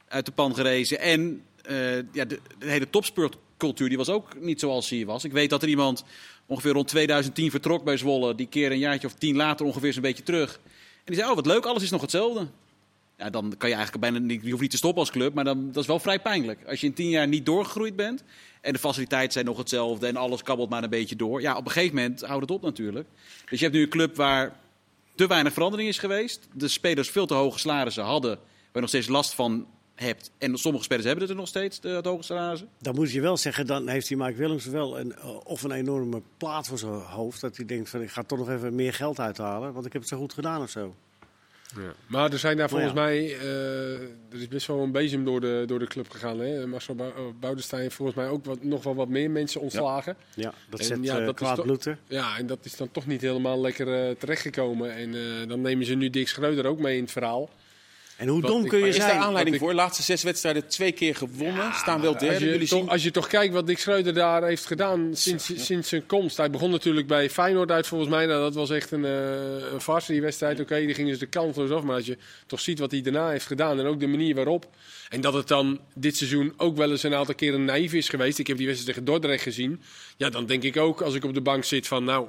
uit 0.09 0.27
de 0.27 0.33
pan 0.33 0.55
gerezen. 0.55 0.99
En 1.01 1.43
eh, 1.63 1.97
ja, 1.97 2.25
de, 2.25 2.41
de 2.59 2.67
hele 2.71 2.91
topsportcultuur 2.91 3.89
die 3.89 3.99
was 3.99 4.09
ook 4.09 4.41
niet 4.41 4.61
zoals 4.61 4.89
die 4.89 5.07
was. 5.07 5.25
Ik 5.25 5.33
weet 5.33 5.51
dat 5.51 5.63
er 5.63 5.69
iemand 5.69 6.05
ongeveer 6.47 6.73
rond 6.73 6.89
2010 6.89 7.51
vertrok 7.51 7.85
bij 7.85 7.97
Zwolle. 7.97 8.35
Die 8.35 8.47
keer 8.49 8.71
een 8.73 8.79
jaartje 8.79 9.07
of 9.07 9.15
tien 9.15 9.37
later 9.37 9.67
ongeveer 9.67 9.93
zo'n 9.93 10.03
beetje 10.03 10.23
terug. 10.23 10.61
En 10.65 11.05
die 11.05 11.17
zei, 11.17 11.29
oh 11.29 11.35
wat 11.37 11.47
leuk, 11.47 11.65
alles 11.65 11.83
is 11.83 11.91
nog 11.91 12.01
hetzelfde. 12.01 12.47
Ja, 13.19 13.31
dan 13.31 13.55
kan 13.59 13.69
je 13.69 13.75
eigenlijk 13.75 14.05
bijna 14.05 14.27
niet, 14.27 14.43
je 14.43 14.49
hoeft 14.49 14.63
niet 14.63 14.71
te 14.71 14.77
stoppen 14.77 15.01
als 15.01 15.11
club, 15.11 15.35
maar 15.35 15.45
dan, 15.45 15.67
dat 15.67 15.83
is 15.83 15.89
wel 15.89 15.99
vrij 15.99 16.21
pijnlijk. 16.21 16.65
Als 16.67 16.81
je 16.81 16.87
in 16.87 16.95
tien 16.95 17.09
jaar 17.09 17.29
niet 17.29 17.47
doorgegroeid 17.47 17.97
bent 17.97 18.23
en 18.61 18.73
de 18.73 18.79
faciliteiten 18.79 19.33
zijn 19.33 19.45
nog 19.45 19.59
hetzelfde 19.59 20.07
en 20.07 20.17
alles 20.17 20.43
kabbelt 20.43 20.71
maar 20.71 20.83
een 20.83 20.91
beetje 20.91 21.17
door. 21.17 21.41
Ja, 21.41 21.57
op 21.57 21.65
een 21.65 21.71
gegeven 21.71 21.97
moment 21.97 22.21
houdt 22.21 22.41
het 22.41 22.51
op 22.51 22.63
natuurlijk. 22.63 23.09
Dus 23.49 23.59
je 23.59 23.65
hebt 23.65 23.77
nu 23.77 23.83
een 23.83 23.89
club 23.89 24.17
waar 24.17 24.57
te 25.15 25.27
weinig 25.27 25.53
verandering 25.53 25.89
is 25.89 25.99
geweest. 25.99 26.49
De 26.53 26.69
spelers 26.69 27.11
veel 27.11 27.27
te 27.27 27.35
hoge 27.35 27.59
salarissen 27.59 28.05
hadden, 28.05 28.37
waar 28.37 28.69
je 28.73 28.81
nog 28.81 28.89
steeds 28.89 29.09
last 29.09 29.35
van 29.35 29.67
hebt. 29.95 30.31
En 30.39 30.59
sommige 30.59 30.85
spelers 30.85 31.07
hebben 31.07 31.23
het 31.23 31.33
er 31.33 31.39
nog 31.39 31.49
steeds, 31.49 31.81
de, 31.81 32.01
hoge 32.03 32.23
salarissen. 32.23 32.69
Dan 32.79 32.95
moet 32.95 33.11
je 33.11 33.21
wel 33.21 33.37
zeggen, 33.37 33.67
dan 33.67 33.89
heeft 33.89 34.09
die 34.09 34.17
Mike 34.17 34.39
Willems 34.39 34.67
wel 34.67 34.99
een, 34.99 35.15
eh, 35.15 35.37
of 35.45 35.63
een 35.63 35.73
enorme 35.73 36.23
plaat 36.37 36.67
voor 36.67 36.79
zijn 36.79 36.93
hoofd. 36.93 37.41
Dat 37.41 37.57
hij 37.57 37.67
denkt 37.67 37.91
van 37.91 38.03
ik 38.03 38.11
ga 38.11 38.23
toch 38.23 38.39
nog 38.39 38.51
even 38.51 38.75
meer 38.75 38.95
geld 38.95 39.21
uithalen, 39.21 39.73
want 39.73 39.87
ik 39.87 39.93
heb 39.93 40.03
het 40.03 40.11
zo 40.11 40.19
goed 40.19 40.33
gedaan 40.33 40.63
of 40.63 40.71
zo. 40.71 40.95
Ja. 41.77 41.93
Maar 42.07 42.33
er 42.33 42.39
zijn 42.39 42.57
daar 42.57 42.69
volgens 42.69 42.93
ja. 42.93 43.01
mij, 43.01 43.39
eh, 43.39 44.01
er 44.01 44.39
is 44.39 44.49
best 44.49 44.67
wel 44.67 44.81
een 44.81 44.93
bezem 44.93 45.25
door 45.25 45.41
de, 45.41 45.65
door 45.67 45.79
de 45.79 45.87
club 45.87 46.11
gegaan. 46.11 46.41
Hè? 46.41 46.67
Marcel 46.67 46.97
eh, 46.99 47.07
Boudestein 47.41 47.91
volgens 47.91 48.17
mij 48.17 48.29
ook 48.29 48.45
wat, 48.45 48.63
nog 48.63 48.83
wel 48.83 48.95
wat 48.95 49.09
meer 49.09 49.31
mensen 49.31 49.61
ontslagen. 49.61 50.17
Ja, 50.35 50.53
dat 50.71 50.81
En 50.81 50.87
zet 50.87 50.99
ja, 51.03 51.19
eh, 51.19 51.27
dat 51.27 51.41
is 51.41 51.47
kwaad 51.47 51.63
bloed. 51.63 51.89
Ja, 52.09 52.39
en 52.39 52.47
dat 52.47 52.59
is 52.63 52.77
dan 52.77 52.91
toch 52.91 53.07
niet 53.07 53.21
helemaal 53.21 53.61
lekker 53.61 54.17
terechtgekomen. 54.17 54.95
En 54.95 55.15
dan 55.49 55.61
nemen 55.61 55.87
ze 55.87 55.95
nu 55.95 56.11
Dick 56.11 56.29
Schreuder 56.29 56.67
ook 56.67 56.79
mee 56.79 56.97
in 56.97 57.03
het 57.03 57.13
verhaal. 57.13 57.51
En 58.19 58.29
hoe 58.29 58.41
Wat 58.41 58.51
dom 58.51 58.67
kun 58.69 58.79
je 58.79 58.87
Is 58.89 58.97
daar 58.99 59.09
zijn? 59.09 59.21
aanleiding 59.21 59.57
ik- 59.57 59.63
voor? 59.63 59.73
Laatste 59.75 60.03
zes 60.03 60.23
wedstrijden 60.23 60.69
twee 60.69 60.93
keer 60.93 61.15
gewonnen. 61.17 61.73
Staan 61.75 62.01
wel 62.01 62.13
Als 62.13 62.23
derde. 62.23 62.45
je, 62.45 62.51
Jullie 62.51 62.69
toch, 62.69 62.79
zien... 62.79 62.89
als 62.89 63.03
je 63.03 63.11
toch 63.11 63.27
kijkt 63.27 63.55
wat 63.55 63.67
Dick 63.67 63.79
Schreuder 63.79 64.15
daar 64.15 64.43
heeft 64.45 64.67
gedaan 64.67 65.11
sinds, 65.13 65.51
sinds 65.65 65.89
zijn 65.89 66.07
komst. 66.07 66.37
Hij 66.37 66.51
begon 66.51 66.71
natuurlijk 66.71 67.07
bij 67.07 67.31
Feyenoord 67.31 67.71
uit 67.71 67.87
volgens 67.87 68.11
mij. 68.11 68.27
Nou, 68.27 68.41
dat 68.41 68.55
was 68.55 68.71
echt 68.71 68.91
een, 68.91 69.05
eh 69.05 69.73
een 69.73 69.81
farce, 69.81 70.13
die 70.13 70.21
wedstrijd. 70.21 70.61
Oké, 70.61 70.79
die 70.81 70.95
gingen 70.95 71.13
ze 71.15 71.19
de 71.21 71.27
kansloos 71.27 71.71
af. 71.71 71.83
Maar 71.83 71.97
als 71.97 72.07
je 72.07 72.17
toch 72.47 72.61
ziet 72.61 72.79
wat 72.79 72.91
hij 72.91 73.01
daarna 73.01 73.31
heeft 73.31 73.47
gedaan 73.47 73.79
en 73.79 73.87
ook 73.87 74.01
de 74.01 74.07
manier 74.07 74.35
waarop. 74.35 74.67
En 75.09 75.21
dat 75.21 75.35
het 75.35 75.49
dan 75.49 75.81
dit 75.95 76.17
seizoen 76.17 76.53
ook 76.57 76.77
wel 76.77 76.91
eens 76.91 77.03
een 77.03 77.15
aantal 77.15 77.35
keren 77.35 77.65
naïef 77.65 77.93
is 77.93 78.09
geweest. 78.09 78.39
Ik 78.39 78.47
heb 78.47 78.57
die 78.57 78.67
wedstrijd 78.67 78.97
tegen 78.97 79.13
Dordrecht 79.13 79.43
gezien. 79.43 79.83
Ja, 80.17 80.31
dan 80.31 80.47
denk 80.47 80.63
ik 80.63 80.77
ook 80.77 81.01
als 81.01 81.15
ik 81.15 81.25
op 81.25 81.35
de 81.35 81.41
bank 81.41 81.65
zit 81.65 81.87
van 81.87 82.05
nou... 82.05 82.27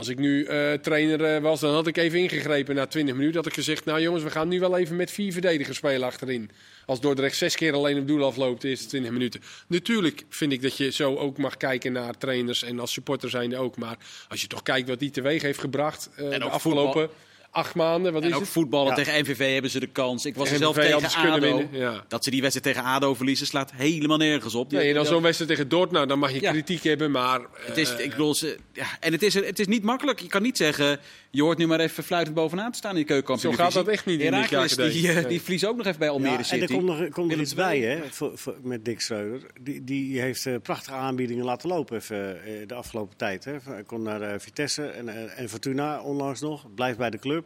Als 0.00 0.08
ik 0.08 0.18
nu 0.18 0.44
eh, 0.44 0.72
trainer 0.72 1.24
eh, 1.24 1.42
was, 1.42 1.60
dan 1.60 1.74
had 1.74 1.86
ik 1.86 1.96
even 1.96 2.18
ingegrepen 2.18 2.74
na 2.74 2.86
20 2.86 3.14
minuten. 3.14 3.36
Had 3.36 3.46
ik 3.46 3.54
gezegd, 3.54 3.84
nou 3.84 4.00
jongens, 4.00 4.22
we 4.22 4.30
gaan 4.30 4.48
nu 4.48 4.60
wel 4.60 4.76
even 4.76 4.96
met 4.96 5.10
vier 5.10 5.32
verdedigers 5.32 5.76
spelen 5.76 6.06
achterin. 6.06 6.50
Als 6.86 7.00
Dordrecht 7.00 7.36
zes 7.36 7.56
keer 7.56 7.74
alleen 7.74 7.98
op 7.98 8.06
doel 8.06 8.24
afloopt 8.24 8.62
de 8.62 8.68
eerste 8.68 8.86
20 8.86 9.10
minuten. 9.10 9.40
Natuurlijk 9.66 10.24
vind 10.28 10.52
ik 10.52 10.62
dat 10.62 10.76
je 10.76 10.90
zo 10.90 11.16
ook 11.16 11.38
mag 11.38 11.56
kijken 11.56 11.92
naar 11.92 12.18
trainers 12.18 12.62
en 12.62 12.80
als 12.80 12.92
supporter 12.92 13.30
zijnde 13.30 13.56
ook. 13.56 13.76
Maar 13.76 13.96
als 14.28 14.40
je 14.40 14.46
toch 14.46 14.62
kijkt 14.62 14.88
wat 14.88 14.98
die 14.98 15.10
teweeg 15.10 15.42
heeft 15.42 15.60
gebracht 15.60 16.10
eh, 16.16 16.30
de 16.30 16.44
afgelopen 16.44 17.10
acht 17.50 17.74
maanden. 17.74 18.12
Wat 18.12 18.22
En 18.22 18.28
is 18.28 18.34
ook 18.34 18.40
het? 18.40 18.50
voetballen 18.50 18.88
Ja. 18.88 18.94
tegen 18.94 19.20
MVV 19.20 19.52
hebben 19.52 19.70
ze 19.70 19.80
de 19.80 19.86
kans. 19.86 20.24
Ik 20.26 20.34
was 20.34 20.50
er 20.50 20.56
zelf 20.58 20.74
tegen 20.76 21.10
ADO. 21.16 21.40
winnen, 21.40 21.68
ja. 21.72 22.04
Dat 22.08 22.24
ze 22.24 22.30
die 22.30 22.40
wedstrijd 22.42 22.76
tegen 22.76 22.88
ADO 22.90 23.14
verliezen 23.14 23.46
slaat 23.46 23.72
helemaal 23.74 24.16
nergens 24.16 24.54
op. 24.54 24.70
Die- 24.70 24.78
Nee, 24.78 24.88
en 24.88 24.94
dan 24.94 25.06
zo'n 25.06 25.22
wedstrijd 25.22 25.50
tegen 25.50 25.68
Dortmund, 25.68 25.92
nou, 25.92 26.06
dan 26.06 26.18
mag 26.18 26.32
je 26.32 26.40
Ja. 26.40 26.50
kritiek 26.50 26.82
hebben, 26.82 27.10
maar... 27.10 27.40
Het 27.52 27.76
is, 27.76 27.92
eh, 27.94 28.04
ik 28.04 28.10
bedoel, 28.10 28.34
ze, 28.34 28.58
ja, 28.72 28.86
en 29.00 29.12
het 29.12 29.22
is, 29.22 29.34
het 29.34 29.58
is 29.58 29.66
niet 29.66 29.82
makkelijk. 29.82 30.20
Je 30.20 30.28
kan 30.28 30.42
niet 30.42 30.56
zeggen, 30.56 30.98
je 31.30 31.42
hoort 31.42 31.58
nu 31.58 31.66
maar 31.66 31.80
even 31.80 32.04
fluitend 32.04 32.34
bovenaan 32.36 32.70
te 32.72 32.78
staan 32.78 32.90
in 32.94 33.00
de 33.00 33.04
keukenkampioen. 33.04 33.54
Zo 33.54 33.62
gaat 33.62 33.72
dat 33.72 33.88
echt 33.88 34.06
niet 34.06 34.20
in 34.20 34.30
de 34.30 34.36
Herakles, 34.36 34.74
KKD. 34.74 34.92
die, 34.92 35.08
eh, 35.08 35.14
Nee. 35.14 35.26
die 35.26 35.40
verliezen 35.40 35.68
ook 35.68 35.76
nog 35.76 35.86
even 35.86 35.98
bij 35.98 36.08
Almere 36.10 36.32
Ja, 36.32 36.38
en 36.38 36.44
City. 36.44 36.62
er 36.62 36.68
komt 36.68 36.84
nog, 36.84 36.96
komt 36.98 37.16
nog 37.16 37.26
Willem 37.26 37.40
iets 37.40 37.54
bij 37.54 37.78
hè, 37.80 37.98
voor, 38.10 38.38
voor- 38.38 38.56
met 38.62 38.84
Dick 38.84 39.00
Schreuder. 39.00 39.40
Die, 39.60 39.84
die 39.84 40.20
heeft 40.20 40.46
eh, 40.46 40.54
prachtige 40.62 40.96
aanbiedingen 40.96 41.44
laten 41.44 41.68
lopen 41.68 41.96
even, 41.96 42.44
eh, 42.44 42.52
de 42.66 42.74
afgelopen 42.74 43.16
tijd. 43.16 43.44
Hè. 43.44 43.52
Hij 43.64 43.82
kon 43.82 44.02
naar 44.02 44.22
eh, 44.22 44.34
Vitesse 44.38 44.82
en, 44.86 45.36
en 45.36 45.48
Fortuna 45.48 46.00
onlangs 46.00 46.40
nog. 46.40 46.74
Blijft 46.74 46.98
bij 46.98 47.10
de 47.10 47.18
club. 47.18 47.39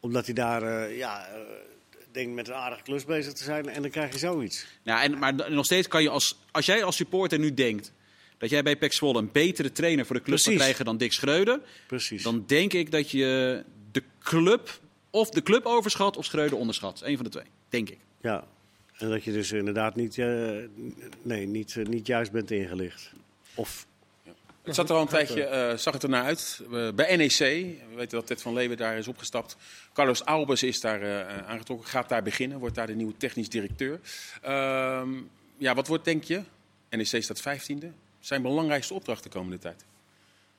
Omdat 0.00 0.24
hij 0.24 0.34
daar 0.34 0.62
eh, 0.62 0.96
ja, 0.96 1.26
eh, 1.26 1.40
denkt 2.12 2.34
met 2.34 2.48
een 2.48 2.54
aardige 2.54 2.82
klus 2.82 3.04
bezig 3.04 3.32
te 3.32 3.44
zijn. 3.44 3.68
En 3.68 3.82
dan 3.82 3.90
krijg 3.90 4.12
je 4.12 4.18
zoiets. 4.18 4.66
Nou, 4.82 5.02
en, 5.02 5.18
maar 5.18 5.52
nog 5.52 5.64
steeds 5.64 5.88
kan 5.88 6.02
je 6.02 6.08
als, 6.08 6.38
als 6.50 6.66
jij 6.66 6.84
als 6.84 6.96
supporter 6.96 7.38
nu 7.38 7.54
denkt 7.54 7.92
dat 8.38 8.50
jij 8.50 8.62
bij 8.62 8.76
PEC 8.76 8.92
Zwolle 8.92 9.18
een 9.18 9.32
betere 9.32 9.72
trainer 9.72 10.06
voor 10.06 10.16
de 10.16 10.22
club 10.22 10.36
kan 10.36 10.44
Precies. 10.44 10.62
krijgen 10.62 10.84
dan 10.84 10.96
Dick 10.96 11.12
Schreuder, 11.12 11.60
Precies. 11.86 12.22
dan 12.22 12.44
denk 12.46 12.72
ik 12.72 12.90
dat 12.90 13.10
je 13.10 13.64
de 13.92 14.02
club 14.18 14.80
of 15.10 15.30
de 15.30 15.42
club 15.42 15.64
overschat 15.64 16.16
of 16.16 16.24
Schreuder 16.24 16.58
onderschat. 16.58 17.00
Eén 17.04 17.16
van 17.16 17.24
de 17.24 17.30
twee, 17.30 17.46
denk 17.68 17.90
ik. 17.90 17.98
Ja. 18.20 18.46
En 18.98 19.08
dat 19.10 19.24
je 19.24 19.32
dus 19.32 19.52
inderdaad 19.52 19.96
niet, 19.96 20.18
eh, 20.18 20.26
nee, 21.22 21.46
niet, 21.46 21.76
niet 21.88 22.06
juist 22.06 22.32
bent 22.32 22.50
ingelicht. 22.50 23.12
Of 23.54 23.86
Het 24.68 24.76
zat 24.76 24.88
er 24.88 24.94
al 24.96 25.02
een 25.02 25.08
tijdje, 25.08 25.44
eh, 25.44 25.76
zag 25.76 25.94
het 25.94 26.02
ernaar 26.02 26.24
uit. 26.24 26.60
Eh, 26.72 26.88
bij 26.94 27.16
NEC, 27.16 27.38
we 27.38 27.94
weten 27.96 28.18
dat 28.18 28.26
Ted 28.26 28.42
van 28.42 28.52
Leeuwen 28.52 28.76
daar 28.76 28.98
is 28.98 29.08
opgestapt. 29.08 29.56
Carlos 29.92 30.24
Albers 30.24 30.62
is 30.62 30.80
daar 30.80 31.02
eh, 31.02 31.48
aangetrokken, 31.48 31.88
gaat 31.88 32.08
daar 32.08 32.22
beginnen, 32.22 32.58
wordt 32.58 32.74
daar 32.74 32.86
de 32.86 32.94
nieuwe 32.94 33.16
technisch 33.16 33.48
directeur. 33.48 34.00
Ehm, 34.42 35.08
ja, 35.56 35.74
wat 35.74 35.86
wordt, 35.86 36.04
denk 36.04 36.24
je? 36.24 36.40
NEC 36.90 37.22
staat 37.22 37.40
15e. 37.40 37.86
Zijn 38.20 38.42
belangrijkste 38.42 38.94
opdracht 38.94 39.22
de 39.22 39.28
komende 39.28 39.58
tijd? 39.58 39.84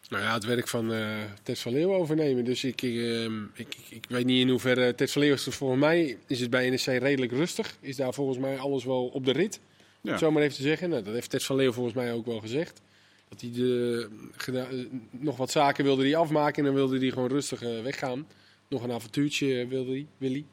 Nou 0.09 0.23
ja, 0.23 0.33
het 0.33 0.43
werk 0.45 0.67
van 0.67 0.93
eh 0.93 1.07
Ted 1.43 1.59
van 1.59 1.71
Leeuwen 1.71 1.97
overnemen. 1.97 2.45
Dus 2.45 2.63
ik, 2.63 2.81
ik, 2.81 2.95
ehm, 2.97 3.43
ik, 3.43 3.49
ik, 3.75 3.85
ik 3.89 4.05
weet 4.09 4.25
niet 4.25 4.41
in 4.41 4.49
hoeverre 4.49 4.95
Ted 4.95 5.11
van 5.11 5.21
Leeuwen 5.21 5.39
is. 5.39 5.55
Volgens 5.55 5.79
mij 5.79 6.17
is 6.27 6.39
het 6.39 6.49
bij 6.49 6.69
NEC 6.69 6.85
redelijk 6.85 7.31
rustig. 7.31 7.75
Is 7.79 7.95
daar 7.95 8.13
volgens 8.13 8.37
mij 8.37 8.57
alles 8.57 8.83
wel 8.83 9.05
op 9.07 9.25
de 9.25 9.31
rit. 9.31 9.59
Om 9.59 9.61
Ja. 10.01 10.11
het 10.11 10.19
zo 10.19 10.31
maar 10.31 10.43
even 10.43 10.55
te 10.55 10.61
zeggen. 10.61 10.89
Nou, 10.89 11.03
dat 11.03 11.13
heeft 11.13 11.29
Ted 11.29 11.43
van 11.43 11.55
Leeuwen 11.55 11.73
volgens 11.73 11.95
mij 11.95 12.13
ook 12.13 12.25
wel 12.25 12.39
gezegd. 12.39 12.81
Dat 13.29 13.41
hij 13.41 13.51
de, 13.51 14.09
eh, 14.45 14.63
nog 15.11 15.37
wat 15.37 15.51
zaken 15.51 15.83
wilde 15.83 16.03
hij 16.03 16.15
afmaken 16.15 16.57
en 16.57 16.63
dan 16.63 16.73
wilde 16.73 16.99
hij 16.99 17.09
gewoon 17.09 17.29
rustig 17.29 17.61
eh, 17.61 17.81
weggaan. 17.81 18.27
Nog 18.67 18.83
een 18.83 18.91
avontuurtje 18.91 19.59
eh, 19.59 19.67
wilde 19.67 19.91
hij, 19.91 20.05
wil 20.17 20.31
hij. 20.31 20.45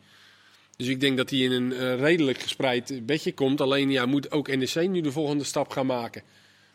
Dus 0.77 0.87
ik 0.87 1.01
denk 1.01 1.17
dat 1.17 1.31
hij 1.31 1.39
in 1.39 1.53
een 1.53 1.73
eh, 1.73 1.99
redelijk 1.99 2.39
gespreid 2.39 3.07
bedje 3.07 3.33
komt. 3.33 3.61
Alleen 3.61 3.91
ja, 3.91 4.07
moet 4.07 4.31
ook 4.31 4.57
NEC 4.57 4.89
nu 4.89 5.01
de 5.01 5.13
volgende 5.13 5.45
stap 5.45 5.69
gaan 5.69 5.87
maken. 5.87 6.23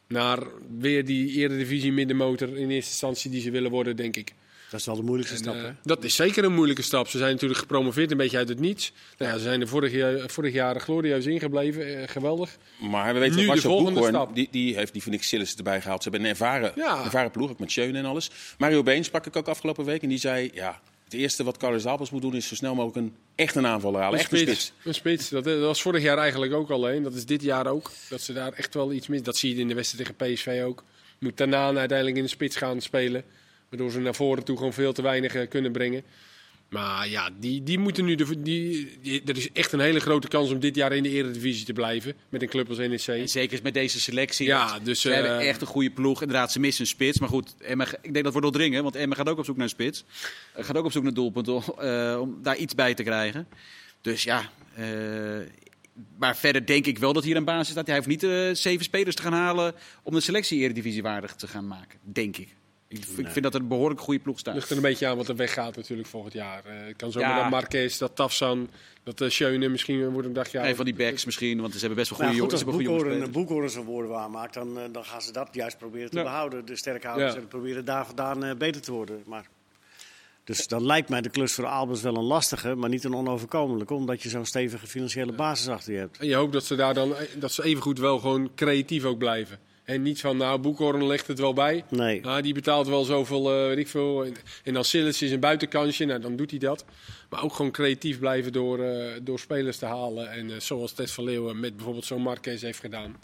Naar 0.08 0.40
weer 0.80 1.06
die 1.06 1.32
eredivisie 1.32 1.92
middenmotor 1.92 2.48
in 2.48 2.70
eerste 2.70 2.92
instantie 2.92 3.32
die 3.32 3.42
ze 3.42 3.52
willen 3.52 3.72
worden, 3.72 3.96
denk 3.96 4.16
ik. 4.16 4.34
Dat 4.72 4.80
is 4.80 4.86
wel 4.86 4.96
de 4.96 5.02
moeilijkste 5.02 5.38
En, 5.38 5.44
stap, 5.44 5.56
eh, 5.56 5.62
hè? 5.64 5.70
dat 5.84 6.04
is 6.04 6.16
zeker 6.16 6.44
een 6.44 6.54
moeilijke 6.54 6.82
stap. 6.82 7.08
Ze 7.08 7.18
zijn 7.18 7.32
natuurlijk 7.32 7.60
gepromoveerd 7.60 8.12
een 8.12 8.18
beetje 8.18 8.38
uit 8.38 8.50
het 8.50 8.60
niets. 8.60 8.92
Nou 9.18 9.32
ja, 9.32 9.38
ze 9.38 9.44
zijn 9.44 9.62
er 9.62 9.68
vorig 9.68 9.92
jaar, 9.92 10.30
vorig 10.30 10.54
jaar 10.54 10.80
glorieus 10.80 11.26
ingebleven. 11.26 11.98
eh, 12.02 12.08
geweldig. 12.08 12.58
Maar 12.80 13.14
we 13.14 13.20
weten 13.20 13.36
Nu 13.38 13.46
dat 13.46 13.56
de 13.56 13.62
volgende 13.62 13.92
Boekhoorn, 13.92 14.14
stap. 14.14 14.36
die, 14.36 14.48
die 14.52 14.76
heeft 14.76 14.94
die 14.94 15.02
niks 15.06 15.28
Sillis 15.28 15.56
erbij 15.56 15.82
gehaald. 15.82 16.04
Ze 16.04 16.10
hebben 16.10 16.28
een 16.28 16.34
ervaren, 16.36 16.72
Ja. 16.76 17.04
ervaren 17.04 17.32
ploeg, 17.32 17.50
ook 17.50 17.60
met 17.60 17.72
Schöne 17.72 17.98
en 17.98 18.06
alles. 18.06 18.30
Mario 18.58 18.84
Been 18.84 19.04
sprak 19.04 19.26
ik 19.26 19.36
ook 19.36 19.48
afgelopen 19.48 19.86
week 19.86 20.02
en 20.02 20.10
die 20.10 20.18
zei... 20.18 20.50
Ja, 20.54 20.82
het 21.04 21.14
eerste 21.14 21.44
wat 21.44 21.58
Carlos 21.58 21.86
Albers 21.86 22.10
moet 22.10 22.22
doen 22.22 22.36
is 22.36 22.48
zo 22.48 22.56
snel 22.56 22.76
mogelijk 22.76 22.98
een 22.98 23.16
echt 23.36 23.56
een 23.56 23.66
aanvaller 23.66 24.02
halen. 24.02 24.20
Echt 24.20 24.32
een 24.32 24.38
spits. 24.38 24.74
Een 24.84 24.94
spits. 24.94 25.30
Dat, 25.30 25.44
dat 25.44 25.60
was 25.60 25.82
vorig 25.82 26.04
jaar 26.04 26.18
eigenlijk 26.18 26.54
ook 26.54 26.70
alleen. 26.70 27.04
Dat 27.04 27.14
is 27.14 27.26
dit 27.26 27.42
jaar 27.42 27.68
ook. 27.68 27.92
Dat 28.10 28.22
ze 28.22 28.34
daar 28.34 28.54
echt 28.54 28.74
wel 28.74 28.92
iets 28.94 29.08
mis. 29.08 29.22
Dat 29.24 29.38
zie 29.38 29.56
je 29.56 29.62
in 29.62 29.68
de 29.68 29.74
wedstrijd 29.74 30.18
tegen 30.18 30.34
PSV 30.34 30.62
ook. 30.66 30.84
Moet 31.20 31.38
daarna 31.38 31.66
uiteindelijk 31.66 32.18
in 32.18 32.24
de 32.24 32.30
spits 32.30 32.56
gaan 32.56 32.82
spelen. 32.82 33.24
Waardoor 33.72 33.92
ze 33.92 34.00
naar 34.00 34.16
voren 34.16 34.44
toe 34.44 34.58
gewoon 34.58 34.74
veel 34.74 34.94
te 34.94 35.02
weinig 35.02 35.36
eh, 35.36 35.50
kunnen 35.50 35.72
brengen. 35.72 36.04
Maar 36.70 37.08
ja, 37.10 37.30
die, 37.40 37.64
die 37.64 37.80
moeten 37.80 38.06
nu. 38.06 38.16
De, 38.16 38.42
die, 38.42 38.98
die- 39.02 39.22
er 39.26 39.38
is 39.38 39.52
echt 39.52 39.72
een 39.72 39.80
hele 39.80 40.00
grote 40.00 40.28
kans 40.28 40.52
om 40.52 40.60
dit 40.60 40.76
jaar 40.76 40.92
in 40.94 41.04
de 41.04 41.10
Eredivisie 41.10 41.66
te 41.66 41.74
blijven. 41.74 42.14
Met 42.30 42.42
een 42.42 42.48
club 42.48 42.70
als 42.70 42.78
En 42.78 42.90
NEC. 42.90 43.30
zeker 43.30 43.60
met 43.64 43.74
deze 43.74 44.00
selectie. 44.00 44.46
Ja, 44.48 44.80
dus, 44.80 45.02
ze 45.02 45.10
hebben 45.10 45.40
eh, 45.40 45.48
echt 45.50 45.62
een 45.62 45.68
goede 45.68 45.90
ploeg. 45.90 46.22
Inderdaad, 46.22 46.52
ze 46.52 46.60
missen 46.60 46.82
een 46.84 46.90
spits. 46.90 47.20
Maar 47.20 47.30
goed, 47.30 47.56
Emma, 47.60 47.86
ik 48.02 48.14
denk 48.14 48.26
dat 48.26 48.34
we 48.34 48.40
nog 48.40 48.52
dringen. 48.52 48.84
Want 48.84 48.96
Emma 48.96 49.16
gaat 49.16 49.30
ook 49.30 49.38
op 49.38 49.46
zoek 49.46 49.56
naar 49.56 49.64
een 49.66 49.70
spits. 49.72 50.04
Gaat 50.56 50.78
ook 50.78 50.86
op 50.86 50.92
zoek 50.92 51.04
naar 51.04 51.14
doelpunten 51.14 51.54
om, 51.54 51.64
eh, 51.80 52.18
om 52.22 52.40
daar 52.42 52.58
iets 52.58 52.76
bij 52.76 52.94
te 52.94 53.04
krijgen. 53.04 53.48
Dus 54.02 54.24
ja, 54.24 54.50
maar 56.18 56.38
verder 56.38 56.66
denk 56.66 56.86
ik 56.86 56.98
wel 57.00 57.14
dat 57.14 57.24
hier 57.24 57.36
een 57.36 57.46
basis 57.46 57.72
staat. 57.72 57.88
Hij 57.88 57.96
hoeft 57.96 58.08
niet 58.08 58.58
zeven 58.58 58.84
spelers 58.84 59.16
te 59.16 59.22
gaan 59.22 59.34
halen 59.34 59.74
om 60.04 60.14
de 60.14 60.22
selectie 60.22 60.60
eredivisie 60.60 61.02
waardig 61.02 61.36
te 61.36 61.48
gaan 61.48 61.68
maken. 61.68 62.00
Denk 62.04 62.38
ik. 62.38 62.48
Ik, 62.92 63.06
ik 63.18 63.28
vind 63.28 63.44
dat 63.44 63.54
er 63.54 63.62
een 63.62 63.68
behoorlijk 63.68 64.02
goede 64.02 64.20
ploeg 64.20 64.40
staat. 64.40 64.54
ligt 64.56 64.70
er 64.70 64.76
een 64.76 64.82
beetje 64.82 65.08
aan 65.08 65.18
wat 65.18 65.28
er 65.28 65.36
weggaat 65.36 65.76
natuurlijk 65.76 66.08
volgend 66.08 66.34
jaar. 66.34 66.66
Eh, 66.66 66.72
Het 66.88 66.96
kan 66.96 67.12
zomaar 67.12 67.30
Ja. 67.30 67.42
dat 67.42 67.50
Marquez, 67.52 67.98
dat 67.98 68.16
Tafsan, 68.16 68.70
dat 69.04 69.22
uh, 69.22 69.30
Schöne 69.30 69.68
misschien 69.70 70.10
wordt 70.10 70.28
een 70.28 70.34
dagje 70.34 70.60
Een 70.60 70.76
van 70.76 70.86
die 70.86 70.94
backs 70.96 71.26
misschien, 71.26 71.62
want 71.62 71.74
ze 71.74 71.80
hebben 71.80 71.98
best 71.98 72.10
wel 72.10 72.20
goede 72.20 72.36
jongens. 72.36 72.54
als 72.54 72.62
ze 72.62 72.68
hebben 72.70 72.86
goede 72.86 73.02
jongens 73.02 73.20
Boekhoorn. 73.20 73.48
Boekhoorn 73.48 73.70
zijn 73.70 73.86
woorden 73.86 74.12
waarmaakt, 74.12 74.54
dan, 74.54 74.80
eh, 74.80 74.84
dan 74.92 75.06
gaan 75.06 75.22
ze 75.22 75.32
dat 75.32 75.50
juist 75.52 75.78
proberen 75.78 76.10
te 76.10 76.18
Ja. 76.18 76.24
behouden. 76.24 76.66
De 76.66 76.76
sterkhouders 76.76 77.34
Ja. 77.34 77.40
en 77.40 77.48
proberen 77.48 77.86
daar 77.86 78.06
vandaan 78.06 78.44
eh, 78.44 78.56
beter 78.56 78.82
te 78.82 78.92
worden. 78.92 79.22
Maar, 79.26 79.48
dus 80.44 80.68
dan 80.68 80.86
lijkt 80.86 81.10
mij 81.10 81.22
de 81.22 81.30
klus 81.30 81.54
voor 81.54 81.66
Albers 81.66 82.02
wel 82.02 82.16
een 82.16 82.24
lastige, 82.24 82.76
maar 82.76 82.90
niet 82.90 83.04
een 83.04 83.16
onoverkomelijke. 83.16 83.94
Omdat 83.94 84.22
je 84.24 84.30
zo'n 84.30 84.46
stevige 84.46 84.88
financiële 84.88 85.32
basis 85.32 85.68
achter 85.68 85.94
je 85.94 86.00
hebt. 86.00 86.18
En 86.18 86.28
je 86.28 86.36
hoopt 86.36 86.54
dat 86.54 86.66
ze 86.66 86.76
daar 86.76 86.94
dan 86.94 87.14
dat 87.36 87.52
ze 87.52 87.64
evengoed 87.64 88.00
wel 88.00 88.20
gewoon 88.20 88.52
creatief 88.56 89.04
ook 89.04 89.18
blijven. 89.18 89.60
En 89.92 90.02
niet 90.02 90.20
van, 90.22 90.38
nou, 90.38 90.60
Boekhoorn 90.60 91.08
legt 91.08 91.28
het 91.28 91.40
wel 91.40 91.54
bij. 91.54 91.84
Nee. 91.90 92.22
Nou, 92.22 92.42
die 92.42 92.54
betaalt 92.54 92.88
wel 92.88 93.04
zoveel, 93.04 93.52
eh 93.52 93.68
weet 93.68 93.78
ik 93.78 93.88
veel. 93.88 94.26
En, 94.26 94.34
en 94.64 94.74
dan 94.74 94.86
Sillis 94.86 95.22
is 95.22 95.32
een 95.32 95.40
buitenkansje, 95.40 96.06
nou, 96.06 96.20
dan 96.20 96.36
doet 96.36 96.50
hij 96.50 96.60
dat. 96.60 96.86
Maar 97.30 97.44
ook 97.44 97.54
gewoon 97.54 97.72
creatief 97.72 98.20
blijven 98.20 98.52
door, 98.52 98.80
eh, 98.84 99.12
door 99.22 99.40
spelers 99.40 99.78
te 99.78 99.86
halen. 99.86 100.32
En 100.32 100.52
eh, 100.52 100.60
zoals 100.60 100.92
Ted 100.94 101.12
van 101.12 101.24
Leeuwen 101.24 101.60
met 101.60 101.76
bijvoorbeeld 101.76 102.06
zo'n 102.06 102.22
Marquez 102.22 102.62
heeft 102.62 102.80
gedaan. 102.80 103.20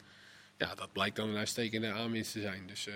Ja, 0.58 0.75
dat 0.75 0.91
blijkt 0.91 1.15
dan 1.15 1.30
een 1.30 1.38
uitstekende 1.38 1.91
aanwinst 1.91 2.32
te 2.32 2.41
zijn. 2.41 2.62
Dus 2.67 2.88
eh, 2.88 2.93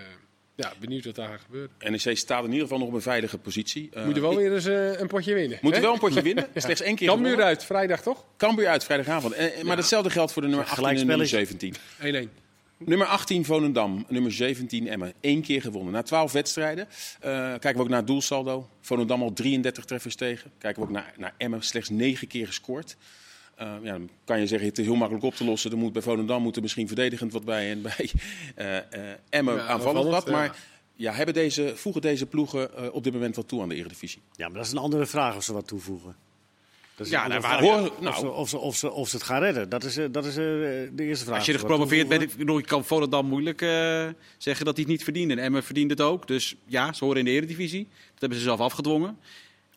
ja, 0.55 0.73
benieuwd 0.79 1.05
wat 1.05 1.15
daar 1.15 1.27
gaat 1.29 1.41
gebeuren. 1.45 1.69
NEC 1.79 2.17
staat 2.17 2.39
in 2.43 2.49
ieder 2.49 2.61
geval 2.63 2.79
nog 2.79 2.87
op 2.87 2.93
een 2.93 3.01
veilige 3.01 3.37
positie. 3.37 3.89
Eh, 3.91 3.99
We 3.99 4.05
moeten 4.05 4.21
wel 4.23 4.31
ik- 4.31 4.37
weer 4.37 4.53
eens 4.53 4.65
eh, 4.65 4.99
een 4.99 5.07
potje 5.07 5.33
winnen. 5.33 5.57
moeten 5.61 5.79
hè? 5.81 5.85
wel 5.85 5.95
een 5.95 6.01
potje 6.01 6.21
winnen. 6.21 6.47
Slechts 6.55 6.81
één 6.81 6.95
keer 6.95 7.07
Cambuur 7.07 7.41
uit, 7.41 7.63
vrijdag 7.65 8.01
toch? 8.01 8.23
1-1. 8.23 8.37
Cambuur 8.37 8.67
uit 8.67 8.83
vrijdagavond. 8.83 9.33
En, 9.33 9.51
maar 9.65 9.75
datzelfde 9.75 10.09
geldt 10.09 10.31
voor 10.31 10.41
de 10.41 10.47
nummer 10.47 10.65
18 10.67 10.85
en 10.85 10.95
nummer 10.95 11.13
Gelijkspelletje. 11.27 11.75
17. 11.99 12.39
Nummer 12.85 13.07
18 13.07 13.45
Volendam, 13.45 14.05
nummer 14.07 14.31
17 14.31 14.87
Emmen. 14.87 15.13
Eén 15.21 15.41
keer 15.41 15.61
gewonnen. 15.61 15.93
Na 15.93 16.01
12 16.01 16.31
wedstrijden 16.31 16.87
eh, 17.19 17.31
kijken 17.31 17.75
we 17.75 17.81
ook 17.81 17.89
naar 17.89 17.97
het 17.97 18.07
doelsaldo. 18.07 18.69
Volendam 18.81 19.21
al 19.21 19.33
33 19.33 19.85
treffers 19.85 20.15
tegen. 20.15 20.51
Kijken 20.57 20.81
we 20.81 20.87
ook 20.87 20.93
naar, 20.93 21.13
naar 21.17 21.33
Emmen, 21.37 21.61
slechts 21.61 21.89
9 21.89 22.27
keer 22.27 22.47
gescoord. 22.47 22.97
Eh, 23.55 23.73
ja, 23.81 23.91
dan 23.91 24.09
kan 24.23 24.39
je 24.39 24.47
zeggen, 24.47 24.67
het 24.67 24.77
is 24.77 24.85
heel 24.85 24.95
makkelijk 24.95 25.25
op 25.25 25.35
te 25.35 25.43
lossen. 25.43 25.71
Er 25.71 25.77
moet, 25.77 25.93
bij 25.93 26.01
Volendam 26.01 26.41
moet 26.41 26.55
er 26.55 26.61
misschien 26.61 26.87
verdedigend 26.87 27.33
wat 27.33 27.45
bij 27.45 27.71
en 27.71 27.81
bij 27.97 28.11
eh, 28.55 28.77
eh, 28.77 29.17
Emmen 29.29 29.55
Ja, 29.55 29.65
aanvallend 29.65 30.09
wat. 30.09 30.25
ja. 30.25 30.31
Maar 30.31 30.55
ja, 30.95 31.13
hebben 31.13 31.33
deze, 31.33 31.73
voegen 31.75 32.01
deze 32.01 32.25
ploegen 32.25 32.75
eh, 32.77 32.93
op 32.93 33.03
dit 33.03 33.13
moment 33.13 33.35
wat 33.35 33.47
toe 33.47 33.61
aan 33.61 33.69
de 33.69 33.75
Eredivisie? 33.75 34.21
Ja, 34.35 34.47
maar 34.47 34.57
dat 34.57 34.65
is 34.65 34.71
een 34.71 34.77
andere 34.77 35.05
vraag 35.05 35.35
of 35.35 35.43
ze 35.43 35.53
wat 35.53 35.67
toevoegen. 35.67 36.15
Is 37.01 37.09
Ja, 37.09 37.23
Of, 37.25 37.99
nou, 37.99 38.15
ze, 38.15 38.29
of, 38.29 38.49
ze, 38.49 38.57
of, 38.57 38.75
ze, 38.75 38.91
of 38.91 39.09
ze 39.09 39.15
het 39.15 39.25
gaan 39.25 39.41
redden. 39.41 39.69
Dat 39.69 39.83
is, 39.83 39.97
eh, 39.97 40.05
dat 40.11 40.25
is 40.25 40.37
eh, 40.37 40.43
de 40.43 40.91
eerste 40.95 41.25
vraag. 41.25 41.37
Als 41.37 41.45
je 41.45 41.53
er 41.53 41.59
gepromoveerd 41.59 42.07
bent, 42.07 42.39
ik 42.39 42.65
kan 42.65 42.85
Volendam 42.85 43.25
moeilijk 43.25 43.61
eh, 43.61 44.07
zeggen 44.37 44.65
dat 44.65 44.75
hij 44.75 44.83
het 44.83 44.87
niet 44.87 45.03
verdiende. 45.03 45.33
En 45.33 45.39
Emmen 45.39 45.63
verdient 45.63 45.89
het 45.89 46.01
ook. 46.01 46.27
Dus 46.27 46.55
ja, 46.65 46.93
ze 46.93 47.03
horen 47.03 47.19
in 47.19 47.25
de 47.25 47.31
Eredivisie. 47.31 47.87
Dat 48.11 48.19
hebben 48.19 48.37
ze 48.37 48.43
zelf 48.43 48.59
afgedwongen. 48.59 49.17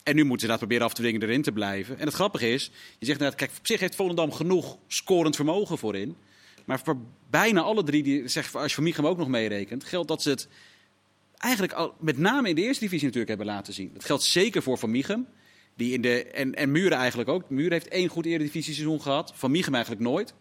En 0.02 0.14
nu 0.14 0.24
moeten 0.24 0.40
ze 0.40 0.46
dat 0.46 0.58
proberen 0.58 0.84
af 0.84 0.94
te 0.94 1.00
dwingen 1.00 1.22
erin 1.22 1.42
te 1.42 1.52
blijven. 1.52 1.98
En 1.98 2.06
het 2.06 2.14
grappige 2.14 2.52
is, 2.52 2.70
je 2.98 3.06
zegt 3.06 3.20
net, 3.20 3.34
kijk, 3.34 3.50
op 3.58 3.66
zich 3.66 3.80
heeft 3.80 3.94
Volendam 3.94 4.32
genoeg 4.32 4.78
scorend 4.86 5.36
vermogen 5.36 5.78
voorin. 5.78 6.16
Maar 6.64 6.80
voor 6.84 6.96
bijna 7.30 7.60
alle 7.60 7.82
drie, 7.82 8.02
die, 8.02 8.28
zeg, 8.28 8.54
als 8.54 8.68
je 8.68 8.74
Van 8.74 8.84
Micham 8.84 9.06
ook 9.06 9.18
nog 9.18 9.28
meerekent, 9.28 9.84
geldt 9.84 10.08
dat 10.08 10.22
ze 10.22 10.30
het 10.30 10.48
eigenlijk 11.38 11.72
al, 11.72 11.94
met 12.00 12.18
name 12.18 12.48
in 12.48 12.54
de 12.54 12.62
eerste 12.62 12.82
divisie 12.84 13.06
natuurlijk 13.06 13.28
hebben 13.36 13.54
laten 13.54 13.72
zien. 13.72 13.90
Dat 13.92 14.04
geldt 14.04 14.22
zeker 14.22 14.62
voor 14.62 14.78
Van 14.78 14.90
Micham. 14.90 15.26
Die 15.76 15.92
in 15.92 16.00
de, 16.00 16.24
en, 16.24 16.54
en 16.54 16.70
Muren 16.72 16.98
eigenlijk 16.98 17.28
ook. 17.28 17.50
Muren 17.50 17.72
heeft 17.72 17.88
één 17.88 18.08
goed 18.08 18.26
eredivisie-seizoen 18.26 19.00
gehad. 19.02 19.32
Van 19.34 19.50
Micham 19.50 19.74
eigenlijk 19.74 20.04
nooit. 20.04 20.34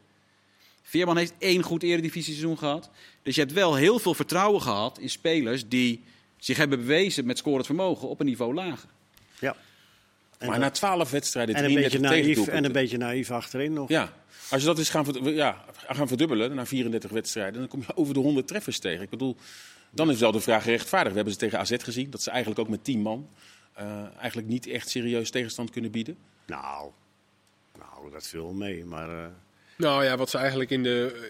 Veerman 0.83 1.17
heeft 1.17 1.33
één 1.37 1.61
goed 1.63 1.83
eredivisie-seizoen 1.83 2.57
gehad. 2.57 2.89
Dus 3.23 3.35
je 3.35 3.41
hebt 3.41 3.53
wel 3.53 3.75
heel 3.75 3.99
veel 3.99 4.13
vertrouwen 4.13 4.61
gehad 4.61 4.99
in 4.99 5.09
spelers 5.09 5.67
die 5.67 6.03
zich 6.37 6.57
hebben 6.57 6.79
bewezen 6.79 7.25
met 7.25 7.37
scorend 7.37 7.65
vermogen 7.65 8.07
op 8.09 8.19
een 8.19 8.25
niveau 8.25 8.53
lager. 8.53 8.89
Ja. 9.39 9.55
En, 10.37 10.47
maar 10.49 10.59
dat- 10.59 10.67
na 10.67 10.71
12 10.71 11.11
wedstrijden, 11.11 11.55
en, 11.55 11.63
een 11.63 11.73
beetje 11.73 11.99
33 11.99 12.35
naïef, 12.35 12.47
en 12.47 12.65
een 12.65 12.71
beetje 12.71 12.97
naïef 12.97 13.31
achterin 13.31 13.73
nog. 13.73 13.89
Ja, 13.89 14.13
als 14.49 14.61
je 14.61 14.67
dat 14.67 14.77
eens 14.77 14.89
gaan, 14.89 15.05
ja, 15.23 15.65
gaan 15.87 16.07
verdubbelen 16.07 16.55
na 16.55 16.65
34 16.65 17.11
wedstrijden, 17.11 17.59
dan 17.59 17.67
kom 17.67 17.83
je 17.87 17.95
over 17.95 18.13
de 18.13 18.19
100 18.19 18.47
treffers 18.47 18.79
tegen. 18.79 19.03
Ik 19.03 19.09
bedoel, 19.09 19.35
dan 19.89 20.09
is 20.09 20.19
wel 20.19 20.31
de 20.31 20.39
vraag 20.39 20.63
gerechtvaardigd. 20.63 21.09
We 21.09 21.15
hebben 21.15 21.33
ze 21.33 21.39
tegen 21.39 21.59
AZ 21.59 21.73
gezien, 21.77 22.09
dat 22.09 22.21
ze 22.21 22.29
eigenlijk 22.29 22.59
ook 22.59 22.69
met 22.69 22.83
10 22.83 23.01
man 23.01 23.29
eh, 23.29 23.52
eigenlijk 24.17 24.47
niet 24.47 24.67
echt 24.67 24.89
serieus 24.89 25.29
tegenstand 25.29 25.69
kunnen 25.69 25.91
bieden. 25.91 26.17
Nou, 26.45 26.91
nou, 27.79 28.11
dat 28.11 28.27
viel 28.27 28.53
mee. 28.53 28.85
Maar 28.85 29.09
eh, 29.09 29.31
Nou 29.77 30.03
ja, 30.03 30.17
wat 30.17 30.29
ze 30.29 30.37
eigenlijk 30.37 30.69
in 30.69 30.83
de. 30.83 31.29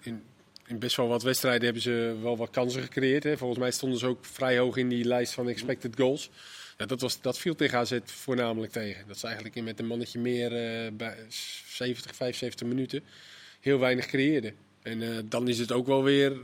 In, 0.00 0.22
in 0.66 0.78
best 0.78 0.96
wel 0.96 1.08
wat 1.08 1.22
wedstrijden 1.22 1.64
hebben 1.64 1.82
ze 1.82 2.18
wel 2.22 2.36
wat 2.36 2.50
kansen 2.50 2.82
gecreëerd. 2.82 3.22
Hè. 3.22 3.36
Volgens 3.36 3.60
mij 3.60 3.70
stonden 3.70 3.98
ze 3.98 4.06
ook 4.06 4.24
vrij 4.24 4.58
hoog 4.58 4.76
in 4.76 4.88
die 4.88 5.04
lijst 5.04 5.32
van 5.32 5.48
expected 5.48 5.96
goals. 5.96 6.30
Ja, 6.76 6.86
dat, 6.86 7.00
was, 7.00 7.20
dat 7.20 7.38
viel 7.38 7.54
tegen 7.54 7.78
AZ 7.78 7.98
voornamelijk 8.04 8.72
tegen. 8.72 9.06
Dat 9.06 9.18
ze 9.18 9.24
eigenlijk 9.26 9.56
in 9.56 9.64
met 9.64 9.78
een 9.78 9.86
mannetje 9.86 10.18
meer 10.18 10.46
eh, 10.46 10.92
bij 10.92 11.16
70, 11.28 12.14
75 12.14 12.66
minuten 12.66 13.02
heel 13.60 13.78
weinig 13.78 14.06
creëerden. 14.06 14.54
En 14.82 15.02
eh, 15.02 15.18
dan 15.24 15.48
is 15.48 15.58
het 15.58 15.72
ook 15.72 15.86
wel 15.86 16.02
weer 16.02 16.36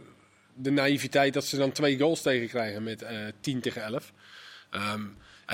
de 0.54 0.70
naïviteit 0.70 1.34
dat 1.34 1.44
ze 1.44 1.56
dan 1.56 1.72
twee 1.72 1.98
goals 1.98 2.22
tegenkrijgen 2.22 2.82
met 2.82 3.02
eh 3.02 3.26
10 3.40 3.60
tegen 3.60 3.82
11. 3.82 4.12
Ehm, 4.70 5.02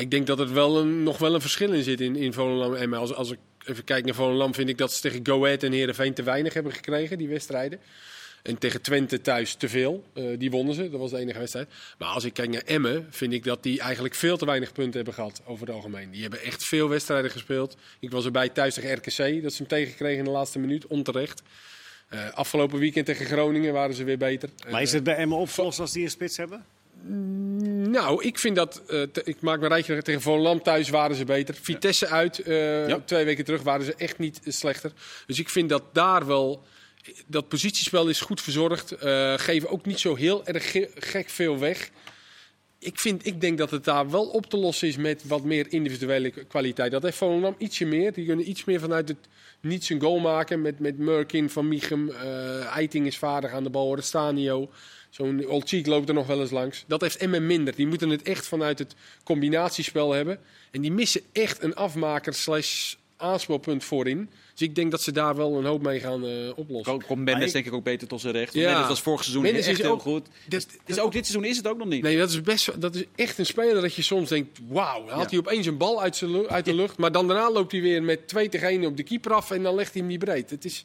ik 0.00 0.10
denk 0.10 0.26
dat 0.26 0.40
er 0.40 0.52
wel 0.54 0.78
een, 0.80 1.02
nog 1.02 1.18
wel 1.18 1.34
een 1.34 1.40
verschil 1.40 1.72
in 1.72 1.82
zit 1.82 2.00
in, 2.00 2.16
in 2.16 2.32
Volendam. 2.32 2.74
En 2.74 2.92
als, 2.94 3.14
als 3.14 3.30
ik 3.30 3.38
even 3.66 3.84
kijk 3.84 4.04
naar 4.04 4.14
Volendam, 4.14 4.54
vind 4.54 4.68
ik 4.68 4.78
dat 4.78 4.92
ze 4.92 5.00
tegen 5.00 5.20
Go 5.26 5.44
Ahead 5.44 5.62
en 5.62 5.72
Heerenveen 5.72 6.14
te 6.14 6.22
weinig 6.22 6.54
hebben 6.54 6.72
gekregen, 6.72 7.18
die 7.18 7.28
wedstrijden. 7.28 7.78
En 8.42 8.58
tegen 8.58 8.82
Twente 8.82 9.20
thuis 9.20 9.54
te 9.54 9.68
veel. 9.68 10.04
Eh, 10.14 10.24
die 10.38 10.50
wonnen 10.50 10.74
ze, 10.74 10.90
dat 10.90 11.00
was 11.00 11.10
de 11.10 11.18
enige 11.18 11.38
wedstrijd. 11.38 11.68
Maar 11.98 12.08
als 12.08 12.24
ik 12.24 12.34
kijk 12.34 12.50
naar 12.50 12.62
Emmen, 12.64 13.06
vind 13.10 13.32
ik 13.32 13.44
dat 13.44 13.62
die 13.62 13.80
eigenlijk 13.80 14.14
veel 14.14 14.36
te 14.36 14.46
weinig 14.46 14.72
punten 14.72 14.94
hebben 14.96 15.14
gehad 15.14 15.42
over 15.44 15.66
het 15.66 15.74
algemeen. 15.74 16.10
Die 16.10 16.22
hebben 16.22 16.42
echt 16.42 16.64
veel 16.64 16.88
wedstrijden 16.88 17.30
gespeeld. 17.30 17.76
Ik 18.00 18.10
was 18.10 18.24
erbij 18.24 18.48
thuis 18.48 18.74
tegen 18.74 18.94
RKC, 18.94 19.42
dat 19.42 19.52
ze 19.52 19.58
hem 19.58 19.66
tegenkregen 19.66 20.18
in 20.18 20.24
de 20.24 20.30
laatste 20.30 20.58
minuut, 20.58 20.86
onterecht. 20.86 21.42
Eh, 22.08 22.30
afgelopen 22.32 22.78
weekend 22.78 23.06
tegen 23.06 23.26
Groningen 23.26 23.72
waren 23.72 23.94
ze 23.94 24.04
weer 24.04 24.18
beter. 24.18 24.48
maar 24.70 24.82
is 24.82 24.88
Eh, 24.88 24.94
het 24.94 25.04
bij 25.04 25.14
Emmen 25.16 25.38
opgelost 25.38 25.80
als 25.80 25.92
die 25.92 26.04
een 26.04 26.10
spits 26.10 26.36
hebben? 26.36 26.64
Nou, 27.94 28.24
ik 28.24 28.38
vind 28.38 28.56
dat. 28.56 28.82
eh, 28.88 29.00
ik 29.24 29.40
maak 29.40 29.58
mijn 29.58 29.72
rijtje 29.72 30.02
tegen 30.02 30.20
Volendam 30.20 30.62
thuis 30.62 30.88
waren 30.88 31.16
ze 31.16 31.24
beter. 31.24 31.54
Vitesse 31.54 32.06
uit, 32.06 32.38
eh, 32.38 32.88
Ja. 32.88 33.00
twee 33.00 33.24
weken 33.24 33.44
terug 33.44 33.62
waren 33.62 33.84
ze 33.84 33.94
echt 33.94 34.18
niet 34.18 34.40
slechter. 34.46 34.92
Dus 35.26 35.38
ik 35.38 35.48
vind 35.48 35.68
dat 35.68 35.82
daar 35.92 36.26
wel 36.26 36.62
Dat 37.26 37.48
positiespel 37.48 38.08
is 38.08 38.20
goed 38.20 38.40
verzorgd. 38.40 38.92
eh, 38.92 39.34
geven 39.36 39.68
ook 39.70 39.84
niet 39.86 39.98
zo 40.00 40.14
heel 40.14 40.46
erg 40.46 40.70
ge- 40.70 40.90
gek 40.94 41.28
veel 41.28 41.58
weg. 41.58 41.90
Ik, 42.78 42.98
vind, 43.00 43.26
ik 43.26 43.40
denk 43.40 43.58
dat 43.58 43.70
het 43.70 43.84
daar 43.84 44.10
wel 44.10 44.26
op 44.26 44.46
te 44.46 44.56
lossen 44.56 44.88
is 44.88 44.96
met 44.96 45.22
wat 45.26 45.44
meer 45.44 45.66
individuele 45.72 46.30
kwaliteit. 46.30 46.90
Dat 46.90 47.02
heeft 47.02 47.16
Volendam 47.16 47.54
ietsje 47.58 47.84
meer. 47.84 48.12
Die 48.12 48.26
kunnen 48.26 48.48
iets 48.48 48.64
meer 48.64 48.80
vanuit 48.80 49.08
het 49.08 49.18
niets 49.60 49.88
een 49.88 50.00
goal 50.00 50.18
maken. 50.18 50.62
Met, 50.62 50.78
met 50.78 50.98
Murkin, 50.98 51.50
Van 51.50 51.68
Michem, 51.68 52.10
Eiting 52.74 53.06
is 53.06 53.18
vaardig 53.18 53.52
aan 53.52 53.62
de 53.64 53.70
bal, 53.70 53.94
Restanio. 53.94 54.70
Zo'n 55.14 55.46
Olcic 55.46 55.86
loopt 55.86 56.08
er 56.08 56.14
nog 56.14 56.26
wel 56.26 56.40
eens 56.40 56.50
langs. 56.50 56.84
Dat 56.86 57.00
heeft 57.00 57.16
Emmen 57.16 57.46
minder. 57.46 57.74
Die 57.74 57.86
moeten 57.86 58.08
het 58.08 58.22
echt 58.22 58.46
vanuit 58.46 58.78
het 58.78 58.94
combinatiespel 59.24 60.12
hebben. 60.12 60.38
En 60.70 60.80
die 60.80 60.92
missen 60.92 61.20
echt 61.32 61.62
een 61.62 61.74
afmaker 61.74 62.34
slash 62.34 62.94
voorin. 63.78 64.30
Dus 64.52 64.68
ik 64.68 64.74
denk 64.74 64.90
dat 64.90 65.02
ze 65.02 65.12
daar 65.12 65.36
wel 65.36 65.58
een 65.58 65.64
hoop 65.64 65.82
mee 65.82 66.00
gaan 66.00 66.26
eh, 66.26 66.30
oplossen. 66.56 66.98
Ko- 66.98 67.06
Komt 67.06 67.24
Mendes 67.24 67.46
ik- 67.46 67.52
denk 67.52 67.66
ik 67.66 67.72
ook 67.72 67.84
beter 67.84 68.08
tot 68.08 68.20
zijn 68.20 68.32
recht. 68.32 68.54
Ja. 68.54 68.70
Mendes 68.70 68.88
was 68.88 69.00
vorig 69.02 69.20
seizoen 69.20 69.42
Mendes 69.42 69.66
echt 69.66 69.78
is 69.78 69.84
heel 69.84 69.92
ook- 69.92 70.00
goed. 70.02 70.26
Dat- 70.48 70.66
Dus 70.84 70.98
ook 70.98 71.12
dit 71.12 71.26
seizoen 71.26 71.50
is 71.50 71.56
het 71.56 71.66
ook 71.68 71.78
nog 71.78 71.88
niet. 71.88 72.02
Nee, 72.02 72.18
dat 72.18 72.30
is, 72.30 72.40
best, 72.40 72.80
dat 72.80 72.94
is 72.94 73.04
echt 73.14 73.38
een 73.38 73.46
speler 73.46 73.80
dat 73.82 73.94
je 73.94 74.02
soms 74.02 74.28
denkt... 74.28 74.58
Wauw, 74.68 75.08
had 75.08 75.22
Ja. 75.22 75.28
hij 75.28 75.38
opeens 75.38 75.66
een 75.66 75.76
bal 75.76 76.02
uit, 76.02 76.22
uit 76.48 76.64
de 76.64 76.74
lucht. 76.74 76.96
Maar 76.98 77.12
dan 77.12 77.28
daarna 77.28 77.50
loopt 77.52 77.72
hij 77.72 77.80
weer 77.80 78.02
met 78.02 78.28
2 78.28 78.48
tegen 78.48 78.68
1 78.68 78.84
op 78.84 78.96
de 78.96 79.02
keeper 79.02 79.32
af... 79.32 79.50
en 79.50 79.62
dan 79.62 79.74
legt 79.74 79.92
hij 79.92 80.00
hem 80.02 80.10
niet 80.10 80.18
breed. 80.24 80.50
Het 80.50 80.64
is 80.64 80.84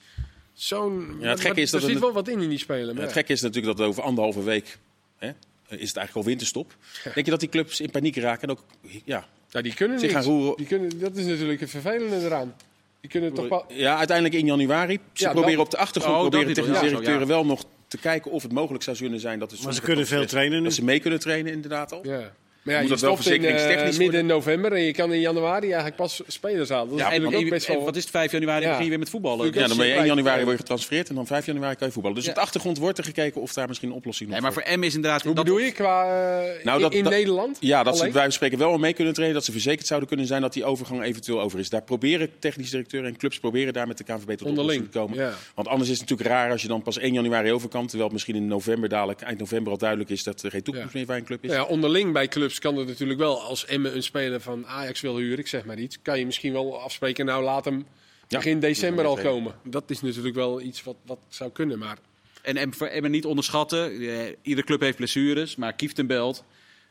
zo'n... 0.62 1.18
Ja, 1.20 1.30
het 1.30 1.40
gekke 1.40 1.62
is 1.62 1.72
dat 1.72 1.82
er 1.84 1.90
zit 1.90 2.00
wel 2.00 2.12
wat 2.12 2.28
in 2.28 2.42
in 2.42 2.50
die 2.50 2.58
speler. 2.58 2.94
maar 2.94 3.04
Het 3.04 3.12
gekke 3.12 3.34
is 3.34 3.42
natuurlijk 3.42 3.78
dat 3.78 3.88
over 3.88 4.04
anderhalve 4.04 4.44
week 4.44 4.78
hè, 5.18 5.28
is 5.28 5.34
het 5.68 5.80
eigenlijk 5.98 6.16
al 6.16 6.24
winterstop. 6.24 6.76
Denk 7.04 7.16
je 7.26 7.32
dat 7.32 7.40
die 7.40 7.50
clubs 7.50 7.80
in 7.82 7.90
paniek 7.92 8.16
raken 8.18 8.42
en 8.42 8.50
ook 8.50 8.64
ja, 9.06 9.28
Ja, 9.50 9.62
die 9.62 9.74
kunnen 9.74 10.00
zich 10.00 10.08
niet. 10.08 10.18
gaan 10.18 10.26
roeren? 10.26 10.58
Die 10.58 10.66
kunnen, 10.66 11.00
dat 11.00 11.16
is 11.16 11.26
natuurlijk 11.26 11.60
het 11.60 11.70
vervelende 11.70 12.26
eraan. 12.26 12.56
Die 13.02 13.10
kunnen 13.10 13.34
toch 13.34 13.48
wel... 13.50 13.66
Ja, 13.70 13.98
uiteindelijk 13.98 14.36
in 14.38 14.46
januari. 14.46 15.00
Ze 15.14 15.24
Ja, 15.24 15.32
proberen 15.32 15.56
dat- 15.58 15.66
op 15.66 15.72
de 15.72 15.78
achtergrond 15.78 16.16
Oh, 16.16 16.30
proberen. 16.30 16.66
Ja, 16.66 16.74
zo, 16.80 16.86
directeuren 16.86 17.20
ja. 17.22 17.28
wel 17.28 17.46
nog 17.46 17.64
te 17.88 17.98
kijken 17.98 18.32
of 18.32 18.44
het 18.44 18.52
mogelijk 18.52 18.84
zou 18.84 18.98
kunnen 18.98 19.20
zijn 19.20 19.40
dat 19.40 19.52
het 19.52 19.64
Maar 19.64 19.74
ze 19.74 19.82
kunnen 19.82 20.08
veel 20.08 20.26
trainen 20.26 20.58
nu. 20.58 20.64
Dat 20.64 20.74
ze 20.74 20.84
mee 20.84 21.00
kunnen 21.00 21.20
trainen 21.20 21.52
inderdaad 21.52 21.92
al. 21.92 22.00
Ja. 22.08 22.34
Maar 22.70 22.78
ja, 22.84 22.90
Moet 22.90 23.00
je 23.00 23.06
dat 23.08 23.16
wel 23.16 23.22
stopt 23.22 23.36
in 23.36 23.44
eh, 23.44 23.50
verzekeringstechnisch 23.50 23.98
midden 23.98 24.26
november 24.26 24.72
en 24.74 24.82
je 24.82 24.94
kan 24.94 25.14
in 25.14 25.20
januari 25.20 25.66
eigenlijk 25.66 25.96
pas 25.96 26.22
spelers 26.28 26.70
halen. 26.70 26.90
Dat 26.90 26.98
is 26.98 27.04
Ja, 27.04 27.12
en, 27.12 27.22
natuurlijk 27.22 27.44
ook 27.46 27.50
best 27.54 27.68
en 27.68 27.76
wel... 27.76 27.84
wat 27.86 27.96
is 27.96 28.02
het, 28.02 28.12
5 28.12 28.32
januari 28.32 28.62
Ja. 28.64 28.68
begin 28.70 28.84
je 28.84 28.90
weer 28.90 29.00
met 29.00 29.10
voetballen. 29.10 29.46
Ja, 29.54 29.68
dan 29.68 29.78
ben 29.78 29.86
je 29.86 29.92
1 29.92 29.92
Kwijt, 29.94 30.08
januari 30.08 30.38
eh, 30.38 30.44
word 30.44 30.56
je 30.56 30.62
getransfereerd 30.62 31.10
en 31.10 31.16
dan 31.16 31.26
5 31.28 31.46
januari 31.46 31.76
kan 31.76 31.88
je 31.88 31.94
voetballen. 31.94 32.18
Dus 32.18 32.26
Ja. 32.26 32.32
op 32.32 32.38
de 32.38 32.44
achtergrond 32.44 32.78
wordt 32.78 32.98
er 32.98 33.04
gekeken 33.04 33.42
of 33.42 33.54
daar 33.54 33.68
misschien 33.68 33.90
een 33.90 33.96
oplossing 33.96 34.30
Nee, 34.30 34.42
maar 34.42 34.54
voor 34.54 34.64
M 34.76 34.84
is 34.84 34.96
inderdaad... 34.96 35.22
Hoe 35.24 35.34
dat- 35.34 35.44
bedoel 35.44 35.60
je 35.60 35.72
qua 35.72 36.04
eh, 36.04 36.64
Nou, 36.64 36.78
in, 36.78 36.84
dat- 36.84 36.94
in 36.94 37.04
dat- 37.04 37.14
Nederland? 37.14 37.58
Ja, 37.60 37.84
dat 37.84 37.96
ze 37.96 38.02
Alleen? 38.02 38.14
bij 38.14 38.30
spreken 38.30 38.58
wel 38.58 38.78
mee 38.78 38.94
kunnen 38.94 39.14
trainen. 39.14 39.38
Dat 39.38 39.46
ze 39.46 39.52
verzekerd 39.52 39.88
zouden 39.88 40.10
kunnen 40.10 40.28
zijn 40.28 40.42
dat 40.42 40.54
die 40.54 40.66
overgang 40.66 41.04
eventueel 41.04 41.42
over 41.42 41.60
is. 41.60 41.70
Daar 41.70 41.82
proberen 41.84 42.30
technische 42.40 42.72
directeuren 42.72 43.10
en 43.10 43.18
clubs 43.18 43.40
proberen 43.40 43.74
daar 43.74 43.88
met 43.88 43.98
de 43.98 44.04
KNVB 44.04 44.30
tot 44.38 44.48
Onderling, 44.48 44.58
oplossing 44.58 44.92
te 44.92 44.98
komen. 44.98 45.18
ja. 45.18 45.34
Want 45.56 45.68
anders 45.68 45.90
is 45.90 46.00
het 46.00 46.10
natuurlijk 46.10 46.38
raar 46.38 46.52
als 46.52 46.62
je 46.62 46.68
dan 46.68 46.82
pas 46.82 46.98
1 46.98 47.14
januari 47.14 47.52
over 47.52 47.70
kan. 47.70 47.82
Terwijl 47.84 48.04
het 48.04 48.12
misschien 48.14 48.36
in 48.36 48.48
november 48.48 48.90
dadelijk, 48.90 49.22
eind 49.22 49.40
november 49.40 49.72
al 49.72 49.78
duidelijk 49.78 50.10
is 50.10 50.24
dat 50.24 50.42
er 50.44 50.52
geen 50.52 50.64
toekomst 50.64 50.94
meer 50.94 51.06
bij 51.06 51.18
een 51.18 51.24
club 51.24 51.44
is. 51.44 51.52
Ja, 51.52 51.64
onderling 51.64 52.14
bij 52.14 52.28
clubs 52.28 52.59
kan 52.60 52.76
het 52.78 52.88
natuurlijk 52.88 53.20
wel. 53.20 53.42
Als 53.42 53.66
Emmen 53.66 53.96
een 53.96 54.04
speler 54.04 54.42
van 54.42 54.68
Ajax 54.68 55.02
wil 55.02 55.18
huren, 55.18 55.40
ik 55.40 55.48
zeg 55.48 55.66
maar 55.66 55.80
iets, 55.80 55.98
kan 56.02 56.20
je 56.20 56.26
misschien 56.26 56.54
wel 56.54 56.82
afspreken. 56.82 57.26
Nou, 57.26 57.44
laat 57.44 57.66
hem 57.66 57.86
Ja, 58.28 58.38
begin 58.38 58.60
december 58.60 59.06
al 59.06 59.18
komen. 59.18 59.56
Dat 59.64 59.90
is 59.90 60.02
natuurlijk 60.02 60.36
wel 60.36 60.62
iets 60.62 60.84
wat, 60.84 60.96
wat 61.06 61.20
zou 61.28 61.52
kunnen. 61.52 61.80
Maar 61.80 61.98
En, 62.42 62.58
Emmen 62.80 63.12
niet 63.12 63.26
onderschatten. 63.26 63.92
Eh, 63.92 64.36
iedere 64.42 64.68
club 64.68 64.80
heeft 64.82 64.98
blessures. 64.98 65.56
Maar 65.56 65.74
Kieftenbelt, 65.74 66.44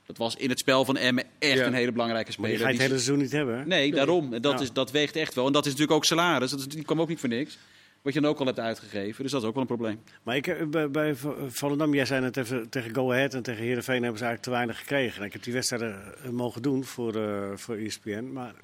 dat 0.06 0.16
was 0.16 0.36
in 0.36 0.48
het 0.48 0.58
spel 0.58 0.84
van 0.84 0.96
Emmen 0.96 1.24
echt 1.38 1.58
Ja. 1.58 1.66
een 1.66 1.74
hele 1.74 1.92
belangrijke 1.92 2.32
Maar 2.38 2.48
die 2.48 2.56
speler. 2.58 2.60
ga 2.60 2.66
je 2.68 2.72
het 2.82 2.82
hele 2.92 3.02
seizoen 3.02 3.22
niet 3.22 3.32
hebben. 3.32 3.58
hè? 3.58 3.64
Nee, 3.66 3.90
daarom. 3.92 4.32
En 4.34 4.42
Dat, 4.42 4.52
Ja. 4.52 4.60
is, 4.60 4.72
dat 4.72 4.90
weegt 4.90 5.16
echt 5.16 5.34
wel. 5.34 5.46
En 5.46 5.52
dat 5.52 5.64
is 5.66 5.70
natuurlijk 5.72 5.96
ook 5.98 6.04
salaris. 6.04 6.50
Dat 6.50 6.58
is, 6.60 6.66
die 6.68 6.84
kwam 6.84 7.00
ook 7.00 7.08
niet 7.08 7.20
voor 7.20 7.28
niks. 7.28 7.58
Wat 8.02 8.14
je 8.14 8.20
dan 8.20 8.30
ook 8.30 8.38
al 8.38 8.46
hebt 8.46 8.60
uitgegeven. 8.60 9.22
Dus 9.22 9.32
dat 9.32 9.42
is 9.42 9.48
ook 9.48 9.54
wel 9.54 9.62
een 9.62 9.76
probleem. 9.76 10.00
Maar 10.22 10.36
ik, 10.36 10.44
heb 10.44 10.70
bij, 10.70 10.90
bij 10.90 11.14
Volendam, 11.48 11.94
jij 11.94 12.04
zei 12.04 12.20
net 12.20 12.32
tegen 12.70 12.94
Go 12.94 13.12
Ahead 13.12 13.34
en 13.34 13.42
tegen 13.42 13.62
Heerenveen 13.62 14.02
hebben 14.02 14.18
ze 14.18 14.24
eigenlijk 14.24 14.42
te 14.42 14.50
weinig 14.50 14.78
gekregen. 14.78 15.20
En 15.20 15.26
ik 15.26 15.32
heb 15.32 15.42
die 15.42 15.52
wedstrijden 15.52 16.14
eh, 16.22 16.30
mogen 16.30 16.62
doen 16.62 16.84
voor, 16.84 17.14
eh 17.14 17.50
voor 17.54 17.76
ESPN. 17.76 18.32
Maar 18.32 18.54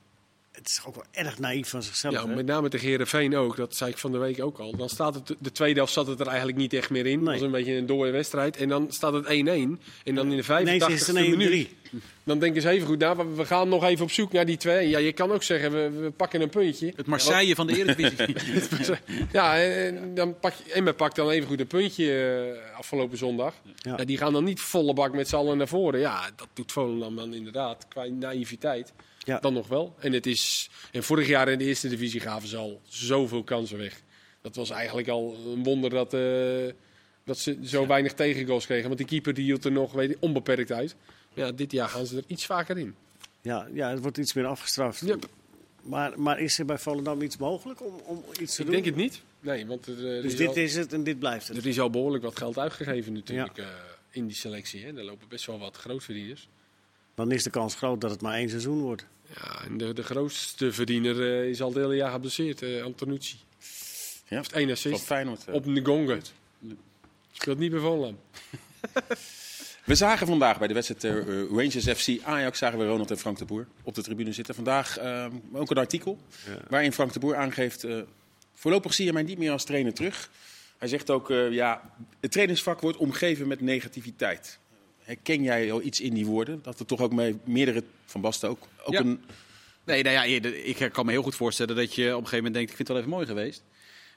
het 0.54 0.68
is 0.68 0.80
ook 0.86 0.94
wel 0.94 1.04
erg 1.10 1.38
naïef 1.38 1.68
van 1.68 1.82
zichzelf. 1.82 2.14
ja, 2.14 2.26
hè? 2.28 2.34
met 2.34 2.46
name 2.46 2.68
tegen 2.68 2.88
Herenveen 2.88 3.36
ook. 3.36 3.56
Dat 3.56 3.76
zei 3.76 3.90
ik 3.90 3.98
van 3.98 4.12
de 4.12 4.18
week 4.18 4.42
ook 4.42 4.58
al. 4.58 4.76
Dan 4.76 4.88
staat 4.88 5.14
het, 5.14 5.34
de 5.38 5.52
tweede 5.52 5.76
helft 5.76 5.92
zat 5.92 6.06
het 6.06 6.20
er 6.20 6.26
eigenlijk 6.26 6.58
niet 6.58 6.72
echt 6.72 6.90
meer 6.90 7.06
in. 7.06 7.22
Nee. 7.22 7.32
was 7.34 7.40
een 7.40 7.50
beetje 7.50 7.74
een 7.74 7.86
dode 7.86 8.10
wedstrijd. 8.10 8.56
En 8.56 8.68
dan 8.68 8.86
staat 8.92 9.12
het 9.12 9.24
1-1. 9.26 9.28
En 9.28 10.14
dan 10.14 10.32
in 10.32 10.36
de 10.46 10.60
Ineens 10.60 10.82
85e 10.84 10.92
is 10.92 11.06
het 11.06 11.16
een 11.16 11.30
minuut. 11.36 11.68
1-3. 11.68 11.70
Dan 12.24 12.38
denken 12.38 12.62
ze 12.62 12.68
even 12.68 12.86
goed 12.86 12.98
na. 12.98 13.16
we- 13.16 13.34
We 13.34 13.44
gaan 13.44 13.68
nog 13.68 13.84
even 13.84 14.04
op 14.04 14.10
zoek 14.10 14.32
naar 14.32 14.46
die 14.46 14.56
twee. 14.56 14.88
Ja, 14.88 14.98
je 14.98 15.12
kan 15.12 15.32
ook 15.32 15.42
zeggen, 15.42 15.72
we, 15.72 16.00
we 16.00 16.10
pakken 16.10 16.40
een 16.40 16.48
puntje. 16.48 16.92
Het 16.96 17.06
Marseille 17.06 17.54
van 17.54 17.66
de 17.66 17.76
Eredivisie. 17.78 18.34
Ja, 19.32 19.58
en 19.62 20.14
dan 20.14 20.38
pak 20.38 20.52
je, 20.64 20.72
Emmen 20.72 20.94
pakt 20.94 21.16
dan 21.16 21.30
even 21.30 21.48
goed 21.48 21.60
een 21.60 21.66
puntje 21.66 22.12
eh, 22.72 22.78
afgelopen 22.78 23.18
zondag. 23.18 23.54
Ja. 23.82 23.94
Ja. 23.96 24.04
die 24.04 24.16
gaan 24.18 24.32
dan 24.32 24.44
niet 24.44 24.60
volle 24.60 24.94
bak 24.94 25.12
met 25.14 25.28
z'n 25.28 25.36
allen 25.36 25.56
naar 25.58 25.68
voren. 25.68 26.00
Ja, 26.00 26.30
dat 26.36 26.48
doet 26.52 26.72
Volendam 26.72 27.16
dan 27.16 27.34
inderdaad, 27.34 27.86
qua 27.88 28.04
naïviteit. 28.04 28.92
Ja. 29.24 29.38
Dan 29.38 29.52
nog 29.52 29.68
wel. 29.68 29.94
En, 29.98 30.12
het 30.12 30.26
is, 30.26 30.70
en 30.92 31.02
vorig 31.02 31.26
jaar 31.28 31.48
in 31.48 31.58
de 31.58 31.64
eerste 31.64 31.88
divisie 31.88 32.20
gaven 32.20 32.48
ze 32.48 32.56
al 32.56 32.80
zoveel 32.88 33.42
kansen 33.44 33.78
weg. 33.78 34.00
Dat 34.42 34.56
was 34.56 34.70
eigenlijk 34.70 35.08
al 35.08 35.36
een 35.46 35.62
wonder 35.62 35.90
dat, 35.90 36.14
eh, 36.14 36.74
dat 37.24 37.38
ze 37.38 37.58
zo 37.64 37.86
weinig 37.86 38.12
tegengoals 38.12 38.64
kregen. 38.66 38.84
Want 38.86 38.98
die 38.98 39.06
keeper 39.06 39.34
die 39.34 39.44
hield 39.44 39.64
er 39.64 39.72
nog 39.72 39.92
weet 39.92 40.16
onbeperkt 40.20 40.72
uit. 40.72 40.94
Ja, 41.34 41.52
dit 41.52 41.72
jaar 41.72 41.88
gaan 41.88 42.06
ze 42.06 42.16
er 42.16 42.24
iets 42.26 42.46
vaker 42.46 42.78
in. 42.78 42.94
Ja, 43.42 43.68
ja, 43.72 43.90
het 43.90 44.00
wordt 44.00 44.18
iets 44.18 44.32
meer 44.32 44.46
afgestraft. 44.46 45.06
Ja, 45.06 45.16
Maar, 45.82 46.20
maar 46.20 46.40
is 46.40 46.58
er 46.58 46.64
bij 46.64 46.78
Volendam 46.78 47.22
iets 47.22 47.36
mogelijk 47.36 47.82
om, 47.84 47.94
om 48.04 48.22
iets 48.40 48.54
te 48.54 48.60
ik 48.60 48.66
doen? 48.66 48.74
denk 48.74 48.86
het 48.86 48.96
niet. 48.96 49.22
Nee, 49.40 49.66
want 49.66 49.86
er, 49.86 50.06
eh, 50.06 50.16
er 50.16 50.22
Dus 50.22 50.32
is 50.32 50.38
dit 50.38 50.48
al- 50.48 50.54
is 50.54 50.74
het 50.74 50.92
en 50.92 51.04
dit 51.04 51.18
blijft 51.18 51.48
het. 51.48 51.56
Er 51.56 51.66
is 51.66 51.80
al 51.80 51.90
behoorlijk 51.90 52.24
wat 52.24 52.38
geld 52.38 52.58
uitgegeven 52.58 53.12
natuurlijk 53.12 53.58
eh, 53.58 53.66
in 54.10 54.26
die 54.26 54.36
selectie. 54.36 54.84
Hè. 54.84 54.96
Er 54.96 55.04
lopen 55.04 55.28
best 55.28 55.46
wel 55.46 55.58
wat 55.58 55.76
grootverdieners. 55.76 56.48
Dan 57.14 57.30
is 57.32 57.42
de 57.42 57.50
kans 57.50 57.74
groot 57.74 58.00
dat 58.00 58.10
het 58.10 58.20
maar 58.20 58.34
één 58.34 58.48
seizoen 58.48 58.80
wordt. 58.80 59.06
Ja, 59.34 59.64
en 59.64 59.78
de, 59.78 59.92
de 59.92 60.02
grootste 60.02 60.72
verdiener 60.72 61.22
eh, 61.42 61.48
is 61.48 61.60
al 61.62 61.68
het 61.68 61.76
hele 61.76 61.94
jaar 61.96 62.12
geblesseerd, 62.12 62.62
eh 62.62 62.82
Antonucci. 62.82 63.36
Ja. 64.28 64.36
Heeft 64.36 64.52
één 64.52 64.62
Van 64.62 64.72
assist 64.72 65.04
Feyenoord. 65.04 65.44
eh. 65.46 65.54
op 65.54 65.66
Ngonga. 65.66 66.18
Speelt 67.32 67.58
niet 67.58 67.72
Volendam. 67.72 68.18
We 69.84 69.94
zagen 69.94 70.26
vandaag 70.26 70.58
bij 70.58 70.68
de 70.68 70.74
wedstrijd 70.74 71.14
Rangers 71.50 71.84
FC 71.88 72.22
Ajax 72.22 72.58
zagen 72.58 72.78
we 72.78 72.86
Ronald 72.86 73.10
en 73.10 73.18
Frank 73.18 73.38
de 73.38 73.44
Boer 73.44 73.66
op 73.82 73.94
de 73.94 74.02
tribune 74.02 74.32
zitten. 74.32 74.54
Vandaag 74.54 74.98
ook 75.52 75.70
een 75.70 75.76
artikel 75.78 76.18
waarin 76.68 76.92
Frank 76.92 77.12
de 77.12 77.18
Boer 77.18 77.36
aangeeft... 77.36 77.84
eh, 77.84 78.00
voorlopig 78.54 78.94
zie 78.94 79.04
je 79.04 79.12
mij 79.12 79.22
niet 79.22 79.38
meer 79.38 79.50
als 79.52 79.64
trainer 79.64 79.94
terug. 79.94 80.30
Hij 80.78 80.88
zegt 80.88 81.10
ook, 81.10 81.30
eh, 81.30 81.50
ja, 81.50 81.94
het 82.20 82.32
trainingsvak 82.32 82.80
wordt 82.80 82.98
omgeven 82.98 83.46
met 83.48 83.60
negativiteit. 83.60 84.58
Herken 85.04 85.42
jij 85.42 85.72
al 85.72 85.82
iets 85.82 86.00
in 86.00 86.14
die 86.14 86.26
woorden? 86.26 86.60
Dat 86.62 86.78
er 86.80 86.86
toch 86.86 87.00
ook 87.00 87.12
mee 87.12 87.36
meerdere, 87.44 87.82
Van 88.04 88.20
Basten 88.20 88.48
ook, 88.48 88.58
ook 88.84 88.92
Ja. 88.92 89.00
een... 89.00 89.20
Nee, 89.84 90.02
nou 90.02 90.14
ja, 90.14 90.22
ik 90.64 90.88
kan 90.92 91.06
me 91.06 91.12
heel 91.12 91.22
goed 91.22 91.34
voorstellen 91.34 91.76
dat 91.76 91.94
je 91.94 92.02
op 92.04 92.08
een 92.10 92.14
gegeven 92.16 92.36
moment 92.36 92.54
denkt... 92.54 92.70
ik 92.70 92.76
vind 92.76 92.88
het 92.88 92.96
wel 92.96 93.06
even 93.06 93.10
mooi 93.10 93.26
geweest. 93.26 93.62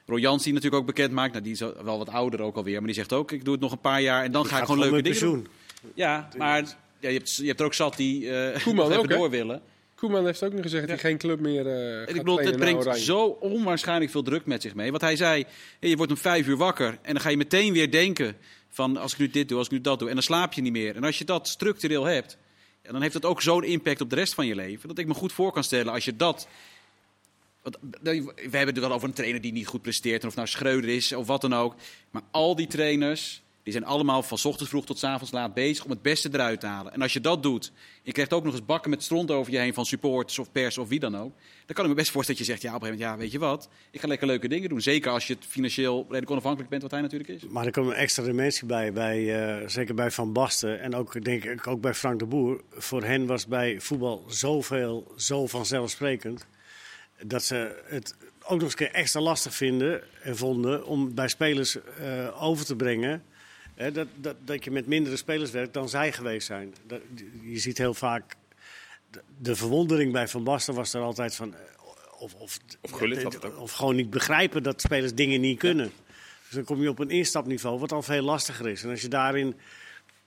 Royans 0.06 0.42
die 0.42 0.52
natuurlijk 0.52 0.80
ook 0.82 0.86
bekend 0.88 1.12
maakt. 1.12 1.32
Nou, 1.32 1.44
die 1.44 1.52
is 1.52 1.60
wel 1.60 1.98
wat 1.98 2.08
ouder 2.08 2.40
ook 2.40 2.56
alweer. 2.56 2.76
Maar 2.76 2.86
die 2.86 2.94
zegt 2.94 3.12
ook, 3.12 3.32
ik 3.32 3.44
doe 3.44 3.52
het 3.52 3.62
nog 3.62 3.72
een 3.72 3.80
paar 3.80 4.00
jaar 4.00 4.24
en 4.24 4.32
dan 4.32 4.46
ga 4.46 4.58
ik 4.58 4.64
gewoon 4.64 4.78
leuke 4.78 4.94
met 4.94 5.04
dingen 5.04 5.20
doen. 5.20 5.42
pensioen. 5.42 5.92
Ja, 5.94 6.28
maar 6.36 6.62
ja, 7.00 7.08
je, 7.08 7.16
hebt, 7.16 7.34
je 7.34 7.46
hebt 7.46 7.60
er 7.60 7.66
ook 7.66 7.74
zat 7.74 7.96
die 7.96 8.30
eh 8.30 8.62
Koeman 8.62 8.92
ook, 8.92 9.08
hè? 9.08 9.16
door 9.16 9.30
willen. 9.30 9.62
Koeman 9.98 10.24
heeft 10.24 10.42
ook 10.42 10.52
nog 10.52 10.62
gezegd 10.62 10.88
dat 10.88 11.00
hij 11.00 11.10
geen 11.10 11.18
club 11.18 11.40
meer 11.40 11.66
En 11.66 11.98
gaat 11.98 12.08
ik 12.08 12.16
bedoel, 12.16 12.38
het 12.38 12.56
brengt 12.56 12.80
Oranje. 12.80 13.04
zo 13.04 13.24
onwaarschijnlijk 13.24 14.10
veel 14.10 14.22
druk 14.22 14.46
met 14.46 14.62
zich 14.62 14.74
mee. 14.74 14.90
Want 14.90 15.02
hij 15.02 15.16
zei, 15.16 15.46
je 15.80 15.96
wordt 15.96 16.12
om 16.12 16.18
vijf 16.18 16.46
uur 16.46 16.56
wakker 16.56 16.98
en 17.02 17.12
dan 17.12 17.20
ga 17.20 17.28
je 17.28 17.36
meteen 17.36 17.72
weer 17.72 17.90
denken 17.90 18.36
van 18.68 18.96
als 18.96 19.12
ik 19.12 19.18
nu 19.18 19.28
dit 19.30 19.48
doe, 19.48 19.58
als 19.58 19.66
ik 19.66 19.72
nu 19.72 19.80
dat 19.80 19.98
doe. 19.98 20.08
En 20.08 20.14
dan 20.14 20.22
slaap 20.22 20.52
je 20.52 20.60
niet 20.60 20.72
meer. 20.72 20.96
En 20.96 21.04
als 21.04 21.18
je 21.18 21.24
dat 21.24 21.48
structureel 21.48 22.04
hebt, 22.04 22.38
dan 22.82 23.00
heeft 23.02 23.12
dat 23.12 23.24
ook 23.24 23.42
zo'n 23.42 23.64
impact 23.64 24.00
op 24.00 24.10
de 24.10 24.16
rest 24.16 24.34
van 24.34 24.46
je 24.46 24.54
leven. 24.54 24.88
Dat 24.88 24.98
ik 24.98 25.06
me 25.06 25.14
goed 25.14 25.32
voor 25.32 25.52
kan 25.52 25.64
stellen 25.64 25.92
als 25.92 26.04
je 26.04 26.16
dat... 26.16 26.48
Want, 27.62 27.78
we 28.02 28.32
hebben 28.50 28.74
het 28.74 28.78
wel 28.78 28.92
over 28.92 29.08
een 29.08 29.14
trainer 29.14 29.40
die 29.40 29.52
niet 29.52 29.66
goed 29.66 29.82
presteert. 29.82 30.22
En 30.22 30.28
of 30.28 30.34
nou 30.34 30.48
Schreuder 30.48 30.90
is 30.90 31.12
of 31.12 31.26
wat 31.26 31.40
dan 31.40 31.54
ook. 31.54 31.74
Maar 32.10 32.22
al 32.30 32.56
die 32.56 32.66
trainers, 32.66 33.42
die 33.68 33.76
zijn 33.76 33.88
allemaal 33.88 34.22
van 34.22 34.38
ochtends 34.42 34.70
vroeg 34.70 34.84
tot 34.84 35.04
avonds 35.04 35.32
laat 35.32 35.54
bezig 35.54 35.84
om 35.84 35.90
het 35.90 36.02
beste 36.02 36.28
eruit 36.32 36.60
te 36.60 36.66
halen. 36.66 36.92
En 36.92 37.02
als 37.02 37.12
je 37.12 37.20
dat 37.20 37.42
doet, 37.42 37.72
je 38.02 38.12
krijgt 38.12 38.32
ook 38.32 38.44
nog 38.44 38.52
eens 38.52 38.64
bakken 38.64 38.90
met 38.90 39.02
stront 39.02 39.30
over 39.30 39.52
je 39.52 39.58
heen 39.58 39.74
van 39.74 39.86
supporters 39.86 40.38
of 40.38 40.52
pers 40.52 40.78
of 40.78 40.88
wie 40.88 41.00
dan 41.00 41.16
ook. 41.16 41.32
Dan 41.66 41.74
kan 41.74 41.84
ik 41.84 41.90
me 41.90 41.96
best 41.96 42.10
voorstellen 42.10 42.40
dat 42.40 42.48
je 42.48 42.52
zegt, 42.52 42.62
ja, 42.62 42.74
op 42.74 42.82
een 42.82 42.86
gegeven 42.86 43.06
moment, 43.06 43.20
ja, 43.20 43.24
weet 43.24 43.32
je 43.32 43.38
wat, 43.38 43.68
ik 43.90 44.00
ga 44.00 44.06
lekker 44.06 44.26
leuke 44.26 44.48
dingen 44.48 44.68
doen. 44.68 44.80
Zeker 44.80 45.10
als 45.10 45.26
je 45.26 45.34
het 45.34 45.44
financieel 45.48 46.02
redelijk 46.02 46.30
onafhankelijk 46.30 46.70
bent, 46.70 46.82
wat 46.82 46.90
hij 46.90 47.00
natuurlijk 47.00 47.30
is. 47.30 47.42
Maar 47.48 47.66
er 47.66 47.72
komt 47.72 47.86
een 47.86 47.92
extra 47.92 48.22
dimensie 48.22 48.66
bij, 48.66 48.92
bij 48.92 49.48
eh, 49.60 49.68
zeker 49.68 49.94
bij 49.94 50.10
Van 50.10 50.32
Basten 50.32 50.80
en 50.80 50.94
ook, 50.94 51.24
denk 51.24 51.44
ik 51.44 51.66
ook 51.66 51.80
bij 51.80 51.94
Frank 51.94 52.18
de 52.18 52.26
Boer. 52.26 52.60
Voor 52.70 53.04
hen 53.04 53.26
was 53.26 53.46
bij 53.46 53.80
voetbal 53.80 54.24
zoveel, 54.28 55.12
zo 55.16 55.46
vanzelfsprekend, 55.46 56.46
dat 57.22 57.42
ze 57.44 57.82
het 57.84 58.16
ook 58.44 58.60
nog 58.60 58.74
eens 58.74 58.90
extra 58.90 59.20
lastig 59.20 59.54
vinden 59.54 60.02
en 60.22 60.36
vonden 60.36 60.86
om 60.86 61.14
bij 61.14 61.28
spelers 61.28 61.76
eh, 61.98 62.42
over 62.42 62.64
te 62.64 62.76
brengen. 62.76 63.22
Hè, 63.78 63.92
dat, 63.92 64.06
dat, 64.16 64.36
dat 64.44 64.64
je 64.64 64.70
met 64.70 64.86
mindere 64.86 65.16
spelers 65.16 65.50
werkt 65.50 65.74
dan 65.74 65.88
zij 65.88 66.12
geweest 66.12 66.46
zijn. 66.46 66.74
Dat, 66.86 67.00
je 67.42 67.58
ziet 67.58 67.78
heel 67.78 67.94
vaak. 67.94 68.36
De, 69.10 69.22
de 69.38 69.56
verwondering 69.56 70.12
bij 70.12 70.28
Van 70.28 70.44
Basten 70.44 70.74
was 70.74 70.94
er 70.94 71.00
altijd 71.00 71.34
van. 71.34 71.54
eh, 71.54 71.60
Of, 72.18 72.34
of, 72.34 72.58
ook. 73.44 73.58
of 73.58 73.72
gewoon 73.72 73.96
niet 73.96 74.10
begrijpen 74.10 74.62
dat 74.62 74.80
spelers 74.80 75.14
dingen 75.14 75.40
niet 75.40 75.58
kunnen. 75.58 75.90
Dus 76.44 76.50
dan 76.50 76.64
kom 76.64 76.82
je 76.82 76.88
op 76.88 76.98
een 76.98 77.10
instapniveau, 77.10 77.78
wat 77.78 77.92
al 77.92 78.02
veel 78.02 78.22
lastiger 78.22 78.68
is. 78.68 78.82
En 78.82 78.90
als 78.90 79.00
je 79.00 79.08
daarin. 79.08 79.54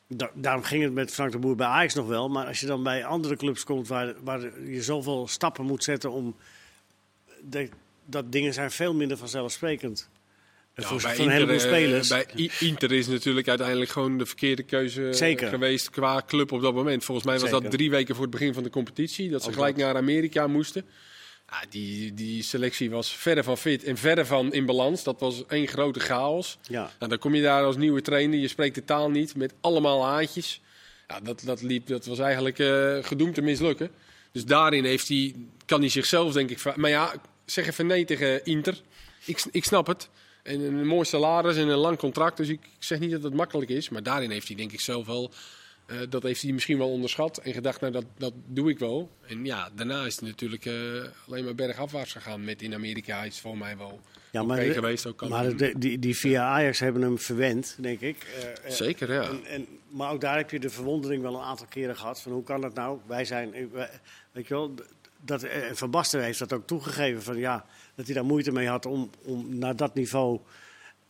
da- 0.07 0.31
daarom 0.33 0.63
ging 0.63 0.83
het 0.83 0.93
met 0.93 1.11
Frank 1.11 1.31
de 1.31 1.37
Boer 1.37 1.55
bij 1.55 1.67
Ajax 1.67 1.93
nog 1.93 2.07
wel. 2.07 2.29
Maar 2.29 2.45
als 2.47 2.59
je 2.59 2.65
dan 2.65 2.83
bij 2.83 3.05
andere 3.05 3.35
clubs 3.35 3.63
komt 3.63 3.87
waar, 3.87 4.13
waar 4.23 4.61
je 4.69 4.81
zoveel 4.83 5.27
stappen 5.27 5.65
moet 5.65 5.83
zetten 5.83 6.11
om. 6.11 6.35
De, 7.43 7.69
dat 8.05 8.31
dingen 8.31 8.53
zijn 8.53 8.71
veel 8.71 8.93
minder 8.93 9.17
vanzelfsprekend. 9.17 10.09
Ja, 10.76 10.84
voor, 10.84 11.01
bij 11.01 11.15
heleboel 11.15 11.39
Inter, 11.39 11.55
eh, 11.55 11.59
spelers. 11.59 12.07
bij 12.07 12.49
Inter 12.59 12.91
is 12.91 13.07
natuurlijk 13.07 13.47
uiteindelijk 13.47 13.89
gewoon 13.91 14.17
de 14.17 14.26
verkeerde 14.26 14.63
keuze 14.63 15.07
eh, 15.07 15.13
Zeker. 15.13 15.49
geweest 15.49 15.89
qua 15.89 16.24
club 16.28 16.51
op 16.51 16.61
dat 16.61 16.74
moment. 16.74 17.03
Volgens 17.03 17.28
mij 17.28 17.39
was 17.39 17.49
Zeker. 17.49 17.61
dat 17.61 17.72
drie 17.72 17.89
weken 17.89 18.15
voor 18.15 18.24
het 18.24 18.34
begin 18.34 18.53
van 18.53 18.63
de 18.63 18.69
competitie. 18.69 19.30
Dat 19.30 19.41
ze 19.41 19.47
Ook 19.47 19.53
gelijk 19.53 19.76
naar 19.76 19.95
Amerika 19.95 20.47
moesten. 20.47 20.86
Ja, 21.49 21.63
die, 21.69 22.13
die 22.13 22.43
selectie 22.43 22.89
was 22.89 23.15
verre 23.15 23.43
van 23.43 23.57
fit 23.57 23.84
en 23.84 23.97
verre 23.97 24.26
van 24.26 24.53
in 24.53 24.65
balans. 24.65 25.03
Dat 25.03 25.19
was 25.19 25.45
één 25.47 25.67
grote 25.67 25.99
chaos. 25.99 26.57
ja. 26.67 26.91
Nou, 26.99 27.09
dan 27.09 27.19
kom 27.19 27.36
je 27.36 27.41
daar 27.41 27.63
als 27.63 27.78
nieuwe 27.78 28.01
trainer, 28.01 28.39
je 28.39 28.47
spreekt 28.47 28.76
de 28.76 28.86
taal 28.86 29.09
niet, 29.09 29.36
met 29.36 29.53
allemaal 29.61 30.05
haatjes. 30.05 30.61
Ja, 31.07 31.19
dat, 31.19 31.41
dat, 31.45 31.61
liep, 31.61 31.88
dat 31.88 32.05
was 32.05 32.19
eigenlijk 32.19 32.59
eh, 32.59 32.97
gedoemd 33.01 33.36
te 33.36 33.41
mislukken. 33.41 33.91
Dus 34.32 34.45
daarin 34.45 34.84
heeft 34.84 35.07
hij, 35.07 35.36
kan 35.65 35.80
hij 35.80 35.89
zichzelf 35.89 36.34
denk 36.34 36.49
ik... 36.49 36.76
Maar 36.76 36.89
ja, 36.89 37.13
zeg 37.45 37.67
even 37.67 37.88
nee 37.88 38.05
tegen 38.05 38.45
Inter. 38.45 38.82
Ik, 39.26 39.43
ik 39.51 39.63
snap 39.63 39.88
het. 39.88 40.09
En 40.43 40.59
een 40.61 40.87
mooi 40.87 41.05
salaris 41.05 41.55
en 41.57 41.67
een 41.67 41.77
lang 41.77 41.97
contract. 41.97 42.37
Dus 42.37 42.49
ik, 42.49 42.59
zeg 42.79 42.99
niet 42.99 43.11
dat 43.11 43.23
het 43.23 43.33
makkelijk 43.33 43.69
is. 43.69 43.89
Maar 43.89 44.03
daarin 44.03 44.31
heeft 44.31 44.47
hij 44.47 44.55
denk 44.57 44.71
ik 44.71 44.79
zelf 44.79 45.05
wel... 45.05 45.31
eh, 45.85 45.97
dat 46.09 46.23
heeft 46.23 46.41
hij 46.41 46.51
misschien 46.51 46.77
wel 46.77 46.89
onderschat 46.91 47.37
en 47.37 47.53
gedacht, 47.53 47.81
nou 47.81 47.93
dat, 47.93 48.05
dat 48.17 48.33
doe 48.47 48.69
ik 48.69 48.79
wel. 48.79 49.09
En 49.27 49.45
ja, 49.45 49.69
daarna 49.75 50.05
is 50.05 50.15
het 50.15 50.25
natuurlijk 50.25 50.65
eh, 50.65 50.73
alleen 51.27 51.43
maar 51.43 51.55
bergafwaarts 51.55 52.11
gegaan 52.11 52.43
met 52.43 52.61
in 52.61 52.73
Amerika. 52.73 53.23
Is 53.23 53.39
voor 53.39 53.57
mij 53.57 53.77
wel 53.77 53.99
Ja, 54.31 54.43
maar, 54.43 54.57
geweest. 54.57 55.05
Ook 55.07 55.29
maar 55.29 55.55
de- 55.55 55.73
die, 55.77 55.99
die 55.99 56.17
via 56.17 56.43
Ajax 56.43 56.79
hebben 56.79 57.01
hem 57.01 57.17
verwend, 57.19 57.75
denk 57.79 58.01
ik. 58.01 58.17
Eh, 58.63 58.71
Zeker, 58.71 59.13
ja. 59.13 59.21
En, 59.23 59.45
en, 59.45 59.67
maar 59.89 60.11
ook 60.11 60.21
daar 60.21 60.37
heb 60.37 60.51
je 60.51 60.59
de 60.59 60.69
verwondering 60.69 61.21
wel 61.21 61.35
een 61.35 61.41
aantal 61.43 61.65
keren 61.69 61.95
gehad. 61.97 62.21
Van 62.21 62.31
hoe 62.31 62.43
kan 62.43 62.61
dat 62.61 62.73
nou? 62.73 62.99
Wij 63.07 63.25
zijn, 63.25 63.69
wij- 63.71 63.89
weet 64.31 64.47
je 64.47 64.53
wel, 64.53 64.73
dat, 65.21 65.45
Van 65.73 65.91
Basten 65.91 66.23
heeft 66.23 66.39
dat 66.39 66.53
ook 66.53 66.67
toegegeven. 66.67 67.21
Van, 67.21 67.37
ja, 67.37 67.65
dat 67.95 68.05
hij 68.05 68.15
daar 68.15 68.25
moeite 68.25 68.51
mee 68.51 68.67
had 68.67 68.85
om, 68.85 69.09
om 69.23 69.57
naar 69.57 69.75
dat 69.75 69.93
niveau. 69.93 70.39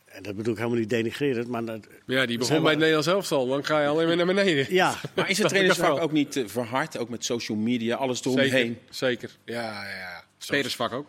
En 0.04 0.22
dat 0.22 0.36
bedoel 0.36 0.52
ik 0.52 0.58
helemaal 0.58 0.78
niet 0.78 0.90
denigrerend. 0.90 1.48
Maar 1.48 1.64
dat, 1.64 1.86
ja, 2.06 2.26
die 2.26 2.38
begon 2.38 2.60
bij 2.60 2.70
het 2.70 2.78
Nederlands 2.78 3.08
elftal. 3.08 3.46
Dan 3.46 3.64
ga 3.64 3.80
je 3.80 3.86
alleen 3.88 4.06
maar 4.06 4.16
naar 4.16 4.26
beneden. 4.26 4.74
ja, 4.74 4.94
Maar 5.14 5.30
is 5.30 5.38
het 5.38 5.48
trainersvak 5.48 5.98
ook 5.98 6.12
niet 6.12 6.36
eh, 6.36 6.46
verhard? 6.46 6.98
Ook 6.98 7.08
met 7.08 7.24
social 7.24 7.58
media, 7.58 7.96
alles 7.96 8.22
Zeker, 8.22 8.40
eromheen. 8.40 8.78
zeker. 8.90 9.30
Ja, 9.44 9.62
ja, 9.62 9.98
ja. 9.98 10.24
Spelersvak 10.38 10.92
ook. 10.92 11.06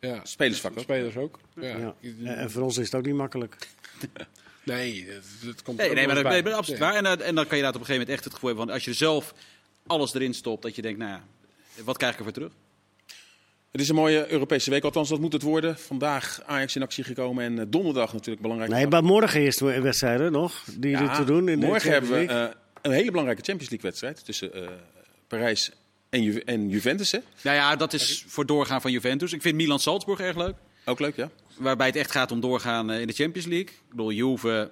Ja. 0.00 0.20
Spelersvak 0.24 0.72
ook. 0.72 0.82
Spelers 0.82 1.16
ook. 1.16 1.38
Ja. 1.60 1.94
ja. 2.00 2.34
En 2.34 2.50
voor 2.50 2.62
ons 2.62 2.76
is 2.76 2.84
het 2.84 2.94
ook 2.94 3.06
niet 3.06 3.14
makkelijk. 3.14 3.56
Nee, 4.62 5.06
dat, 5.06 5.22
dat 5.44 5.62
komt 5.62 5.76
Nee, 5.76 5.86
er 5.86 5.92
ook 5.92 5.96
nee 5.98 6.22
maar 6.22 6.32
nee, 6.32 6.42
maar 6.42 6.52
absoluut 6.52 6.80
waar. 6.80 6.94
En, 6.94 7.06
en 7.06 7.16
dan 7.16 7.18
kan 7.18 7.34
je 7.34 7.40
inderdaad 7.64 7.74
op 7.74 7.80
een 7.80 7.86
gegeven 7.86 7.92
moment 7.92 8.08
echt 8.08 8.24
het 8.24 8.34
gevoel 8.34 8.48
hebben 8.48 8.66
van 8.66 8.74
als 8.74 8.84
je 8.84 8.92
zelf 8.92 9.34
alles 9.86 10.14
erin 10.14 10.34
stopt, 10.34 10.62
dat 10.62 10.76
je 10.76 10.82
denkt, 10.82 10.98
nou 10.98 11.10
ja, 11.10 11.22
wat 11.84 11.96
krijg 11.96 12.12
ik 12.12 12.18
ervoor 12.18 12.32
terug? 12.34 12.52
Het 13.76 13.84
is 13.84 13.90
een 13.90 13.96
mooie 13.96 14.32
Europese 14.32 14.70
week, 14.70 14.84
althans 14.84 15.08
dat 15.08 15.20
moet 15.20 15.32
het 15.32 15.42
worden. 15.42 15.78
Vandaag 15.78 16.40
Ajax 16.46 16.76
in 16.76 16.82
actie 16.82 17.04
gekomen 17.04 17.44
en 17.44 17.58
eh, 17.58 17.64
donderdag 17.68 18.12
natuurlijk 18.12 18.42
belangrijk. 18.42 18.72
Nee, 18.72 18.86
maar 18.86 19.04
morgen 19.04 19.40
eerst 19.40 19.58
de 19.58 19.80
wedstrijden 19.80 20.32
nog. 20.32 20.64
Die 20.78 20.90
Ja, 20.90 21.10
er 21.10 21.16
te 21.16 21.24
doen 21.24 21.48
in 21.48 21.60
de 21.60 21.66
morgen 21.66 21.90
hebben 21.90 22.10
we 22.10 22.26
eh, 22.26 22.46
een 22.82 22.90
hele 22.90 23.10
belangrijke 23.10 23.42
Champions 23.42 23.70
League 23.70 23.90
wedstrijd 23.90 24.24
tussen 24.24 24.54
eh, 24.54 24.68
Parijs 25.28 25.70
en, 26.08 26.22
Ju 26.22 26.38
en 26.38 26.68
Juventus. 26.68 27.12
Hè? 27.12 27.18
Nou 27.42 27.56
ja, 27.56 27.76
dat 27.76 27.92
is 27.92 28.24
voor 28.26 28.46
doorgaan 28.46 28.80
van 28.80 28.90
Juventus. 28.90 29.32
Ik 29.32 29.42
vind 29.42 29.54
Milan-Salzburg 29.54 30.20
erg 30.20 30.36
leuk. 30.36 30.54
Ook 30.84 31.00
leuk, 31.00 31.16
ja. 31.16 31.30
Waarbij 31.56 31.86
het 31.86 31.96
echt 31.96 32.10
gaat 32.10 32.32
om 32.32 32.40
doorgaan 32.40 32.92
in 32.92 33.06
de 33.06 33.12
Champions 33.12 33.46
League. 33.46 33.68
Ik 33.68 33.90
bedoel, 33.90 34.12
Juve 34.12 34.70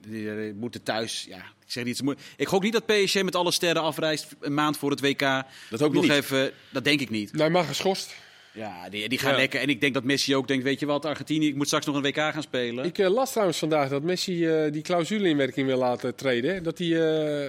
die, 0.00 0.54
moeten 0.54 0.82
thuis. 0.82 1.26
Ja, 1.28 1.36
ik 1.36 1.72
zeg 1.72 1.84
niet. 1.84 2.02
Ik 2.36 2.48
gok 2.48 2.62
niet 2.62 2.72
dat 2.72 2.86
PSG 2.86 3.22
met 3.22 3.34
alle 3.34 3.52
sterren 3.52 3.82
afreist 3.82 4.26
een 4.40 4.54
maand 4.54 4.78
voor 4.78 4.90
het 4.90 5.00
WK. 5.00 5.20
Dat 5.20 5.80
hoop 5.80 5.88
ik 5.88 5.94
nog 5.94 6.02
niet. 6.02 6.12
even. 6.12 6.52
Dat 6.70 6.84
denk 6.84 7.00
ik 7.00 7.10
niet. 7.10 7.32
Nee, 7.32 7.50
maar 7.50 7.64
geschorst. 7.64 8.24
Ja, 8.56 8.88
die, 8.88 9.08
die 9.08 9.18
gaan 9.18 9.30
Ja. 9.30 9.36
lekker. 9.36 9.60
En 9.60 9.68
ik 9.68 9.80
denk 9.80 9.94
dat 9.94 10.04
Messi 10.04 10.36
ook 10.36 10.48
denkt: 10.48 10.64
weet 10.64 10.80
je 10.80 10.86
wat, 10.86 11.04
Argentinië, 11.04 11.48
ik 11.48 11.54
moet 11.54 11.66
straks 11.66 11.86
nog 11.86 11.96
een 11.96 12.02
WK 12.02 12.16
gaan 12.16 12.42
spelen. 12.42 12.84
Ik 12.84 12.98
eh, 12.98 13.10
las 13.10 13.30
trouwens 13.30 13.58
vandaag 13.58 13.88
dat 13.88 14.02
Messi 14.02 14.46
eh, 14.46 14.72
die 14.72 14.82
clausule 14.82 15.28
in 15.28 15.36
werking 15.36 15.66
wil 15.66 15.78
laten 15.78 16.14
treden. 16.14 16.62
Dat 16.62 16.78
hij, 16.78 16.86
eh, 16.86 16.94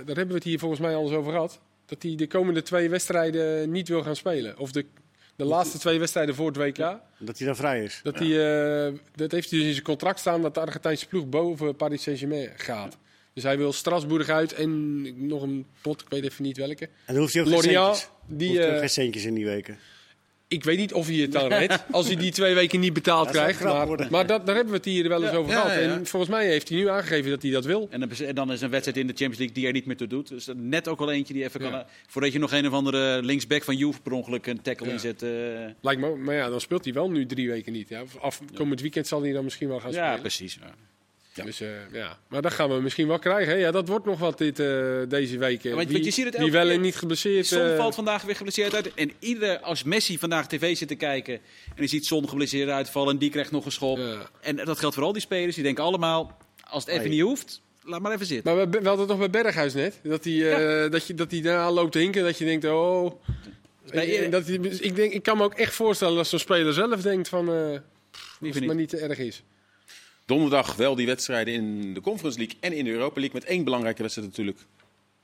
daar 0.06 0.16
hebben 0.16 0.28
we 0.28 0.34
het 0.34 0.44
hier 0.44 0.60
volgens 0.60 0.82
mij 0.82 0.96
al 0.96 1.04
eens 1.04 1.12
over 1.16 1.32
gehad. 1.32 1.60
Dat 1.86 2.04
hij 2.04 2.16
de 2.16 2.28
komende 2.28 2.62
twee 2.62 2.90
wedstrijden 2.90 3.72
niet 3.72 3.88
wil 3.88 4.04
gaan 4.04 4.16
spelen. 4.16 4.58
Of 4.60 4.72
de, 4.72 4.86
de 5.36 5.46
laatste 5.46 5.78
twee 5.78 6.00
wedstrijden 6.00 6.36
voor 6.36 6.48
het 6.48 6.58
WK. 6.58 6.78
Dat 7.18 7.38
hij 7.38 7.48
dan 7.48 7.56
vrij 7.56 7.84
is. 7.84 8.00
Dat, 8.04 8.20
hij, 8.20 8.28
eh, 8.88 8.94
dat 9.16 9.32
heeft 9.32 9.50
hij 9.50 9.60
dus 9.60 9.68
in 9.68 9.74
zijn 9.74 9.86
contract 9.86 10.20
staan 10.20 10.42
dat 10.42 10.54
de 10.54 10.60
Argentijnse 10.60 11.08
ploeg 11.08 11.30
boven 11.30 11.76
Paris 11.76 12.02
Saint-Germain 12.04 12.50
gaat. 12.56 12.98
Dus 13.34 13.44
hij 13.44 13.58
wil 13.58 13.74
Strasbourg 13.74 14.30
uit 14.30 14.54
en 14.54 15.28
nog 15.28 15.42
een 15.42 15.66
pot, 15.82 16.02
ik 16.02 16.08
weet 16.10 16.24
even 16.24 16.44
niet 16.44 16.58
welke. 16.58 16.86
En 17.06 17.14
dan 17.14 17.18
hoeft 17.18 17.34
hij 17.34 17.42
ook 17.44 17.50
geen 17.50 17.62
centjes. 17.62 18.10
die, 18.26 18.58
Hoeft 18.58 18.70
ook 18.70 18.80
geen 18.80 18.90
centjes 18.90 19.26
in 19.26 19.34
die 19.34 19.46
weken. 19.46 19.78
Ik 20.50 20.64
weet 20.64 20.78
niet 20.78 20.94
of 20.94 21.08
hij 21.08 21.16
het 21.16 21.32
dan 21.32 21.48
redt 21.48 21.84
als 21.92 22.08
hij 22.08 22.16
die 22.16 22.32
twee 22.32 22.54
weken 22.54 22.80
niet 22.80 22.94
betaald 22.94 23.26
Dat 23.26 23.36
krijgt. 23.36 23.64
Maar, 23.64 23.88
worden. 23.88 24.08
maar 24.12 24.28
dat, 24.28 24.46
daar 24.46 24.56
hebben 24.56 24.74
we 24.74 24.78
het 24.80 24.88
hier 24.90 25.10
wel 25.10 25.24
eens 25.24 25.32
over 25.36 25.52
Ja, 25.52 25.62
gehad. 25.62 25.76
ja, 25.76 25.82
ja. 25.82 25.92
En 25.96 26.06
volgens 26.06 26.32
mij 26.32 26.46
heeft 26.48 26.70
hij 26.70 26.78
nu 26.78 26.90
aangegeven 26.90 27.30
dat 27.30 27.42
hij 27.42 27.52
dat 27.52 27.66
wil. 27.66 27.88
En 27.92 28.00
dan, 28.00 28.10
en 28.12 28.36
dan 28.36 28.52
is 28.52 28.62
een 28.62 28.70
wedstrijd 28.70 28.98
in 28.98 29.08
de 29.08 29.14
Champions 29.14 29.38
League 29.38 29.56
die 29.56 29.66
er 29.68 29.74
niet 29.74 29.86
meer 29.86 29.98
toe 29.98 30.08
doet. 30.08 30.28
Dus 30.28 30.48
net 30.56 30.88
ook 30.88 31.00
al 31.00 31.12
eentje 31.12 31.34
die 31.34 31.44
even 31.44 31.64
Ja. 31.64 31.70
kan. 31.70 31.84
Voordat 32.08 32.34
je 32.34 32.40
nog 32.40 32.52
een 32.52 32.68
of 32.68 32.74
andere 32.74 33.22
linksback 33.24 33.64
van 33.64 33.76
Juve 33.76 34.02
per 34.02 34.12
ongeluk 34.12 34.46
een 34.48 34.62
tackle 34.62 34.86
Ja. 34.88 34.92
inzet. 34.94 35.22
eh. 35.24 35.30
Lijkt 35.82 36.02
me, 36.02 36.16
maar 36.16 36.36
ja, 36.36 36.50
dan 36.50 36.62
speelt 36.62 36.84
hij 36.84 36.94
wel 36.94 37.10
nu 37.12 37.26
drie 37.26 37.48
weken 37.50 37.74
niet. 37.74 37.90
Ja. 37.90 38.04
Af, 38.22 38.42
komend 38.54 38.82
weekend 38.82 39.08
zal 39.08 39.22
hij 39.22 39.32
dan 39.32 39.44
misschien 39.44 39.68
wel 39.68 39.80
gaan 39.80 39.92
ja, 39.92 40.04
spelen. 40.06 40.20
precies. 40.22 40.60
Ja. 41.38 41.44
Dus, 41.44 41.62
eh, 41.62 41.68
ja. 41.92 42.18
Maar 42.30 42.42
dat 42.42 42.54
gaan 42.54 42.70
we 42.70 42.82
misschien 42.82 43.08
wel 43.08 43.20
krijgen. 43.20 43.54
hè. 43.54 43.60
Ja, 43.60 43.72
dat 43.72 43.88
wordt 43.88 44.06
nog 44.06 44.20
wat 44.20 44.38
dit, 44.38 44.60
eh, 44.60 44.68
deze 45.08 45.38
week. 45.38 45.64
eh. 45.64 45.70
Ja, 45.72 45.76
want- 45.76 45.90
wie, 45.90 46.04
je 46.04 46.12
ziet 46.12 46.26
het 46.26 46.34
wie 46.34 46.44
elke 46.44 46.58
wel 46.58 46.70
en 46.70 46.82
niet 46.82 46.96
geblesseerd. 46.96 47.46
Son 47.46 47.76
valt 47.76 47.96
vandaag 47.96 48.22
weer 48.24 48.36
geblesseerd 48.36 48.76
uit. 48.76 48.94
En 48.94 49.12
ieder, 49.20 49.60
als 49.60 49.84
Messi 49.84 50.18
vandaag 50.20 50.48
tv 50.48 50.78
zit 50.78 50.88
te 50.88 50.96
kijken 50.96 51.34
en 51.34 51.42
hij 51.76 51.88
ziet 51.88 52.06
Son 52.06 52.30
geblesseerd 52.30 52.70
uitvallen 52.70 53.14
en 53.14 53.18
die 53.18 53.30
krijgt 53.30 53.52
nog 53.52 53.66
een 53.66 53.72
schop. 53.72 53.98
Ja. 53.98 54.30
En 54.42 54.56
dat 54.56 54.80
geldt 54.80 54.96
voor 54.96 55.04
al 55.04 55.14
die 55.14 55.22
spelers. 55.22 55.56
Die 55.56 55.64
denken 55.64 55.84
allemaal, 55.84 56.38
als 56.70 56.84
het 56.84 56.92
even 56.94 57.06
Hey. 57.06 57.16
niet 57.16 57.22
hoeft, 57.26 57.62
laat 57.84 58.02
maar 58.02 58.12
even 58.14 58.26
zitten. 58.26 58.56
Maar 58.56 58.70
we, 58.70 58.80
we 58.80 58.88
hadden 58.88 59.08
het 59.10 59.18
nog 59.20 59.30
bij 59.30 59.44
Berghuis 59.44 59.74
net. 59.74 60.00
Dat 60.04 60.24
hij, 60.24 60.54
eh, 60.86 60.92
dat 60.92 61.08
je, 61.08 61.14
dat 61.14 61.32
hij 61.32 61.42
daarna 61.42 61.72
loopt 61.72 61.92
te 61.92 62.00
hinken. 62.00 62.24
Dat 62.24 62.38
je 62.38 62.46
denkt, 62.46 62.66
oh... 62.66 63.12
dat 64.30 64.46
hij, 64.48 64.56
ik, 64.80 64.96
denk, 64.96 65.12
ik 65.14 65.24
kan 65.24 65.38
me 65.38 65.44
ook 65.44 65.54
echt 65.54 65.74
voorstellen 65.74 66.16
dat 66.16 66.28
zo'n 66.28 66.40
speler 66.40 66.74
zelf 66.74 67.02
denkt 67.02 67.30
van... 67.30 67.50
eh 67.54 67.56
als 68.12 68.46
Liever 68.46 68.62
het 68.62 68.70
maar 68.70 68.80
niet 68.80 68.90
te 68.90 68.98
erg 68.98 69.18
is. 69.18 69.44
Donderdag 70.28 70.76
wel 70.76 70.96
die 70.96 71.06
wedstrijden 71.06 71.54
in 71.54 71.94
de 71.94 72.02
Conference 72.02 72.38
League 72.38 72.58
en 72.60 72.74
in 72.74 72.86
de 72.86 72.92
Europa 72.92 73.20
League. 73.20 73.40
Met 73.40 73.50
één 73.50 73.64
belangrijke 73.64 74.02
wedstrijd 74.02 74.28
natuurlijk 74.30 74.58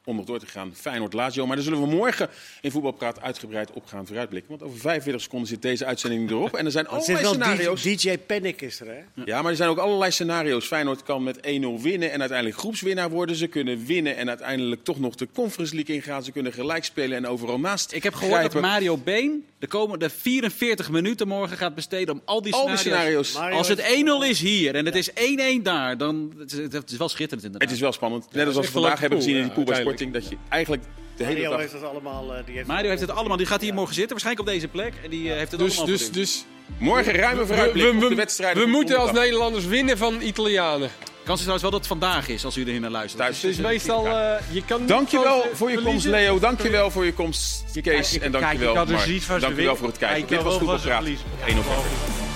om 0.05 0.15
nog 0.15 0.25
door 0.25 0.39
te 0.39 0.45
gaan. 0.45 0.71
Feyenoord-Lazio. 0.75 1.45
Maar 1.45 1.55
daar 1.55 1.65
zullen 1.65 1.79
we 1.81 1.87
morgen 1.87 2.29
in 2.61 2.71
Voetbalpraat 2.71 3.21
uitgebreid 3.21 3.71
op 3.71 3.85
gaan 3.85 4.05
vooruitblikken. 4.05 4.49
Want 4.49 4.63
over 4.63 4.79
45 4.79 5.21
seconden 5.21 5.47
zit 5.47 5.61
deze 5.61 5.85
uitzending 5.85 6.29
erop. 6.29 6.53
En 6.55 6.65
er 6.65 6.71
zijn 6.71 6.87
allerlei 6.93 7.21
wel 7.21 7.33
scenario's. 7.33 7.81
DJ, 7.81 7.95
DJ 7.95 8.17
Panic 8.17 8.61
is 8.61 8.79
er, 8.79 8.87
hè? 8.87 9.23
Ja, 9.25 9.41
maar 9.41 9.51
er 9.51 9.57
zijn 9.57 9.69
ook 9.69 9.77
allerlei 9.77 10.11
scenario's. 10.11 10.65
Feyenoord 10.67 11.03
kan 11.03 11.23
met 11.23 11.37
1-0 11.37 11.41
winnen 11.81 12.11
en 12.11 12.19
uiteindelijk 12.19 12.57
groepswinnaar 12.59 13.09
worden. 13.09 13.35
Ze 13.35 13.47
kunnen 13.47 13.85
winnen 13.85 14.15
en 14.17 14.29
uiteindelijk 14.29 14.83
toch 14.83 14.99
nog 14.99 15.15
de 15.15 15.27
Conference 15.33 15.75
League 15.75 15.95
ingaan. 15.95 16.23
Ze 16.23 16.31
kunnen 16.31 16.53
gelijk 16.53 16.83
spelen 16.83 17.17
en 17.17 17.27
overal 17.27 17.59
naast 17.59 17.91
Ik 17.93 18.03
heb 18.03 18.13
gehoord 18.13 18.51
dat. 18.51 18.61
Mario 18.61 18.97
Been 18.97 19.45
de 19.59 19.67
komende 19.67 20.09
44 20.09 20.89
minuten 20.91 21.27
morgen 21.27 21.57
gaat 21.57 21.75
besteden 21.75 22.13
om 22.13 22.21
al 22.25 22.41
die 22.41 22.53
Al 22.53 22.67
die 22.67 22.77
scenario's. 22.77 23.27
scenario's. 23.27 23.33
Mario 23.33 23.57
Als 23.57 23.67
het 23.67 23.81
heeft- 23.81 24.01
1-0 24.25 24.29
is 24.29 24.39
hier 24.39 24.75
en 24.75 24.85
het 24.85 24.95
is 24.95 25.09
1-1 25.13 25.61
daar, 25.63 25.97
dan 25.97 26.33
het 26.71 26.91
is 26.91 26.97
wel 26.97 27.09
schitterend 27.09 27.31
inderdaad. 27.45 27.61
Het 27.61 27.71
is 27.71 27.79
wel 27.79 27.91
spannend. 27.91 28.27
Net 28.31 28.47
als 28.47 28.55
we 28.55 28.63
vandaag 28.71 28.99
hebben 28.99 29.17
gezien 29.17 29.35
in 29.35 29.43
die 29.43 29.51
pool 29.51 29.63
Sporting. 29.97 30.13
Dat 30.13 30.29
je 30.29 30.37
eigenlijk 30.49 30.83
de 31.15 31.23
hele 31.23 31.35
Mario 31.35 31.49
dag... 31.51 31.59
heeft 31.59 31.73
het 31.73 31.83
allemaal... 31.83 32.35
eh, 32.35 32.45
die 32.45 32.55
heeft 32.55 32.67
Mario 32.67 32.89
heeft 32.89 33.01
het 33.01 33.11
allemaal, 33.11 33.37
die 33.37 33.45
gaat 33.45 33.61
hier 33.61 33.73
morgen 33.73 33.93
zitten, 33.93 34.11
waarschijnlijk 34.11 34.47
op 34.47 34.53
deze 34.53 34.67
plek. 34.67 34.93
En 35.03 35.09
die 35.09 35.29
eh, 35.31 35.37
heeft 35.37 35.51
het 35.51 35.59
Dus, 35.59 35.77
allemaal 35.77 35.95
dus, 35.97 36.11
dus 36.11 36.45
Morgen 36.77 37.13
ruime 37.13 37.39
we, 37.41 37.47
vooruitblik 37.47 37.83
we, 37.83 37.91
op 37.93 37.99
de 37.99 38.07
we, 38.07 38.15
wedstrijden. 38.15 38.63
we 38.63 38.69
moeten 38.69 38.97
als. 38.97 39.11
Nederlanders 39.11 39.65
winnen 39.65 39.97
van 39.97 40.21
Italianen. 40.21 40.89
Kans 41.23 41.39
is 41.39 41.45
trouwens 41.45 41.61
wel 41.61 41.71
dat 41.71 41.79
het 41.79 41.87
vandaag 41.87 42.27
is, 42.27 42.45
als 42.45 42.57
u 42.57 42.73
er 42.73 42.79
naar 42.79 42.89
luistert. 42.89 43.21
Thuis. 43.21 43.39
Dus 43.39 43.57
meestal, 43.57 44.07
eh, 44.07 44.35
je 44.51 44.65
kan 44.65 44.79
niet 44.79 44.87
Dankjewel 44.89 45.45
voor 45.53 45.71
je 45.71 45.81
komst. 45.81 46.05
Leo. 46.05 46.39
Dankjewel 46.39 46.91
voor 46.91 47.05
je 47.05 47.13
komst, 47.13 47.63
Kees. 47.81 48.09
kijk- 48.11 48.23
En 48.23 48.31
dankjewel, 48.31 48.85
dus 48.85 49.07
Mark. 49.27 49.41
Dankjewel 49.41 49.75
voor 49.75 49.87
het 49.87 49.97
kijken. 49.97 50.17
Kijk, 50.17 50.29
Dit 50.29 50.41
was 50.41 50.57
Voetbalpraat 50.57 50.95
verliezen. 50.95 51.25
1 51.47 51.55
november. 51.55 52.32